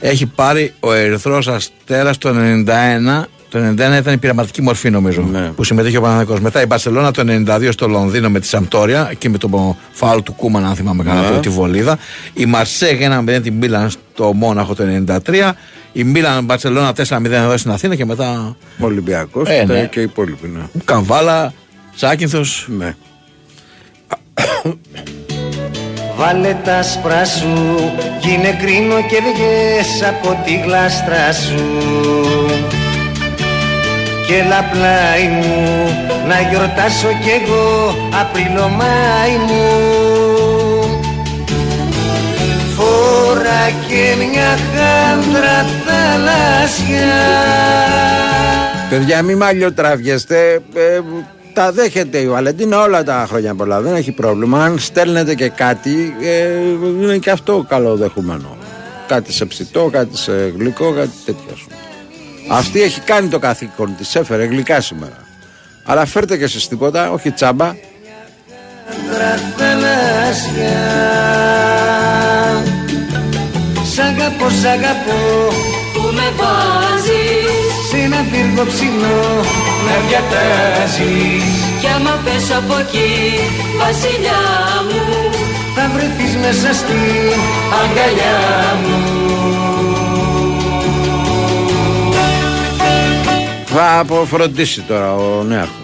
Έχει 0.00 0.26
πάρει 0.26 0.74
ο 0.80 0.92
Ερυθρός 0.92 1.48
Αστέρας 1.48 2.18
το 2.18 2.28
91. 2.28 3.24
Το 3.54 3.60
91 3.60 3.72
ήταν 3.98 4.12
η 4.14 4.16
πειραματική 4.16 4.62
μορφή 4.62 4.90
νομίζω 4.90 5.22
Ναι. 5.22 5.40
που 5.56 5.64
συμμετείχε 5.64 5.96
ο 5.96 6.00
Παναθηναϊκός. 6.00 6.40
Μετά 6.40 6.62
η 6.62 6.66
Μπαρσελόνα 6.66 7.10
το 7.10 7.22
92 7.26 7.68
στο 7.72 7.88
Λονδίνο 7.88 8.30
με 8.30 8.40
τη 8.40 8.46
Σαμπτόρια 8.46 9.12
και 9.18 9.28
με 9.28 9.38
το 9.38 9.76
φάουλ 9.92 10.20
του 10.20 10.32
Κούμαν 10.32 10.64
αν 10.64 10.74
θυμάμαι 10.74 11.02
καλά 11.04 11.20
Ναι. 11.20 11.28
το- 11.34 11.40
τη 11.40 11.48
βολίδα. 11.48 11.98
Η 12.34 12.46
Μαρσέγ 12.46 13.00
ένα 13.00 13.22
0 13.22 13.40
την 13.42 13.54
Μίλαν 13.54 13.90
στο 13.90 14.32
Μόναχο 14.32 14.74
το 14.74 14.84
93. 14.84 15.52
Η 15.92 16.04
Μίλαν 16.04 16.44
Μπαρσελόνα 16.44 16.92
4-0 16.92 17.30
εδώ 17.44 17.56
στην 17.56 17.70
Αθήνα 17.70 17.94
και 17.94 18.04
μετά 18.04 18.56
Ο 18.78 18.84
Ολυμπιακός 18.84 19.48
Ε, 19.48 19.64
ναι. 19.66 19.86
και 19.90 20.00
οι 20.00 20.02
υπόλοιποι. 20.02 20.48
Ναι. 20.48 20.62
Καβάλα, 20.84 21.52
Σάκυνθος. 21.94 22.66
ναι. 22.78 22.94
Βάλε 26.16 26.56
τα 26.64 26.82
σπρά 26.82 27.24
σου, 27.24 27.48
γίνε 28.20 28.56
κρίνο 28.60 28.94
και 29.08 29.16
βγες 29.34 30.08
από 30.08 30.42
τη 30.44 30.60
γλάστρα 30.64 31.32
σου 31.32 31.64
Και 34.26 34.34
έλα 34.34 34.64
πλάι 34.72 35.28
μου, 35.28 35.88
να 36.28 36.40
γιορτάσω 36.40 37.08
κι 37.22 37.30
εγώ 37.30 37.94
Απρίλο 38.20 38.68
Μάη 38.68 39.36
μου 39.46 39.64
Φόρα 42.76 43.70
και 43.88 44.14
μια 44.18 44.58
χάντρα 44.74 45.66
θαλάσσια 45.86 47.12
Παιδιά, 48.90 49.22
μην 49.22 49.36
μαλλιοτραβιέστε. 49.36 50.60
Ε, 50.74 51.00
τα 51.52 51.72
δέχεται 51.72 52.18
η 52.18 52.28
Βαλεντίνα 52.28 52.80
όλα 52.80 53.04
τα 53.04 53.26
χρόνια 53.28 53.54
πολλά. 53.54 53.80
Δεν 53.80 53.94
έχει 53.94 54.12
πρόβλημα. 54.12 54.64
Αν 54.64 54.78
στέλνετε 54.78 55.34
και 55.34 55.48
κάτι, 55.48 56.16
ε, 56.22 56.48
είναι 57.02 57.18
και 57.18 57.30
αυτό 57.30 57.64
καλοδεχούμενο. 57.68 58.56
Κάτι 59.06 59.32
σε 59.32 59.44
ψητό, 59.44 59.88
κάτι 59.92 60.16
σε 60.16 60.32
γλυκό, 60.58 60.92
κάτι 60.92 61.10
τέτοια 61.24 61.56
σου. 61.56 61.66
Αυτή 62.48 62.82
έχει 62.82 63.00
κάνει 63.00 63.28
το 63.28 63.38
καθήκον 63.38 63.96
της, 63.96 64.14
έφερε 64.14 64.44
γλυκά 64.44 64.80
σήμερα. 64.80 65.16
Αλλά 65.84 66.06
φέρτε 66.06 66.36
και 66.36 66.44
εσείς 66.44 66.68
τίποτα, 66.68 67.10
όχι 67.10 67.30
τσάμπα. 67.30 67.74
άντρα 68.90 69.40
θαλάσσια 69.56 70.80
Σ' 73.92 73.98
αγαπώ, 73.98 74.48
σ' 74.60 74.64
αγαπώ 74.64 75.20
Που 75.94 76.02
με 76.14 76.28
βάζεις 76.38 77.64
Σ' 77.88 77.94
ένα 78.04 78.20
πύργο 78.30 78.64
ψηλό 78.70 79.22
να 79.86 79.94
διατάζεις 80.06 81.44
Κι 81.80 81.86
άμα 81.86 82.20
πέσω 82.24 82.54
από 82.58 82.76
εκεί 82.78 83.12
βασιλιά 83.78 84.42
μου 84.88 85.04
Θα 85.74 85.90
βρεθείς 85.94 86.34
μέσα 86.36 86.74
στην 86.80 87.40
αγκαλιά 87.80 88.38
μου 88.82 89.73
Θα 93.76 93.98
αποφροντίσει 93.98 94.80
τώρα 94.82 95.14
ο 95.14 95.42
νέαρχος. 95.42 95.83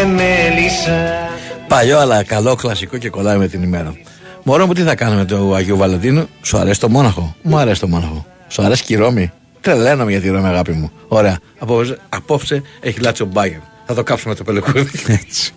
Γίνε 0.00 0.12
μέλισσα 0.12 1.28
Παλιό 1.68 1.98
αλλά 1.98 2.22
καλό 2.22 2.54
κλασικό 2.54 2.96
και 2.96 3.10
κολλάει 3.10 3.36
με 3.36 3.48
την 3.48 3.62
ημέρα. 3.62 3.94
Μωρό 4.42 4.66
μου, 4.66 4.72
τι 4.72 4.82
θα 4.82 4.94
κάνουμε 4.94 5.24
το 5.24 5.54
Αγίου 5.54 5.76
Βαλεντίνου; 5.76 6.28
Σου 6.42 6.58
αρέσει 6.58 6.80
το 6.80 6.88
Μόναχο; 6.88 7.34
Μου 7.42 7.56
αρέσει 7.58 7.80
το 7.80 7.88
Μόναχο. 7.88 8.26
Σου 8.48 8.62
αρέσει 8.62 8.84
και 8.84 8.92
η 8.94 8.96
Ρώμη; 8.96 9.32
Τρελαίνομαι 9.60 10.10
για 10.10 10.20
τη 10.20 10.28
Ρώμη, 10.28 10.46
αγάπη 10.46 10.72
μου. 10.72 10.90
Ωραία. 11.08 11.38
Απόψε, 11.58 11.98
απόψε 12.08 12.62
έχει 12.80 13.00
λάτσο 13.00 13.24
μπάγκερ. 13.24 13.58
Θα 13.86 13.94
το 13.94 14.02
κάψουμε 14.02 14.34
το 14.34 14.44
πελεκούδι. 14.44 14.90
Έτσι. 15.22 15.52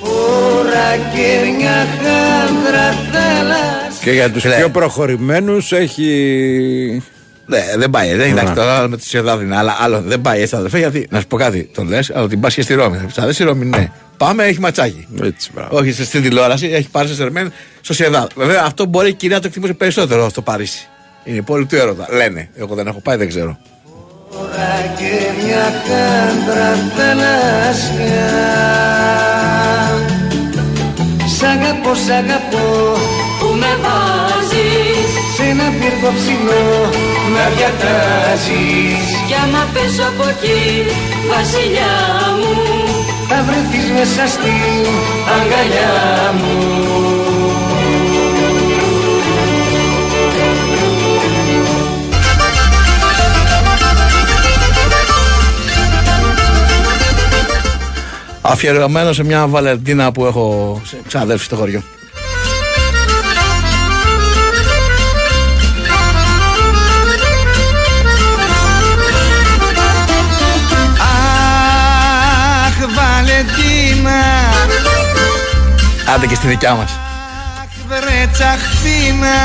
Ωρα 0.00 0.96
και 1.14 1.56
μια 1.58 1.86
χάντρα 2.02 2.92
θάλασσα 3.12 4.02
Και 4.02 4.10
για 4.12 4.30
τους 4.30 4.42
Φίλε. 4.42 4.56
πιο 4.56 4.68
προχωρημένους 4.68 5.72
έχει 5.72 7.02
Ναι, 7.46 7.64
δεν 7.76 7.90
πάει. 7.90 8.14
Δεν 8.14 8.28
είναι 8.28 8.42
Ναι. 8.42 8.54
τώρα 8.54 8.88
με 8.88 8.96
τη 8.96 9.06
Σιωδάδη 9.06 9.44
είναι. 9.44 9.56
Αλλά 9.56 9.76
άλλο 9.80 10.00
δεν 10.00 10.20
πάει 10.20 10.40
έτσι, 10.42 10.56
αδερφέ. 10.56 10.78
Γιατί 10.78 11.06
να 11.10 11.20
σου 11.20 11.26
πω 11.26 11.36
κάτι. 11.36 11.70
Το 11.74 11.82
λες, 11.82 12.10
αλλά 12.14 12.28
την 12.28 12.40
πας 12.40 12.54
και 12.54 12.62
στη 12.62 12.74
Ρώμη. 12.74 12.98
Σ' 13.12 13.18
αρέσει 13.18 13.42
η 13.42 13.46
Ρώμη, 13.46 13.64
ναι. 13.64 13.90
Πάμε, 14.16 14.44
έχει 14.44 14.60
ματσάκι. 14.60 15.06
Έτσι, 15.22 15.50
μπράβο. 15.54 15.76
Όχι 15.76 15.92
στην 15.92 16.22
τηλεόραση, 16.22 16.66
έχει 16.66 16.88
πάρει 16.90 17.08
σε 17.08 17.14
σερμέν 17.14 17.52
στο 17.80 17.94
Σιωδάδη. 17.94 18.26
Βέβαια 18.36 18.62
αυτό 18.64 18.84
μπορεί 18.86 19.08
η 19.08 19.12
κυρία 19.12 19.36
να 19.36 19.42
το 19.42 19.46
εκτιμήσει 19.48 19.74
περισσότερο 19.74 20.28
στο 20.28 20.42
Παρίσι. 20.42 20.88
Είναι 21.24 21.36
η 21.36 21.42
πόλη 21.42 21.64
του 21.66 21.76
έρωτα. 21.76 22.06
Λένε. 22.10 22.48
Εγώ 22.56 22.74
δεν 22.74 22.86
έχω 22.86 23.00
πάει, 23.00 23.16
δεν 23.16 23.28
ξέρω. 23.28 23.58
Τώρα 24.32 24.94
και 24.98 25.44
μια 25.44 25.64
χάντρα 25.86 26.74
θαλάσσια 26.96 28.28
Σ' 31.36 31.42
αγαπώ, 31.42 31.94
σ' 31.94 32.10
αγαπώ 32.10 32.92
Που 33.38 33.46
με 33.58 33.72
βάζεις 33.82 35.10
Σ' 35.36 35.40
ένα 35.50 35.64
πύργο 35.80 36.12
ψηλό 36.16 36.90
να 37.34 37.44
διατάζεις 37.56 39.04
Κι 39.28 39.36
άμα 39.44 39.62
πέσω 39.72 40.04
από 40.10 40.24
εκεί 40.28 40.60
Βασιλιά 41.28 41.94
μου. 42.38 42.54
Θα 43.28 43.42
βρεθείς 43.42 43.90
μέσα 43.90 44.26
στην 44.26 44.86
αγκαλιά 45.36 46.32
μου. 46.32 46.84
Αφιερωμένο 58.40 59.12
σε 59.12 59.24
μια 59.24 59.46
Βαλεντίνα 59.46 60.12
που 60.12 60.26
έχω 60.26 60.80
ξαδέρφει 61.06 61.44
στο 61.44 61.56
χωριό. 61.56 61.82
Άντε 76.14 76.26
και 76.26 76.34
στη 76.34 76.46
δικιά 76.46 76.74
μας. 76.74 76.90
βρε 77.88 78.28
τσαχπίνα 78.32 79.38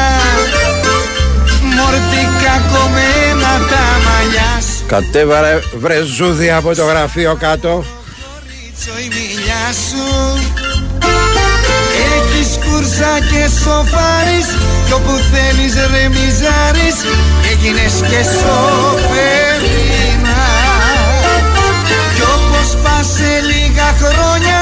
Μορτικά 1.76 2.56
κομμένα 2.72 3.52
τα 3.70 3.84
μαλλιά 4.06 4.52
σου 4.62 4.86
Κατέβαρε 4.88 5.60
βρε 5.80 6.02
ζούδι 6.02 6.52
από 6.52 6.76
το 6.76 6.86
γραφείο 6.86 7.36
κάτω. 7.40 7.84
Ρίτσο 8.48 8.92
η 9.00 9.08
μιλιά 9.16 9.64
σου 9.88 10.06
Έχεις 12.16 12.50
κούρσα 12.64 13.14
και 13.30 13.44
σοφάρεις 13.64 14.48
Κι 14.86 14.94
όπου 14.94 15.14
θέλεις 15.32 15.74
ρε 15.92 16.08
μιζάρεις 16.08 16.98
Έγινες 17.52 17.94
και 18.10 18.22
σοφερίνα 18.40 20.40
Κι 22.16 22.22
όπως 22.36 22.70
πας 22.84 23.06
σε 23.16 23.32
λίγα 23.50 23.90
χρόνια 24.02 24.60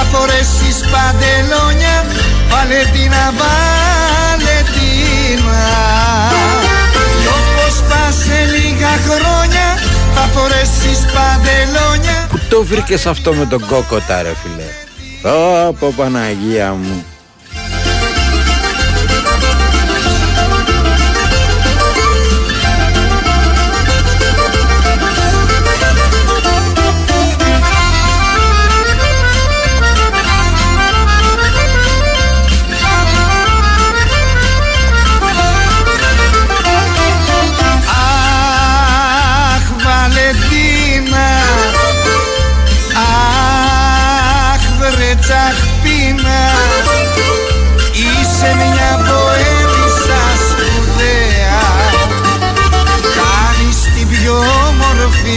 Θα 0.00 0.04
φορέσεις 0.04 0.78
παντελόνια 0.92 2.06
Βαλετίνα, 2.48 3.32
Βαλετίνα 3.40 4.82
Κι 7.20 7.28
όπως 7.38 7.82
πας 7.88 8.14
σε 8.14 8.38
λίγα 8.54 8.92
χρόνια 9.06 9.66
Θα 10.14 10.20
φορέσεις 10.20 11.00
παντελόνια 11.14 12.26
Πού 12.28 12.38
το 12.50 12.64
βρήκες 12.64 13.06
αυτό 13.06 13.32
με 13.32 13.46
τον 13.46 13.66
κόκοτα 13.66 14.22
ρε 14.22 14.32
φίλε; 14.42 14.68
Ω, 15.34 15.72
πω 15.72 15.92
Παναγία 15.96 16.72
μου. 16.72 17.04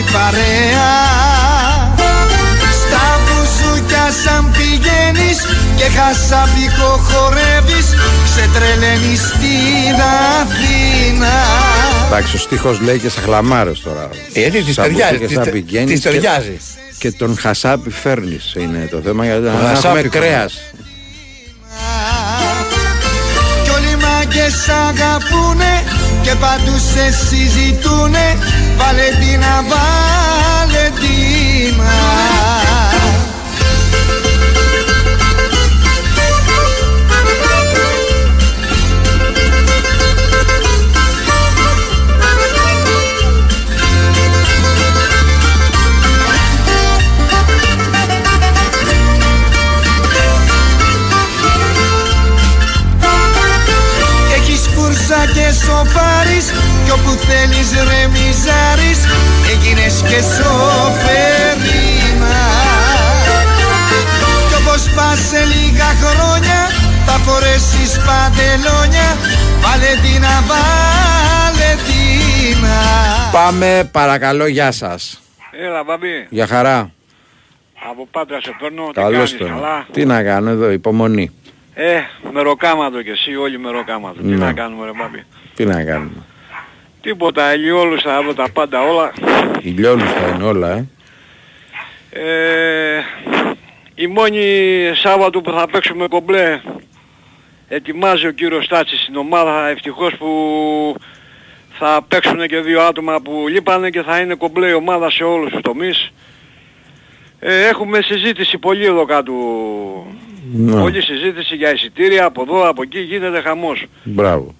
Όμορφη 0.02 0.12
παρέα 0.14 0.92
Στα 2.82 3.06
μπουζούκια 3.24 4.06
σαν 4.24 4.52
πηγαίνεις 4.52 5.38
Και 5.76 5.84
χασαπικό 5.98 6.98
χορεύεις 7.10 7.88
Ξετρελαίνεις 8.26 9.20
στην 9.22 9.96
Αθήνα 10.42 11.34
Εντάξει, 12.08 12.36
ο 12.36 12.40
στίχος 12.40 12.80
λέει 12.80 13.00
και 13.00 13.10
σε 13.10 13.20
χλαμάρες 13.22 13.80
τώρα. 13.80 14.10
Ε, 14.34 14.50
τι 14.50 14.62
της 14.64 14.74
Σαν 14.74 14.84
ταιριάζει, 14.86 15.18
που 15.18 15.26
της 15.26 15.34
σαν 15.36 15.44
τε- 15.44 15.54
πηγαίνεις 15.54 15.92
της 15.92 16.00
και- 16.00 16.10
ταιριάζει. 16.10 16.58
Και 17.00 17.12
τον 17.12 17.38
χασάπι 17.40 17.90
φέρνεις 17.90 18.54
είναι 18.58 18.88
το 18.92 19.02
θέμα 19.04 19.26
για 19.26 19.36
να 19.40 19.52
χασάπι 19.52 19.78
έχουμε 19.78 19.94
φέρνει. 20.02 20.10
κρέας. 20.10 20.54
Κι 23.64 23.70
όλοι 23.70 23.88
οι 23.90 23.96
μάγκες 24.06 24.68
αγαπούνε 24.70 25.84
και 26.22 26.36
παντού 26.36 26.78
σε 26.78 27.12
συζητούνε 27.12 28.38
Βαλεντίνα, 28.78 29.64
Βαλεντίνα 29.72 31.02
σοφάρεις 55.64 56.46
Κι 56.86 56.92
όπου 56.92 57.12
θέλεις 57.28 57.70
ρε 57.90 58.02
μιζάρεις 58.14 59.00
Έγινες 59.54 59.96
και 60.10 60.20
σοφερίνα 60.36 62.40
Κι 64.50 64.56
όπως 64.62 64.82
πας 64.96 65.20
σε 65.30 65.42
λίγα 65.54 65.90
χρόνια 66.04 66.60
Θα 67.06 67.12
φορέσεις 67.26 67.92
παντελόνια 68.08 69.10
Βαλεντίνα, 69.64 70.34
Βαλεντίνα 70.50 72.78
Πάμε 73.32 73.90
παρακαλώ 73.92 74.48
γεια 74.48 74.72
σας. 74.72 75.22
Έλα, 75.52 75.84
μπαμπή. 75.84 76.28
Για 76.30 76.48
χαρά. 76.48 76.92
Από 77.90 78.08
Πάτρα 78.12 78.42
σε 78.42 78.56
παίρνω. 78.60 78.86
Τι 78.88 78.94
Καλώς 78.94 79.36
κάνεις, 79.36 79.38
το. 79.38 79.46
καλά; 79.60 79.86
Τι 79.92 80.06
να 80.06 80.24
κάνω 80.24 80.50
εδώ, 80.50 80.70
υπομονή. 80.72 81.32
Ε, 81.74 82.00
μεροκάματο 82.34 83.02
κι 83.02 83.10
εσύ, 83.10 83.36
όλοι 83.36 83.60
μεροκάματο. 83.60 84.22
Τι 84.22 84.28
Ναι. 84.28 84.36
να 84.46 84.54
κάνουμε 84.54 84.86
ρε 84.86 84.92
μπαμπή. 84.98 85.26
Τι 85.56 85.66
να 85.66 85.84
κάνουμε. 85.84 86.24
Τίποτα, 87.02 87.50
ελιόλουστα 87.50 88.18
από 88.18 88.34
τα 88.34 88.48
πάντα 88.54 88.82
όλα. 88.82 89.12
Ηλιόλουστα 89.62 90.36
είναι 90.36 90.44
όλα, 90.44 90.72
ε. 90.72 90.86
Ε, 92.14 93.02
η 93.96 94.08
μόνη 94.08 94.42
Σάββατο 94.94 95.42
που 95.42 95.52
θα 95.52 95.68
παίξουμε 95.72 96.08
κομπλέ 96.08 96.62
ετοιμάζει 97.68 98.28
ο 98.28 98.32
κύριος 98.32 98.66
Στάτσης 98.66 99.02
στην 99.02 99.16
ομάδα 99.16 99.68
ευτυχώς 99.68 100.16
που 100.18 100.30
θα 101.72 102.06
παίξουν 102.08 102.48
και 102.48 102.60
δύο 102.60 102.82
άτομα 102.82 103.22
που 103.22 103.46
λείπανε 103.48 103.90
και 103.90 104.02
θα 104.02 104.20
είναι 104.20 104.36
κομπλέ 104.36 104.68
η 104.68 104.74
ομάδα 104.74 105.12
σε 105.12 105.24
όλους 105.24 105.52
τους 105.52 105.62
τομείς. 105.62 106.12
Ε, 107.40 107.68
έχουμε 107.68 108.02
συζήτηση 108.02 108.58
πολύ 108.58 108.86
εδώ 108.86 109.06
κάτω. 109.06 109.34
Ναι. 110.54 110.82
Πολλή 110.82 111.02
συζήτηση 111.02 111.56
για 111.56 111.74
εισιτήρια 111.74 112.26
από 112.26 112.42
εδώ, 112.42 112.68
από 112.68 112.82
εκεί 112.82 113.00
γίνεται 113.00 113.42
χαμός. 113.42 113.86
Μπράβο. 114.04 114.56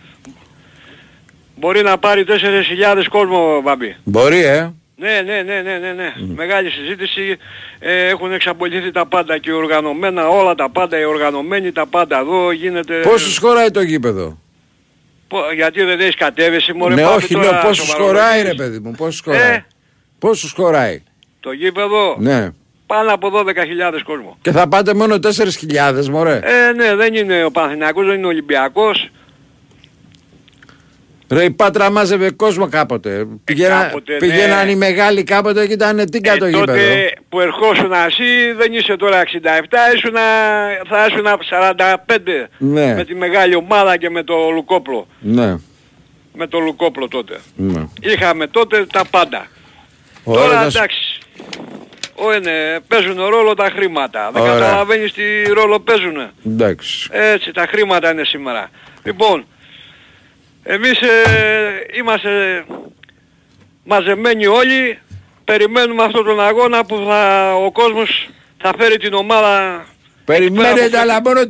Μπορεί 1.62 1.82
να 1.82 1.98
πάρει 1.98 2.24
4.000 2.28 3.04
κόσμο, 3.10 3.62
Μπαμπή. 3.64 3.96
Μπορεί, 4.04 4.44
ε. 4.44 4.74
Ναι, 4.96 5.22
ναι, 5.26 5.42
ναι, 5.42 5.62
ναι, 5.62 5.78
ναι, 5.78 5.92
ναι. 5.92 6.14
Μεγάλη 6.36 6.70
συζήτηση. 6.70 7.38
Ε, 7.80 8.08
έχουν 8.08 8.34
εξαπολυθεί 8.34 8.92
τα 8.92 9.06
πάντα 9.06 9.38
και 9.38 9.52
οργανωμένα, 9.52 10.28
όλα 10.28 10.56
τα 10.56 10.70
πάντα, 10.70 11.00
οι 11.00 11.04
οργανωμένοι 11.06 11.72
τα 11.72 11.86
πάντα 11.86 12.20
εδώ 12.20 12.52
γίνεται... 12.52 13.00
Πόσους 13.00 13.38
χωράει 13.38 13.72
το 13.72 13.82
γήπεδο; 13.82 14.38
Πο- 15.28 15.52
Γιατί 15.56 15.84
δεν 15.84 16.00
έχεις 16.00 16.16
κατέβηση, 16.16 16.74
μωρέ 16.74 16.94
ναι, 16.96 17.02
Πάπη, 17.02 17.16
όχι, 17.24 17.34
τώρα 17.34 17.52
λέω 17.52 17.62
πόσους 17.62 17.86
σοβαρολογείς. 17.88 18.20
χωράει 18.22 18.42
ρε 18.44 18.54
παιδί 18.54 18.80
μου, 18.80 18.92
πόσους 18.98 19.22
χωράει. 19.22 19.52
Ε; 19.54 19.66
Πόσους 20.20 20.52
χωράει; 20.52 21.04
Το 21.40 21.52
γήπεδο; 21.52 22.16
Ναι. 22.20 22.50
πάνω 22.86 23.14
από 23.14 23.30
12.000 23.30 24.04
κόσμο. 24.04 24.38
Και 24.42 24.52
θα 24.52 24.68
πάτε 24.68 24.94
μόνο 24.94 25.16
4.000 25.16 26.06
μωρέ. 26.10 26.40
Ε, 26.44 26.72
ναι, 26.74 26.96
δεν 26.96 27.16
είναι 27.16 27.44
ο 27.44 27.52
Παναθηναϊκός, 27.52 28.06
δεν 28.06 28.16
είναι 28.16 28.26
ο 28.26 28.30
Ολυμπιακός. 28.30 29.10
Ρε 31.32 31.44
η 31.44 31.52
Πάτρα 31.52 31.90
μάζευε 31.92 32.32
κόσμο 32.32 32.70
κάποτε. 32.70 33.28
Πηγαίνα, 33.44 33.84
κάποτε, 33.84 34.12
ναι. 34.14 34.18
πηγαίναν 34.20 34.70
οι 34.70 34.76
μεγάλοι 34.76 35.24
κάποτε 35.24 35.68
και 35.68 35.74
ήταν 35.74 36.10
τι 36.10 36.22
κάτω 36.22 36.46
Ε, 36.46 36.50
γήπεδο; 36.50 36.66
τότε 36.66 37.14
που 37.30 37.40
ερχόσουν 37.40 37.92
εσύ 38.08 38.52
δεν 38.58 38.74
είσαι 38.74 38.96
τώρα 38.96 39.24
67, 39.24 39.96
ήσουν, 39.96 40.14
θα 40.90 41.06
ήσουν 41.10 41.26
45 41.50 42.48
Ναι. 42.58 42.94
με 42.96 43.06
τη 43.06 43.16
μεγάλη 43.16 43.56
ομάδα 43.56 43.98
και 43.98 44.10
με 44.10 44.24
το 44.24 44.36
Λουκόπλο. 44.54 45.08
Ναι, 45.20 45.56
Με 46.34 46.48
το 46.48 46.60
Λουκόπλο 46.60 47.08
τότε. 47.08 47.40
ναι. 47.56 47.86
Είχαμε 48.02 48.48
τότε 48.48 48.86
τα 48.86 49.04
πάντα. 49.12 49.48
Ο 50.24 50.34
τώρα 50.34 50.46
έρωτας- 50.52 50.76
εντάξει. 50.76 51.00
Ω, 52.16 52.34
είναι, 52.34 52.80
παίζουν 52.88 53.16
ρόλο 53.26 53.54
τα 53.54 53.70
χρήματα. 53.76 54.30
Δεν 54.34 54.42
Ωραία. 54.42 54.54
καταλαβαίνεις 54.54 55.14
τι 55.14 55.24
ρόλο 55.54 55.80
παίζουν. 55.80 56.30
Εντάξει. 56.46 57.08
Έτσι, 57.12 57.52
τα 57.52 57.66
χρήματα 57.70 58.12
είναι 58.12 58.24
σήμερα. 58.24 58.70
Λοιπόν, 59.04 59.46
εμείς 60.64 61.00
ε, 61.02 61.08
είμαστε 61.98 62.66
μαζεμένοι 63.84 64.46
όλοι, 64.48 65.00
περιμένουμε 65.46 66.04
αυτόν 66.04 66.26
τον 66.26 66.42
αγώνα 66.42 66.86
που 66.86 67.06
θα, 67.10 67.54
ο 67.56 67.72
κόσμος 67.72 68.30
θα 68.58 68.74
φέρει 68.78 68.98
την 68.98 69.14
ομάδα... 69.14 69.86
Περιμένετε 70.26 71.00
αλλά 71.00 71.22
μόνο 71.22 71.42
4.000. 71.42 71.48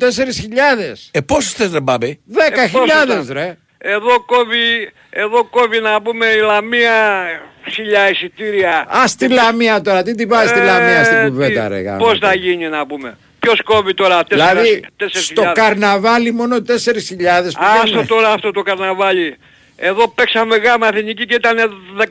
Ε, 1.12 1.20
πόσους 1.22 1.54
θες 1.54 1.72
ρε 1.72 1.80
μπάμπη; 1.80 2.20
10.000 2.34 3.26
ρε. 3.32 3.58
Εδώ 3.78 4.20
κόβει, 4.26 4.92
εδώ 5.10 5.44
κόβει 5.44 5.80
να 5.80 6.02
πούμε 6.02 6.26
η 6.26 6.40
Λαμία 6.40 7.26
χιλιά 7.70 8.10
εισιτήρια. 8.10 8.86
Α 8.90 9.08
στη 9.08 9.28
Λαμία 9.30 9.82
τώρα, 9.82 10.04
τι 10.04 10.16
την 10.16 10.28
πάει 10.28 10.48
στη 10.48 10.60
Ε, 10.60 10.64
Λαμία 10.64 11.04
στην 11.04 11.18
τι- 11.24 11.28
κουβέντα 11.30 11.68
ρε 11.68 11.80
γάμο. 11.82 11.98
Πώς 12.06 12.18
θα 12.20 12.34
γίνει 12.36 12.68
να 12.70 12.86
πούμε. 12.86 13.18
Ποιος 13.42 13.62
κόβει 13.64 13.94
τώρα 13.94 14.20
4.000. 14.22 14.26
Δηλαδή 14.28 14.86
στο 15.10 15.52
καρναβάλι 15.54 16.32
μόνο 16.32 16.56
4.000 16.56 16.64
Άστο 16.68 17.60
πηγαίνουν. 17.84 18.08
τώρα 18.08 18.32
αυτό 18.32 18.52
το 18.52 18.62
καρναβάλι. 18.62 19.36
Εδώ 19.76 20.08
παίξαμε 20.08 20.56
γάμα 20.56 20.88
εθνική 20.88 21.26
και 21.26 21.34
ήταν 21.36 21.58
13.000 21.98 22.08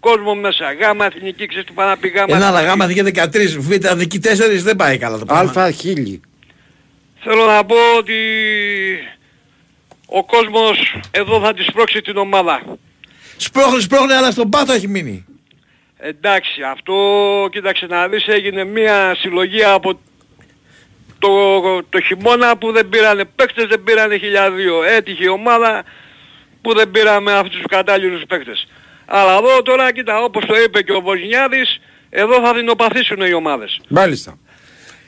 κόσμο 0.00 0.34
μέσα. 0.34 0.72
Γάμα 0.72 1.04
εθνική, 1.04 1.46
ξέρεις 1.46 1.66
τι 1.66 1.72
πάει 1.72 1.88
να 1.88 1.96
πει 1.96 2.08
γάμα 2.08 2.36
Ένα 2.36 2.46
άλλα 2.48 2.60
εθνική. 2.60 3.00
γάμα 3.00 3.10
και 3.10 3.28
13, 3.38 3.56
β' 3.58 3.94
δική 3.94 4.20
4 4.22 4.62
δεν 4.62 4.76
πάει 4.76 4.98
καλά 4.98 5.18
το 5.18 5.24
πράγμα. 5.24 5.42
Αλφα 5.42 5.70
χίλι. 5.70 6.20
Θέλω 7.22 7.44
να 7.44 7.64
πω 7.64 7.76
ότι 7.98 8.14
ο 10.06 10.24
κόσμος 10.24 11.00
εδώ 11.10 11.40
θα 11.40 11.54
τη 11.54 11.62
σπρώξει 11.62 12.00
την 12.00 12.16
ομάδα. 12.16 12.62
Σπρώχνει, 13.36 13.80
σπρώχνει, 13.80 14.12
αλλά 14.12 14.30
στον 14.30 14.48
πάθο 14.50 14.72
έχει 14.72 14.88
μείνει. 14.88 15.24
Εντάξει, 16.02 16.62
αυτό 16.72 16.94
κοίταξε 17.52 17.86
να 17.86 18.08
δεις 18.08 18.26
έγινε 18.26 18.64
μια 18.64 19.14
συλλογή 19.18 19.62
από 19.64 20.00
το, 21.20 21.28
το 21.88 22.00
χειμώνα 22.00 22.56
που 22.58 22.72
δεν 22.72 22.88
πήρανε 22.88 23.24
παίκτες, 23.36 23.66
δεν 23.66 23.82
πήρανε 23.84 24.16
χιλιαδίο. 24.16 24.82
Έτυχε 24.84 25.24
η 25.24 25.28
ομάδα 25.28 25.84
που 26.62 26.74
δεν 26.74 26.90
πήραμε 26.90 27.32
αυτούς 27.32 27.56
τους 27.56 27.66
κατάλληλους 27.68 28.22
παίκτες. 28.28 28.66
Αλλά 29.06 29.32
εδώ 29.32 29.62
τώρα 29.62 29.92
κοίτα 29.92 30.22
όπως 30.22 30.46
το 30.46 30.54
είπε 30.64 30.82
και 30.82 30.92
ο 30.92 31.00
Βοζνιάδης, 31.00 31.80
εδώ 32.10 32.40
θα 32.40 32.54
δεινοπαθήσουν 32.54 33.20
οι 33.20 33.32
ομάδες. 33.32 33.80
Μάλιστα. 33.88 34.38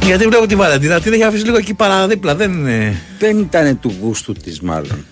Γιατί 0.04 0.26
βλέπω 0.26 0.46
τη 0.46 0.56
Βαλεντίνα, 0.56 1.02
την 1.02 1.14
έχει 1.14 1.24
αφήσει 1.24 1.46
λίγο 1.46 1.58
εκεί 1.58 1.74
παραδίπλα. 1.74 2.36
Δεν, 2.36 2.52
είναι... 2.52 3.02
δεν 3.20 3.40
ήταν 3.40 3.80
του 3.80 3.94
γούστου 4.02 4.34
της, 4.34 4.62
μάλλον. 4.62 5.06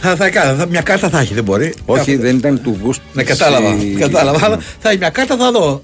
Θα, 0.00 0.16
θα, 0.16 0.30
θα, 0.30 0.54
θα, 0.54 0.66
μια 0.66 0.80
κάρτα 0.80 1.08
θα 1.08 1.20
έχει, 1.20 1.34
δεν 1.34 1.44
μπορεί. 1.44 1.74
Όχι, 1.86 2.14
Θα- 2.16 2.22
δεν 2.22 2.36
ήταν 2.36 2.62
του 2.62 2.78
γούστου 2.82 3.04
Ναι, 3.12 3.22
της, 3.22 3.38
κατάλαβα. 3.38 3.76
η- 3.82 3.94
κατάλαβα. 3.94 4.46
Αλλά 4.46 4.58
θα 4.78 4.88
έχει 4.88 4.98
μια 4.98 5.10
κάρτα, 5.10 5.36
θα 5.36 5.50
δω. 5.50 5.82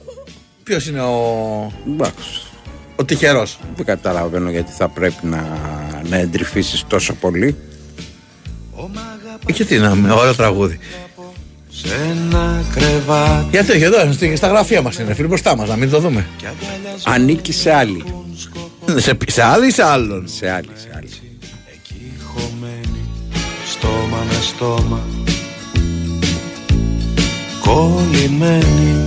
Ποιος 0.62 0.86
είναι 0.86 1.00
ο. 1.02 1.72
Εντάξει. 1.92 2.42
Ο 2.96 3.04
τυχερός. 3.04 3.58
Δεν 3.76 3.84
καταλαβαίνω 3.84 4.50
γιατί 4.50 4.72
θα 4.72 4.88
πρέπει 4.88 5.26
να, 5.26 5.44
να 6.08 6.16
εντρυφήσεις 6.16 6.84
τόσο 6.88 7.14
πολύ. 7.14 7.56
Και 9.54 9.64
τι 9.64 9.78
να 9.78 9.94
με, 9.94 10.12
ωραίο 10.12 10.34
τραγούδι. 10.34 10.78
Σε 11.74 11.94
ένα 12.10 12.64
κρεβάτι 12.74 13.46
Γιατί 13.50 13.70
όχι, 13.72 13.82
εδώ 13.82 14.12
στη- 14.12 14.36
στα 14.36 14.48
γραφεία 14.48 14.82
μας 14.82 14.98
είναι, 14.98 15.14
φίλοι 15.14 15.26
μπροστά 15.28 15.56
μας, 15.56 15.68
να 15.68 15.76
μην 15.76 15.90
το 15.90 15.98
δούμε. 16.00 16.26
Ανήκει 17.04 17.52
σε 17.52 17.72
άλλη. 17.72 18.04
Σε, 18.96 19.16
σε 19.28 19.42
άλλη 19.42 19.66
ή 19.66 19.70
σε 19.70 19.82
άλλον; 19.82 20.28
Σε 20.28 20.50
άλλη, 20.50 20.68
σε 20.74 20.88
άλλη. 20.96 21.08
Χωμένη 23.82 24.02
Στόμα 24.02 24.24
με 24.28 24.38
στόμα. 24.40 25.00
Κολλημένη 27.60 29.04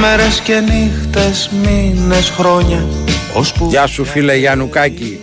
Μέρες 0.00 0.40
και 0.40 0.60
νύχτες, 0.60 1.50
μήνες, 1.62 2.30
χρόνια. 2.30 2.86
Ώσπου 3.34 3.66
Γεια 3.68 3.86
σου 3.86 4.04
φίλε 4.04 4.36
Γιαννουκάκη. 4.36 5.20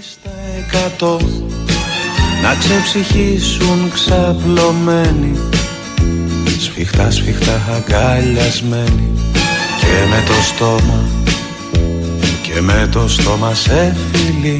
εκατό. 0.57 1.19
Να 2.41 2.55
ξεψυχήσουν 2.55 3.91
ξαπλωμένοι. 3.93 5.37
Σφιχτά 6.59 7.11
σφιχτά 7.11 7.61
αγκαλιασμένοι. 7.75 9.11
Και 9.79 10.07
με 10.09 10.23
το 10.27 10.33
στόμα 10.33 11.07
Και 12.41 12.61
με 12.61 12.89
το 12.91 13.07
στόμα 13.07 13.53
σε 13.53 13.95
φιλί 14.11 14.57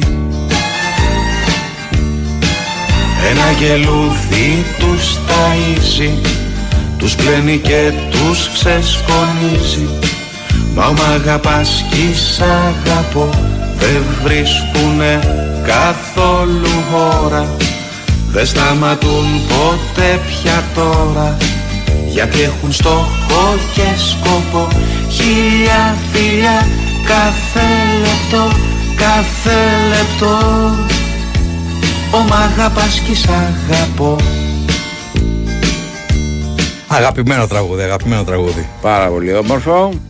Ένα 3.30 3.50
γελούδι 3.58 4.64
τους 4.78 5.16
ταΐζει 5.28 6.10
Τους 6.98 7.14
πλένει 7.14 7.58
και 7.58 7.92
τους 8.10 8.48
ξεσκονίζει. 8.52 9.88
Μα 10.74 10.86
μ' 10.90 11.10
αγαπάς 11.14 11.84
κι 11.90 12.14
σ' 12.14 12.40
αγαπώ 12.40 13.28
Δεν 13.78 14.02
βρίσκουνε 14.22 15.20
καθόλου 15.66 16.84
ώρα 17.24 17.56
Δεν 18.30 18.46
σταματούν 18.46 19.26
ποτέ 19.48 20.20
πια 20.26 20.64
τώρα 20.74 21.36
Γιατί 22.08 22.42
έχουν 22.42 22.72
στόχο 22.72 23.58
και 23.74 23.88
σκοπό. 24.10 24.68
Χίλια 25.10 25.96
φιλιά 26.12 26.66
κάθε 27.06 27.66
λεπτό 28.00 28.56
Κάθε 28.96 29.58
λεπτό 29.88 30.38
Ω 32.14 32.18
μ' 32.18 32.32
αγαπάς 32.32 33.00
κι 33.00 33.14
σ' 33.14 33.28
αγαπώ 33.28 34.16
Αγαπημένο 36.88 37.46
τραγούδι, 37.46 37.82
αγαπημένο 37.82 38.24
τραγούδι. 38.24 38.68
Πάρα 38.80 39.08
πολύ 39.08 39.34
όμορφο. 39.34 40.00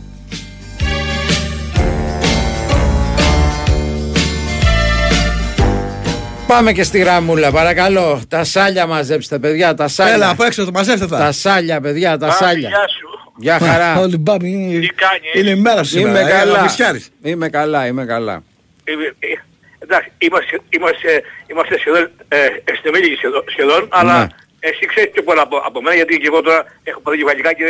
Πάμε 6.47 6.71
και 6.71 6.83
στη 6.83 6.99
γραμμούλα, 6.99 7.51
παρακαλώ. 7.51 8.21
Τα 8.27 8.43
σάλια 8.43 8.85
μαζέψτε, 8.85 9.39
παιδιά, 9.39 9.73
τα 9.73 9.87
σάλια. 9.87 10.13
Έλα, 10.13 10.29
από 10.29 10.43
έξω 10.43 10.65
το 10.65 10.71
μαζεύτε 10.71 11.07
τα. 11.07 11.17
Τα 11.17 11.31
σάλια, 11.31 11.81
παιδιά, 11.81 12.17
τα 12.17 12.27
Μπάμπη, 12.27 12.37
σάλια. 12.37 12.69
γεια 12.69 12.87
σου. 12.87 13.33
Γεια 13.37 13.59
χαρά. 13.59 13.99
Όλοι 13.99 14.17
μπάμπι 14.17 14.49
είναι, 14.51 14.79
Τι 14.79 14.87
κάνει, 14.87 15.19
είναι 15.33 15.49
η 15.49 15.55
μέρα 15.55 15.83
σου 15.83 15.89
σήμερα. 15.89 16.19
Είμαι 16.21 16.29
ε, 16.29 16.33
καλά. 16.33 16.51
Λαπισιάρης. 16.51 17.09
Είμαι 17.21 17.49
καλά, 17.49 17.87
είμαι 17.87 18.05
καλά. 18.05 18.43
Ε, 18.83 18.91
ε, 19.19 19.44
Εντάξει, 19.87 20.11
είμαστε, 20.17 20.59
είμαστε, 20.69 21.21
είμαστε 21.47 21.77
σχεδόν 21.77 22.09
ε, 22.27 22.47
εστεμέλικοι 22.63 23.15
σχεδόν, 23.15 23.43
σχεδόν 23.47 23.87
αλλά 23.89 24.19
Ναι. 24.19 24.27
εσύ 24.59 24.85
ξέρεις 24.85 25.09
πιο 25.11 25.23
πολλά 25.23 25.41
από, 25.41 25.57
από 25.57 25.81
μένα 25.81 25.95
γιατί 25.95 26.17
και 26.17 26.27
εγώ 26.27 26.41
τώρα 26.41 26.65
έχω 26.83 26.99
πάθει 26.99 27.17
κεφαλικά 27.17 27.53
και 27.53 27.65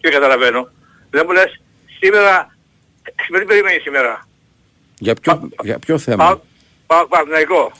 δεν 0.00 0.12
καταλαβαίνω. 0.12 0.68
Δεν 1.10 1.22
μου 1.26 1.32
λες 1.32 1.60
σήμερα, 1.98 2.56
σήμερα 3.24 3.42
τι 3.44 3.48
περιμένει 3.48 3.78
σήμερα. 3.80 4.28
Για 4.98 5.14
ποιο, 5.14 5.48
για 5.62 5.78
ποιο 5.78 5.98
θέμα; 5.98 6.24
Πάω, 6.26 6.38
πάω 6.86 7.06
Παναθηναϊκό. 7.06 7.72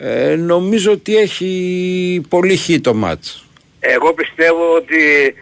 Ε, 0.00 0.34
νομίζω 0.36 0.92
ότι 0.92 1.16
έχει 1.16 2.26
πολύ 2.28 2.56
χ 2.56 2.70
το 2.80 2.94
μάτς. 2.94 3.44
Εγώ 3.80 4.12
πιστεύω 4.14 4.74
ότι 4.74 5.34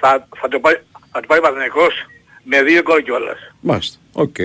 θα, 0.00 0.28
θα 0.40 0.48
το 0.48 0.58
πάει, 0.60 0.74
θα 1.12 1.20
το 1.20 1.26
πάει 1.26 1.38
ο 1.38 1.42
Παναθηναϊκός 1.42 1.94
με 2.42 2.62
δύο 2.62 2.82
γκολ 2.82 3.02
κιόλας. 3.02 3.38
Μάλιστα. 3.60 3.98
Οκ. 4.12 4.36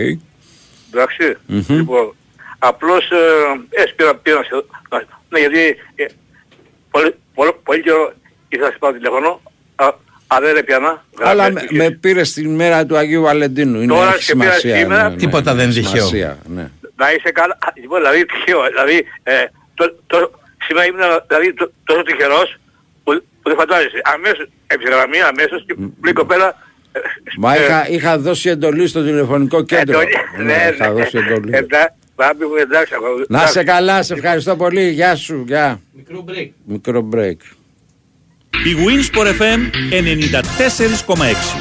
Εντάξει. 0.95 1.37
Μμμ. 1.45 1.63
Λοιπόν, 1.77 2.15
απλώς, 2.59 3.09
ε, 3.11 3.81
ε 3.81 3.83
πήρα, 3.95 4.15
πήρα, 4.15 4.37
να 4.37 4.43
σε- 4.43 4.65
να- 4.89 5.03
ναι, 5.29 5.39
γιατί 5.39 5.59
ε, 5.95 6.05
πολύ, 6.91 7.15
πολύ, 7.33 7.51
πολύ 7.63 7.81
καιρό 7.81 8.13
ήθελα 8.49 8.67
να 8.67 8.71
σε 8.73 8.77
πάρω 8.79 8.93
τηλέφωνο, 8.93 9.41
α, 9.75 9.87
αλλά 10.27 10.45
δεν 10.47 10.55
έπιανα. 10.57 11.05
Αλλά 11.21 11.33
Γράφει, 11.47 11.53
με, 11.53 11.61
και- 11.61 11.75
με 11.77 11.89
πήρες 11.91 12.27
στη 12.29 12.47
μέρα 12.47 12.85
του 12.85 12.97
Αγίου 12.97 13.21
Βαλεντίνου. 13.21 13.81
Είναι 13.81 13.93
Τώρα 13.93 14.13
έχει 14.13 14.23
σε 14.23 14.33
πήρα 14.35 14.43
σημασία. 14.51 14.77
σήμερα. 14.77 15.03
ναι, 15.03 15.09
ναι, 15.09 15.15
Τίποτα 15.15 15.49
έχει 15.51 15.59
δεν 15.59 15.69
είναι 15.69 15.79
τυχαίο. 15.79 16.05
σημασία, 16.05 16.37
Ναι. 16.47 16.69
Να 16.95 17.11
είσαι 17.11 17.31
καλά. 17.31 17.53
Α, 17.61 17.67
Λοιπόν, 17.81 17.99
δηλαδή 17.99 18.25
τυχαίο. 18.25 18.59
Δηλαδή, 18.67 19.05
ε, 19.23 19.33
το, 19.73 19.95
το, 20.07 20.31
σήμερα 20.65 20.85
ήμουν 20.85 21.01
δηλαδή, 21.27 21.53
το, 21.53 21.71
τόσο 21.83 22.01
τυχερός 22.03 22.57
που, 23.03 23.11
που 23.41 23.49
δεν 23.49 23.55
φαντάζεσαι. 23.57 24.01
Αμέσως, 24.03 24.47
έψηνα 24.67 25.07
μία 25.07 25.27
αμέσως 25.27 25.63
και 25.67 25.73
μου 25.77 25.93
λέει 26.03 26.11
η 26.11 26.19
κοπέλα... 26.21 26.47
ε, 26.47 26.53
Μα 27.37 27.55
ε, 27.55 27.59
είχα, 27.63 27.89
είχα 27.89 28.17
δώσει 28.19 28.49
εντολή 28.49 28.87
στο 28.87 29.03
τηλεφωνικό 29.03 29.61
κέντρο. 29.63 29.99
εντολή. 29.99 30.13
Ναι, 30.37 30.43
Ναι, 30.43 30.71
είχα 30.73 30.87
ναι. 30.87 30.93
δώσει 31.01 31.17
εντολή. 31.17 31.49
εντά- 31.55 31.95
Μπάμπη 32.15 32.45
μου, 32.45 32.55
εντάξει. 32.61 32.93
εγώ- 32.95 33.25
Να 33.27 33.37
σε 33.37 33.43
εντάξει. 33.59 33.63
καλά, 33.63 34.03
σε 34.03 34.13
ευχαριστώ 34.13 34.55
πολύ. 34.55 34.89
Γεια 34.89 35.15
σου, 35.15 35.43
γεια. 35.47 35.79
Μικρό 35.95 36.23
break. 36.27 36.49
Μικρό 36.65 37.09
break. 37.13 37.37
Η 38.65 38.75
Winsport 38.85 39.27
FM 39.27 39.69
94,6. 39.89 41.57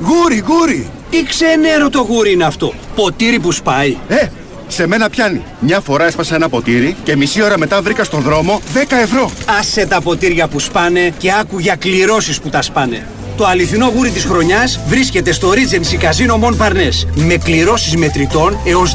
Γούρι, 0.00 0.42
γούρι! 0.46 0.90
Τι 1.10 1.24
ξενέρο 1.24 1.90
το 1.90 2.00
γούρι 2.00 2.32
είναι 2.32 2.44
αυτό. 2.44 2.74
Ποτήρι 2.94 3.38
που 3.38 3.52
σπάει. 3.52 3.96
Ε, 4.08 4.26
σε 4.68 4.86
μένα 4.86 5.10
πιάνει. 5.10 5.42
Μια 5.60 5.80
φορά 5.80 6.04
έσπασα 6.04 6.34
ένα 6.34 6.48
ποτήρι 6.48 6.96
και 7.04 7.16
μισή 7.16 7.42
ώρα 7.42 7.58
μετά 7.58 7.82
βρήκα 7.82 8.04
στον 8.04 8.20
δρόμο 8.20 8.60
10 8.74 8.96
ευρώ. 9.02 9.30
Άσε 9.58 9.86
τα 9.86 10.00
ποτήρια 10.00 10.48
που 10.48 10.58
σπάνε 10.58 11.12
και 11.18 11.32
άκου 11.40 11.58
για 11.58 11.74
κληρώσεις 11.76 12.40
που 12.40 12.48
τα 12.48 12.62
σπάνε. 12.62 13.06
Το 13.36 13.46
αληθινό 13.46 13.92
γούρι 13.94 14.10
της 14.10 14.24
χρονιάς 14.24 14.80
βρίσκεται 14.86 15.32
στο 15.32 15.52
Regency 15.52 16.04
Casino 16.04 16.44
Mon 16.44 16.56
Parnes 16.56 17.08
με 17.14 17.36
κληρώσεις 17.36 17.96
μετρητών 17.96 18.58
έως 18.64 18.94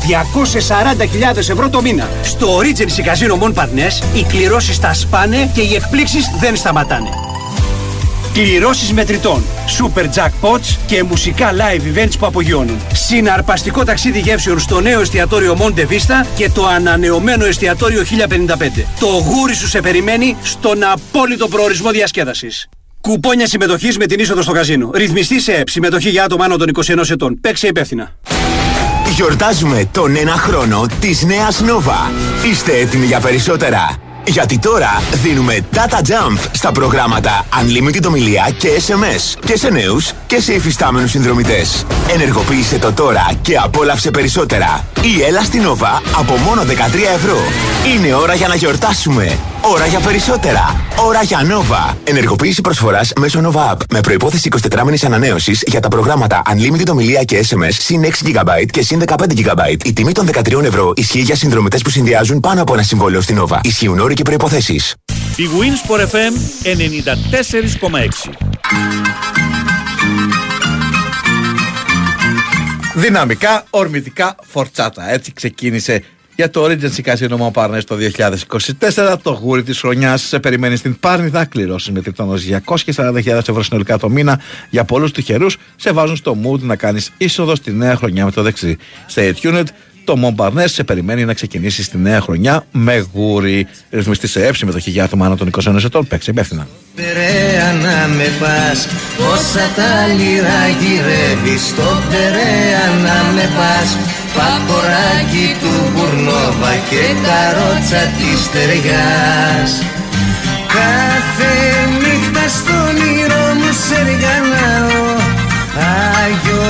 240.000 1.33 1.37
ευρώ 1.37 1.69
το 1.69 1.81
μήνα. 1.81 2.09
Στο 2.23 2.57
Regency 2.57 2.99
Casino 2.99 3.43
Mon 3.43 3.53
Parnes 3.53 4.15
οι 4.15 4.23
κληρώσεις 4.23 4.79
τα 4.79 4.93
σπάνε 4.93 5.51
και 5.53 5.61
οι 5.61 5.75
εκπλήξεις 5.75 6.25
δεν 6.39 6.55
σταματάνε. 6.55 7.09
Κληρώσεις 8.33 8.93
μετρητών, 8.93 9.43
super 9.79 10.03
jackpots 10.03 10.77
και 10.87 11.03
μουσικά 11.03 11.51
live 11.51 11.97
events 11.97 12.13
που 12.19 12.25
απογειώνουν. 12.25 12.79
Συναρπαστικό 12.93 13.83
ταξίδι 13.83 14.19
γεύσεων 14.19 14.59
στο 14.59 14.81
νέο 14.81 15.01
εστιατόριο 15.01 15.57
Monte 15.59 15.79
Vista 15.79 16.25
και 16.35 16.49
το 16.49 16.65
ανανεωμένο 16.65 17.45
εστιατόριο 17.45 18.03
1055. 18.03 18.85
Το 18.99 19.07
γούρι 19.07 19.53
σου 19.53 19.67
σε 19.67 19.81
περιμένει 19.81 20.37
στον 20.43 20.83
απόλυτο 20.83 21.47
προορισμό 21.47 21.91
διασκέδασης. 21.91 22.69
Κουπόνια 23.01 23.47
συμμετοχής 23.47 23.97
με 23.97 24.05
την 24.05 24.19
είσοδο 24.19 24.41
στο 24.41 24.51
καζίνο. 24.51 24.89
Ρυθμιστή 24.93 25.39
σε 25.39 25.53
ΕΠ. 25.53 25.69
Συμμετοχή 25.69 26.09
για 26.09 26.23
άτομα 26.23 26.45
άνω 26.45 26.57
των 26.57 26.67
21 26.73 27.09
ετών. 27.09 27.39
Παίξε 27.41 27.67
υπεύθυνα. 27.67 28.15
Γιορτάζουμε 29.15 29.89
τον 29.91 30.15
ένα 30.15 30.31
χρόνο 30.31 30.85
της 30.99 31.23
νέας 31.23 31.61
Nova. 31.63 32.11
Είστε 32.49 32.77
έτοιμοι 32.77 33.05
για 33.05 33.19
περισσότερα. 33.19 34.10
Γιατί 34.27 34.59
τώρα 34.59 35.01
δίνουμε 35.11 35.59
data 35.73 35.97
jump 35.97 36.37
στα 36.51 36.71
προγράμματα 36.71 37.45
Unlimited 37.61 38.05
ομιλία 38.07 38.49
και 38.57 38.69
SMS 38.87 39.39
και 39.45 39.57
σε 39.57 39.69
νέους 39.69 40.11
και 40.27 40.39
σε 40.39 40.53
υφιστάμενους 40.53 41.09
συνδρομητές. 41.11 41.85
Ενεργοποίησε 42.13 42.77
το 42.77 42.93
τώρα 42.93 43.31
και 43.41 43.57
απόλαυσε 43.57 44.11
περισσότερα. 44.11 44.85
Ή 45.01 45.23
έλα 45.23 45.41
στην 45.41 45.63
Nova 45.63 46.01
από 46.17 46.35
μόνο 46.35 46.61
13 46.61 46.65
ευρώ. 47.15 47.37
Είναι 47.95 48.13
ώρα 48.13 48.33
για 48.33 48.47
να 48.47 48.55
γιορτάσουμε. 48.55 49.37
Ώρα 49.61 49.85
για 49.85 49.99
περισσότερα. 49.99 50.81
Ώρα 51.07 51.23
για 51.23 51.39
Nova. 51.39 51.95
Ενεργοποίηση 52.03 52.61
προσφοράς 52.61 53.13
μέσω 53.19 53.51
Nova 53.51 53.73
App 53.73 53.77
με 53.89 53.99
προϋπόθεση 53.99 54.49
24 54.71 54.83
μήνες 54.83 55.03
ανανέωσης 55.03 55.63
για 55.67 55.79
τα 55.79 55.87
προγράμματα 55.87 56.41
Unlimited 56.53 56.87
ομιλία 56.91 57.23
και 57.23 57.45
SMS 57.49 57.71
συν 57.71 58.03
6 58.03 58.05
GB 58.07 58.65
και 58.71 58.81
συν 58.81 59.03
15 59.07 59.13
GB. 59.15 59.85
Η 59.85 59.93
τιμή 59.93 60.11
των 60.11 60.29
13 60.33 60.63
ευρώ 60.63 60.93
ισχύει 60.95 61.19
για 61.19 61.35
συνδρομητές 61.35 61.81
που 61.81 61.89
συνδυάζουν 61.89 62.39
πάνω 62.39 62.61
από 62.61 62.73
ένα 62.73 62.83
συμβόλαιο 62.83 63.21
στην 63.21 63.41
Nova. 63.41 63.59
Ισχύουν 63.61 63.99
όροι 64.11 64.19
και 64.19 64.29
προϋποθέσεις. 64.29 64.95
Η 65.35 65.43
Winsport 65.59 65.99
FM 65.99 66.33
94,6. 66.63 68.31
Δυναμικά, 72.95 73.65
ορμητικά, 73.69 74.35
φορτσάτα. 74.43 75.11
Έτσι 75.11 75.33
ξεκίνησε 75.33 76.03
για 76.35 76.49
το 76.49 76.65
Regency 76.65 77.01
Casino 77.03 77.37
Montparnasse 77.37 77.83
το 77.85 77.97
2024. 78.79 79.15
Το 79.21 79.31
γούρι 79.31 79.63
της 79.63 79.79
χρονιάς 79.79 80.21
σε 80.21 80.39
περιμένει 80.39 80.75
στην 80.75 80.99
Πάρνηθα. 80.99 81.45
Κληρώσεις 81.45 81.91
με 81.91 82.01
τριτόνος 82.01 82.43
240.000 82.95 83.25
ευρώ 83.25 83.63
συνολικά 83.63 83.97
το 83.97 84.09
μήνα. 84.09 84.39
Για 84.69 84.83
πολλούς 84.83 85.11
τυχερούς 85.11 85.57
σε 85.75 85.91
βάζουν 85.91 86.15
στο 86.15 86.37
mood 86.43 86.59
να 86.59 86.75
κάνεις 86.75 87.11
είσοδο 87.17 87.55
στη 87.55 87.71
νέα 87.71 87.95
χρονιά 87.95 88.25
με 88.25 88.31
το 88.31 88.41
δεξί. 88.41 88.77
Stay 89.13 89.33
tuned. 89.41 89.65
Το 90.03 90.15
Montparnasse 90.23 90.69
σε 90.69 90.83
περιμένει 90.83 91.25
να 91.25 91.33
ξεκινήσει 91.33 91.83
στη 91.83 91.97
νέα 91.97 92.21
χρονιά 92.21 92.65
με 92.71 93.07
γούρι. 93.13 93.67
Ρυθμιστής 93.89 94.31
σε 94.31 94.45
έψη 94.45 94.59
συμμετοχή 94.59 94.89
για 94.89 95.03
άτομα 95.03 95.25
άνω 95.25 95.35
των 95.35 95.49
21 95.65 95.83
ετών. 95.83 96.07
Παίξε 96.07 96.31
υπεύθυνα. 96.31 96.67
Περαία 96.95 97.71
να 97.83 98.07
με 98.15 98.27
πας 98.39 98.87
Πόσα 99.17 99.65
τα 99.75 99.91
λιρά 100.17 100.63
γυρεύεις 100.79 101.61
Στο 101.67 101.89
Περαία 102.09 102.85
να 103.05 103.17
με 103.35 103.49
πας 103.57 103.89
Παποράκι 104.35 105.47
του 105.61 105.73
Μπουρνόβα 105.91 106.73
Και 106.89 107.03
καρότσα 107.25 108.03
της 108.17 108.39
ταιριάς 108.53 109.71
Κάθε 110.75 111.53
νύχτα 112.01 112.45
στον 112.57 112.87
όνειρο 112.87 113.43
μου 113.59 113.71
σεργανάω 113.87 115.05
Άγιο 116.21 116.65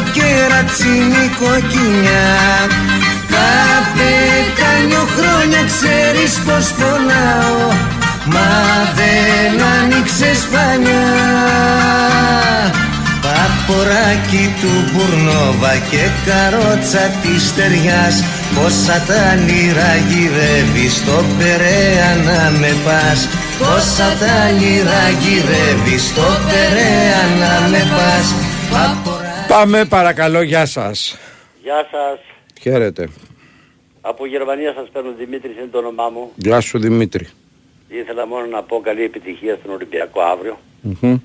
Μήλο 0.00 0.12
και 0.12 0.54
ρατσίνη 0.54 1.26
κοκκινιά. 1.40 2.28
Τα 3.32 3.52
πετάνιο 3.96 5.04
χρόνια 5.16 5.62
ξέρεις 5.72 6.32
πως 6.46 6.66
πονάω 6.78 7.68
Μα 8.24 8.50
δεν 8.98 9.52
άνοιξε 9.78 10.30
σπανιά 10.42 11.08
Παποράκι 13.24 14.54
του 14.60 14.72
Μπουρνόβα 14.90 15.74
και 15.90 16.04
καρότσα 16.26 17.04
της 17.22 17.54
ταιριάς 17.54 18.24
Πόσα 18.54 18.98
τα 19.08 19.24
λίρα 19.46 19.92
γυρεύεις 20.08 20.92
στο 20.94 21.24
Περέα 21.38 22.10
να 22.26 22.58
με 22.58 22.72
πας. 22.84 23.20
Πόσα 23.58 24.10
τα 24.22 24.38
λίρα 24.58 25.04
γυρεύεις 25.22 26.02
στο 26.02 26.28
Περέα 26.48 27.22
να 27.40 27.68
με 27.68 27.82
πας 27.96 28.26
Πάμε 29.50 29.84
παρακαλώ, 29.84 30.42
γεια 30.42 30.66
σας. 30.66 31.18
Γεια 31.62 31.88
σας. 31.90 32.18
Χαίρετε. 32.60 33.08
Από 34.00 34.26
Γερμανία 34.26 34.72
σας 34.72 34.88
παίρνω 34.92 35.12
Δημήτρης 35.18 35.56
είναι 35.56 35.68
το 35.70 35.78
όνομά 35.78 36.08
μου. 36.08 36.30
Γεια 36.36 36.60
σου 36.60 36.78
Δημήτρη. 36.78 37.28
Ήθελα 37.88 38.26
μόνο 38.26 38.46
να 38.46 38.62
πω 38.62 38.80
καλή 38.80 39.02
επιτυχία 39.02 39.56
στον 39.60 39.74
Ολυμπιακό 39.74 40.20
αύριο 40.20 40.58
Μμμ. 40.80 41.16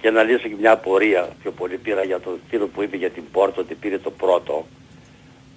και 0.00 0.10
να 0.10 0.22
λύσω 0.22 0.48
και 0.48 0.54
μια 0.60 0.72
απορία 0.72 1.28
πιο 1.42 1.50
πολύ 1.50 1.76
πήρα 1.76 2.02
για 2.04 2.20
τον 2.20 2.40
φίλο 2.48 2.66
που 2.66 2.82
είπε 2.82 2.96
για 2.96 3.10
την 3.10 3.22
Πόρτο 3.32 3.60
ότι 3.60 3.74
πήρε 3.74 3.98
το 3.98 4.10
πρώτο. 4.10 4.66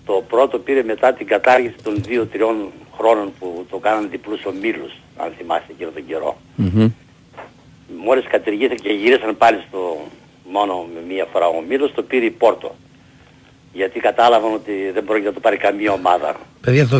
Το 0.05 0.23
πρώτο 0.27 0.59
πήρε 0.59 0.83
μετά 0.83 1.13
την 1.13 1.27
κατάργηση 1.27 1.75
των 1.83 2.03
δύο-τριών 2.07 2.71
χρόνων 2.97 3.33
που 3.39 3.65
το 3.69 3.77
κάνανε 3.77 4.07
διπλούς 4.07 4.45
ομίλους, 4.45 4.93
αν 5.17 5.33
θυμάστε 5.37 5.71
εκείνο 5.71 5.89
τον 5.89 6.05
καιρό. 6.07 6.37
Μμμ. 6.55 6.91
Μόλις 8.03 8.25
κατηργήθηκε 8.27 8.87
και 8.87 8.93
γυρίσαν 8.93 9.37
πάλι 9.37 9.63
στο 9.67 10.07
μόνο 10.51 10.87
με 10.93 11.13
μία 11.13 11.25
φορά 11.31 11.47
ο 11.47 11.55
ομίλος, 11.57 11.91
το 11.93 12.01
πήρε 12.01 12.25
η 12.25 12.29
Πόρτο. 12.31 12.75
Γιατί 13.73 13.99
κατάλαβαν 13.99 14.53
ότι 14.53 14.71
δεν 14.93 15.03
πρόκειται 15.03 15.27
να 15.27 15.33
το 15.33 15.39
πάρει 15.39 15.57
καμία 15.57 15.91
ομάδα. 15.91 16.35
Παιδιά, 16.61 16.87
το 16.87 16.97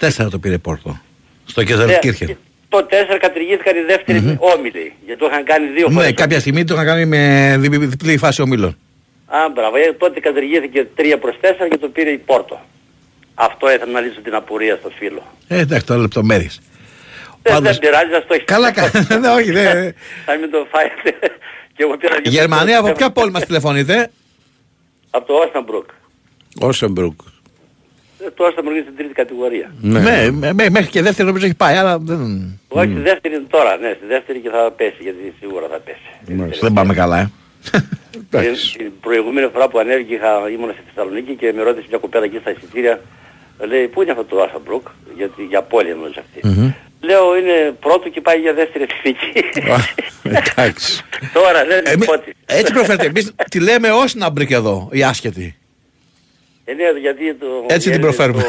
2004 0.00 0.30
το 0.30 0.38
πήρε 0.38 0.58
Πόρτο. 0.58 1.00
Στο 1.44 1.64
Κεζαρκύρχερ. 1.64 2.28
Ναι, 2.28 2.36
Το 2.68 2.86
4 2.90 3.16
κατηργήθηκαν 3.20 3.76
οι 3.76 3.80
δεύτεροι 3.80 4.36
όμιλοι. 4.38 4.92
Γιατί 5.06 5.20
το 5.20 5.26
είχαν 5.26 5.44
κάνει 5.44 5.66
δύο 5.66 5.88
φορές. 5.90 6.06
Ναι, 6.08 6.12
κάποια 6.12 6.40
στιγμή 6.40 6.64
το 6.64 6.74
είχαν 6.74 6.86
κάνει 6.86 7.04
με 7.06 7.56
δι- 7.58 7.80
διπλή 7.84 8.16
φάση 8.16 8.42
ομίλων. 8.42 8.76
Α, 9.26 9.38
μπράβο. 9.54 9.76
Ε, 9.76 9.92
τότε 9.98 10.20
κατηργήθηκε 10.20 10.86
3 10.96 11.16
προς 11.20 11.34
4 11.40 11.68
και 11.70 11.76
το 11.76 11.88
πήρε 11.88 12.10
η 12.10 12.18
Πόρτο. 12.18 12.60
Αυτό 13.34 13.70
ήθελα 13.72 13.92
να 13.92 14.00
λύσω 14.00 14.20
την 14.20 14.34
απορία 14.34 14.76
στο 14.76 14.90
φίλο. 14.98 15.22
Ε, 15.48 15.58
εντάξει, 15.58 15.86
τώρα 15.86 16.00
λεπτομέρειες. 16.00 16.60
Δεν, 17.42 17.62
δεν 17.62 17.78
πειράζει, 17.78 18.14
ας 18.14 18.26
το 18.26 18.34
έχεις. 18.34 18.44
Καλά, 18.44 18.72
καλά. 18.72 18.90
Ναι, 19.20 19.28
όχι, 19.28 19.50
δεν. 19.50 19.94
Θα 20.24 20.36
μην 20.40 20.50
το 20.50 20.66
φάετε. 20.70 21.16
Και 21.80 21.86
εγώ 21.86 21.96
πήρα 21.96 22.16
Η 22.22 22.28
Γερμανία 22.28 22.78
από 22.78 22.92
ποια 22.92 23.10
πόλη 23.10 23.30
μας 23.30 23.44
τηλεφωνείτε; 23.46 24.10
Από 25.10 25.26
το 25.26 25.34
Όσταμπρουκ. 25.34 25.88
Όσεμπρουκ. 26.60 27.20
Ε, 28.26 28.30
τώρα 28.30 28.50
σταματήσει 28.50 28.82
στην 28.82 28.96
τρίτη 28.96 29.12
κατηγορία. 29.12 29.72
Ναι, 29.80 30.30
με- 30.30 30.52
με- 30.52 30.70
μέχρι 30.70 30.88
και 30.90 31.02
δεύτερη 31.02 31.28
νομίζω 31.28 31.44
έχει 31.46 31.54
πάει, 31.54 31.76
αλλά 31.76 31.98
δεν, 31.98 32.20
Όχι 32.68 32.90
στη 32.90 33.00
δεύτερη 33.00 33.34
είναι 33.34 33.44
τώρα, 33.50 33.76
ναι, 33.76 33.92
στη 33.96 34.06
δεύτερη 34.06 34.38
και 34.38 34.48
θα 34.48 34.70
πέσει, 34.76 34.96
γιατί 35.00 35.34
σίγουρα 35.40 35.66
θα 35.70 35.78
πέσει. 35.86 36.58
δεν 36.60 36.72
πάμε 36.72 36.94
καλά, 36.94 37.18
ε. 37.18 37.30
Την, 38.30 38.40
την 38.76 38.92
προηγούμενη 39.00 39.48
φορά 39.52 39.68
που 39.68 39.78
ανέβηκε 39.78 40.14
είχα, 40.14 40.50
ήμουν 40.50 40.70
στη 40.72 40.82
Θεσσαλονίκη 40.94 41.34
και 41.34 41.52
με 41.56 41.62
ρώτησε 41.62 41.86
μια 41.88 41.98
κοπέλα 41.98 42.24
εκεί 42.24 42.38
στα 42.40 42.50
εισιτήρια, 42.50 43.00
λέει, 43.58 43.88
πού 43.88 44.02
είναι 44.02 44.10
αυτό 44.10 44.24
το 44.24 44.40
Όσναμπρουκ, 44.42 44.86
γιατί 45.16 45.42
για 45.42 45.62
πόλη 45.62 45.90
εννοούσε 45.90 46.20
αυτή. 46.24 46.40
Λέω 47.00 47.36
είναι 47.36 47.76
πρώτο 47.80 48.08
και 48.08 48.20
πάει 48.20 48.38
για 48.40 48.52
δεύτερη 48.54 48.86
εθνική. 48.90 49.44
Εντάξει. 50.22 51.04
Τώρα 51.32 51.64
δεν 51.64 51.82
Εμεί- 51.86 51.94
είναι 51.96 52.04
πότε. 52.04 52.32
Έτσι 52.46 52.72
προφέρεται. 52.72 53.06
Εμείς 53.06 53.32
τη 53.50 53.60
λέμε 53.60 53.90
Όσναμπρικ 53.90 54.50
εδώ, 54.50 54.88
οι 54.92 55.02
άσχετοι. 55.04 55.56
Ε, 56.64 56.72
ναι, 56.72 56.84
γιατί 57.00 57.34
το... 57.34 57.46
Έτσι 57.68 57.88
οι 57.88 57.92
την 57.92 58.00
Έλληνες 58.02 58.16
προφέρουμε. 58.16 58.42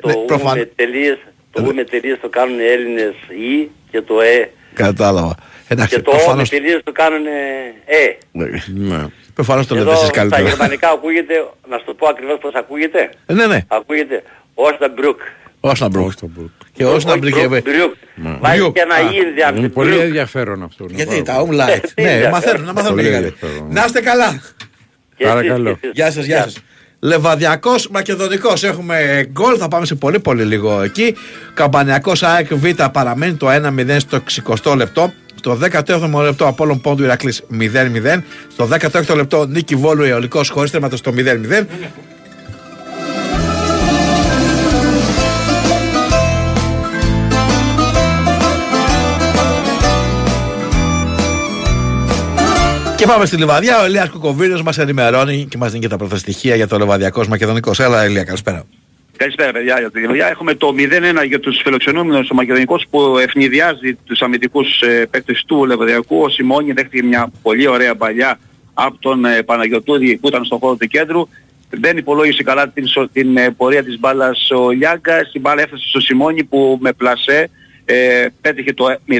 Το, 0.00 0.08
Ναι, 0.08 0.12
το 0.12 0.18
ου 0.18 0.24
προφανώς. 0.24 0.58
με 0.58 0.64
τελείες, 0.76 1.18
το 1.52 1.62
ου 1.62 1.74
με 1.74 1.84
τελείες 1.84 2.18
το 2.20 2.28
κάνουν 2.28 2.58
οι 2.60 2.64
Έλληνες 2.64 3.14
ή 3.28 3.70
και 3.90 4.00
το 4.02 4.20
ε. 4.20 4.50
Κατάλαβα. 4.74 5.34
Εντάξει, 5.68 5.94
Και 5.96 6.02
το 6.02 6.10
ο 6.10 6.14
με 6.14 6.18
προφανώς, 6.20 6.48
τελείες 6.48 6.80
το 6.84 6.92
κάνουν 6.92 7.26
ε. 7.86 8.16
Ναι. 8.66 9.06
προφανώς 9.34 9.66
το 9.66 9.74
λέτε 9.74 9.86
Εδώ 9.86 9.92
εσείς 9.96 10.06
στα 10.06 10.16
καλύτερα. 10.16 10.42
γερμανικά 10.48 10.88
ακούγεται, 10.90 11.34
να 11.68 11.78
σου 11.78 11.84
το 11.84 11.94
πω 11.94 12.08
ακριβώς 12.08 12.38
πώς 12.38 12.54
ακούγεται. 12.54 13.10
Ε, 13.26 13.32
Ναι, 13.32 13.46
ναι. 13.46 13.58
Ακούγεται 13.68 14.22
Osnabrück. 14.54 15.16
Όσναμπρουκ. 15.64 16.12
Και 16.72 16.84
όσναμπρουκ. 16.86 17.34
Όχι, 17.36 17.46
Brück. 17.50 17.92
Βάζει 18.40 18.72
και 18.72 18.80
ένα 18.80 18.94
Α, 18.94 19.00
ή 19.00 19.16
ενδιάμεσα. 19.28 19.58
Είναι 19.58 19.68
πολύ 19.68 19.96
Brück. 19.96 20.00
ενδιαφέρον 20.00 20.62
αυτό. 20.62 20.84
να 20.84 20.94
Γιατί 20.96 21.22
πάρω. 21.22 21.44
τα 21.46 21.46
umlaut. 21.46 21.80
Τι 21.94 22.02
Ναι, 22.02 22.10
ενδιαφέρον. 22.10 22.30
μαθαίνουν, 22.30 22.64
να 22.66 22.72
μαθαίνουν 22.72 22.94
Πολύ 22.96 23.02
λίγα. 23.06 23.16
ενδιαφέρον. 23.16 23.66
Να 23.70 23.84
είστε 23.84 24.00
καλά. 24.00 24.40
Και 25.16 25.24
Παρακαλώ. 25.24 25.68
εσείς, 25.68 25.80
και 25.80 25.86
εσείς. 25.86 25.94
Γεια 25.94 26.10
σας, 26.10 26.24
γεια 26.24 26.42
σας. 26.42 26.58
Λεβαδιακός 27.00 27.88
Μακεδονικός 27.88 28.62
έχουμε 28.64 29.26
γκολ, 29.32 29.56
θα 29.58 29.68
πάμε 29.68 29.86
σε 29.86 29.94
πολύ 29.94 30.20
πολύ 30.20 30.42
λίγο 30.44 30.82
εκεί. 30.82 31.14
Καμπανιακός 31.54 32.22
ΑΕΚ 32.22 32.54
Β 32.54 32.66
παραμένει 32.92 33.34
το 33.34 33.50
1-0 33.50 33.96
στο 34.00 34.20
60 34.62 34.74
λεπτό. 34.76 35.12
Στο 35.34 35.58
17ο 35.62 36.22
λεπτό 36.22 36.46
Απόλλων 36.46 36.80
Πόντου 36.80 37.02
Ηρακλής 37.02 37.42
0-0. 37.50 38.22
Στο 38.52 38.64
16ο 38.66 39.14
λεπτό 39.16 39.46
Νίκη 39.46 39.74
Βόλου 39.76 40.02
Αιωλικός 40.02 40.48
χωρίς 40.48 40.70
τέρματος 40.70 40.98
στο 40.98 41.12
0-0. 41.12 41.66
Και 53.02 53.08
πάμε 53.08 53.26
στη 53.26 53.36
Λιβαδιά. 53.36 53.82
Ο 53.82 53.86
Ηλίας 53.86 54.08
Κουκοβίνος 54.08 54.62
μας 54.62 54.78
ενημερώνει 54.78 55.46
και 55.50 55.56
μας 55.56 55.70
δίνει 55.70 55.82
και 55.82 55.88
τα 55.88 55.96
πρώτα 55.96 56.16
στοιχεία 56.16 56.54
για 56.56 56.68
το 56.68 56.78
Λεβαδιακός 56.78 57.28
Μακεδονικός. 57.28 57.80
Έλα, 57.80 58.06
Ηλία, 58.06 58.24
καλησπέρα. 58.24 58.64
Καλησπέρα 59.16 59.52
παιδιά 59.52 59.78
για 59.78 59.90
τη 59.90 60.06
δουλειά. 60.06 60.28
Έχουμε 60.28 60.54
το 60.54 60.74
0-1 61.22 61.24
για 61.26 61.40
τους 61.40 61.60
φιλοξενούμενους 61.62 62.30
ο 62.30 62.34
Μακεδονικός 62.34 62.84
που 62.90 63.18
ευνηδιάζει 63.18 63.94
τους 64.04 64.20
αμυντικούς 64.20 64.80
ε, 64.80 65.06
παίκτες 65.10 65.44
του 65.46 65.64
Λεβαδιακού. 65.64 66.20
Ο 66.22 66.28
Σιμώνη 66.28 66.72
δέχτηκε 66.72 67.02
μια 67.02 67.32
πολύ 67.42 67.66
ωραία 67.66 67.94
παλιά 67.94 68.38
από 68.74 68.96
τον 68.98 69.24
ε, 69.24 69.42
Παναγιωτούδη 69.42 70.16
που 70.16 70.28
ήταν 70.28 70.44
στον 70.44 70.58
χώρο 70.58 70.76
του 70.76 70.86
κέντρου. 70.86 71.28
Δεν 71.70 71.96
υπολόγισε 71.96 72.42
καλά 72.42 72.68
την, 72.68 72.86
σο- 72.86 73.08
την 73.12 73.36
ε, 73.36 73.50
πορεία 73.50 73.84
της 73.84 73.98
μπάλας 73.98 74.50
ο 74.50 74.70
Λιάγκας. 74.70 75.30
Η 75.32 75.40
μπάλα 75.40 75.62
έφτασε 75.62 75.84
στο 75.88 76.00
Σιμώνη 76.00 76.44
που 76.44 76.78
με 76.80 76.92
πλασέ 76.92 77.50
ε, 77.92 78.26
πέτυχε 78.40 78.72
το 78.72 78.84
0-1 79.08 79.14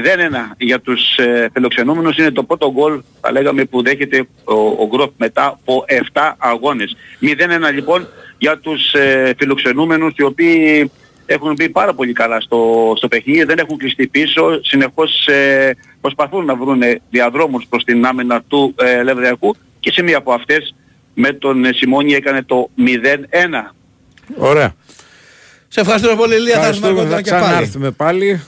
για 0.57 0.79
τους 0.79 1.17
ε, 1.17 1.49
φιλοξενούμενους. 1.53 2.17
Είναι 2.17 2.31
το 2.31 2.43
πρώτο 2.43 2.71
γκολ 2.71 3.01
θα 3.21 3.31
λέγαμε 3.31 3.65
που 3.65 3.83
δέχεται 3.83 4.27
ο, 4.43 4.53
ο 4.53 4.87
Γκροφ 4.87 5.09
μετά 5.17 5.45
από 5.45 5.85
7 6.13 6.33
αγώνες. 6.37 6.95
0-1 7.21 7.73
λοιπόν 7.73 8.07
για 8.37 8.57
τους 8.57 8.93
ε, 8.93 9.33
φιλοξενούμενους 9.37 10.13
οι 10.15 10.23
οποίοι 10.23 10.91
έχουν 11.25 11.53
μπει 11.53 11.69
πάρα 11.69 11.93
πολύ 11.93 12.13
καλά 12.13 12.41
στο, 12.41 12.93
στο 12.97 13.07
παιχνίδι, 13.07 13.43
δεν 13.43 13.57
έχουν 13.57 13.77
κλειστεί 13.77 14.07
πίσω, 14.07 14.63
συνεχώς 14.63 15.27
ε, 15.27 15.75
προσπαθούν 16.01 16.45
να 16.45 16.55
βρουν 16.55 16.81
διαδρόμους 17.09 17.65
προς 17.69 17.83
την 17.83 18.05
άμενα 18.05 18.41
του 18.47 18.75
ε, 18.79 19.03
Λεβδιακού 19.03 19.55
και 19.79 19.91
σε 19.91 20.01
μία 20.01 20.17
από 20.17 20.33
αυτές 20.33 20.75
με 21.13 21.33
τον 21.33 21.65
ε, 21.65 21.73
Σιμώνη 21.73 22.13
έκανε 22.13 22.43
το 22.43 22.69
0-1. 22.77 22.83
Ωραία. 24.37 24.75
Σε 25.67 25.79
ευχαριστούμε 25.79 26.15
πολύ, 26.15 26.35
Ηλία. 26.35 26.59
Θα 26.59 26.67
έρθουμε 26.67 26.87
Ευχαριστούμε, 26.87 27.15
κοντά 27.15 27.39
θα 27.79 27.89
και 27.89 27.95
πάλι. 27.95 28.43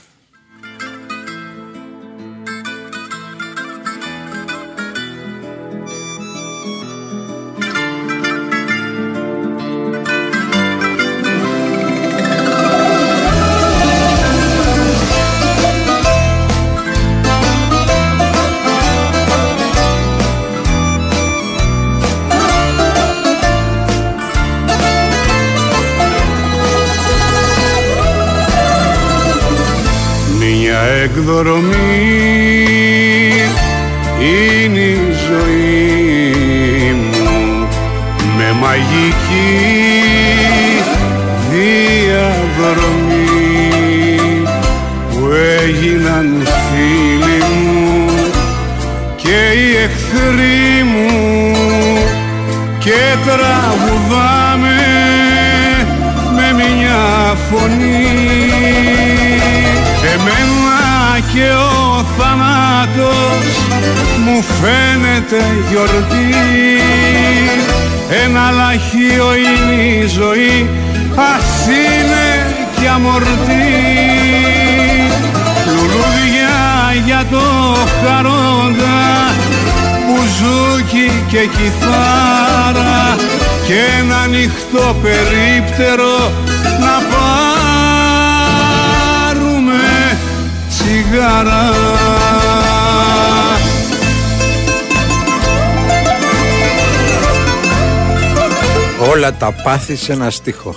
Τα 99.38 99.52
πάθη 99.62 99.96
σε 99.96 100.12
ένα 100.12 100.30
στίχο. 100.30 100.74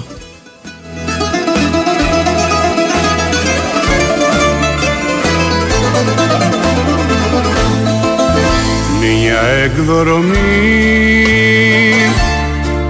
Μια 8.99 9.41
εκδρομή 9.63 10.37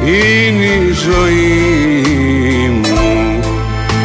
είναι 0.05 0.65
η 0.65 0.91
ζωή 0.91 2.69
μου 2.69 3.39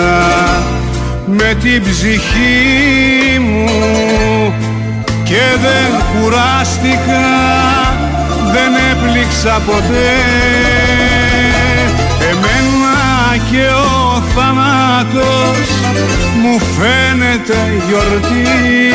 με 1.37 1.55
την 1.61 1.83
ψυχή 1.83 3.39
μου 3.39 4.53
και 5.23 5.43
δεν 5.61 6.03
κουράστηκα 6.11 7.29
δεν 8.53 8.71
έπληξα 8.91 9.61
ποτέ. 9.65 10.11
Εμένα 12.29 13.37
και 13.51 13.65
ο 13.73 14.21
θάνατος 14.35 15.67
μου 16.41 16.59
φαίνεται 16.59 17.57
γιορτή. 17.87 18.93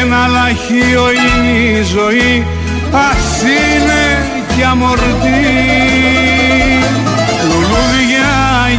Ένα 0.00 0.26
λαχείο 0.26 1.04
είναι 1.10 1.78
η 1.78 1.82
ζωή 1.82 2.46
ας 2.92 3.42
είναι 3.42 4.28
και 4.56 4.64
αμορτή. 4.64 5.40
Λουλούδια 7.48 8.19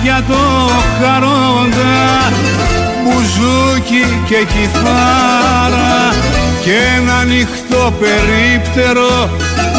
για 0.04 0.24
το 0.28 0.42
χαρόντα 1.00 2.30
μπουζού 3.04 3.14
μπουζούκι 3.14 4.06
και 4.28 4.40
κιθάρα 4.46 5.94
και 6.64 6.76
ένα 6.98 7.14
ανοιχτό 7.18 7.94
περίπτερο 8.00 9.10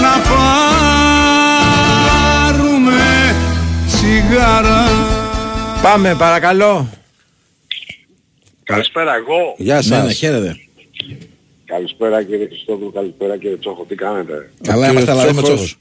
να 0.03 0.15
πάρουμε 2.43 3.01
τσιγάρα 3.87 4.83
Πάμε 5.83 6.15
παρακαλώ. 6.15 6.89
Καλησπέρα 8.63 9.15
εγώ. 9.15 9.55
Γεια 9.57 9.83
σας. 9.83 9.87
Ναι, 9.87 10.07
ναι, 10.07 10.13
χαίρετε. 10.13 10.57
Καλησπέρα 11.65 12.23
κύριε 12.23 12.47
Χριστόδουλο, 12.47 12.91
καλησπέρα 12.91 13.37
κύριε 13.37 13.57
Τσόχο, 13.57 13.85
τι 13.85 13.95
κάνετε; 13.95 14.51
Καλά 14.63 14.91
είμαστε, 14.91 15.11
αλλά 15.11 15.29
είμαι 15.29 15.43
τσόχος. 15.43 15.79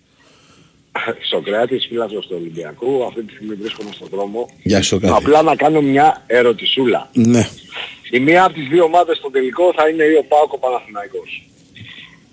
Σοκράτης, 1.29 1.85
φίλαθλος 1.89 2.27
του 2.27 2.35
Ολυμπιακού, 2.39 3.03
αυτή 3.07 3.23
τη 3.23 3.33
στιγμή 3.33 3.55
βρίσκομαι 3.55 3.89
στον 3.93 4.07
δρόμο. 4.11 4.49
Γεια 4.63 4.81
σου, 4.81 4.87
Σοκράτη. 4.87 5.13
Απλά 5.17 5.41
να 5.41 5.55
κάνω 5.55 5.81
μια 5.81 6.23
ερωτησούλα. 6.27 7.09
Ναι. 7.13 7.47
Η 8.11 8.19
μία 8.19 8.43
από 8.43 8.53
τις 8.53 8.67
δύο 8.67 8.83
ομάδες 8.83 9.17
στο 9.17 9.29
τελικό 9.31 9.73
θα 9.75 9.87
είναι 9.89 10.03
ή 10.03 10.13
ο 10.13 10.23
Πάοκ 10.27 10.53
ο 10.53 10.57
Παναθηναϊκός. 10.57 11.49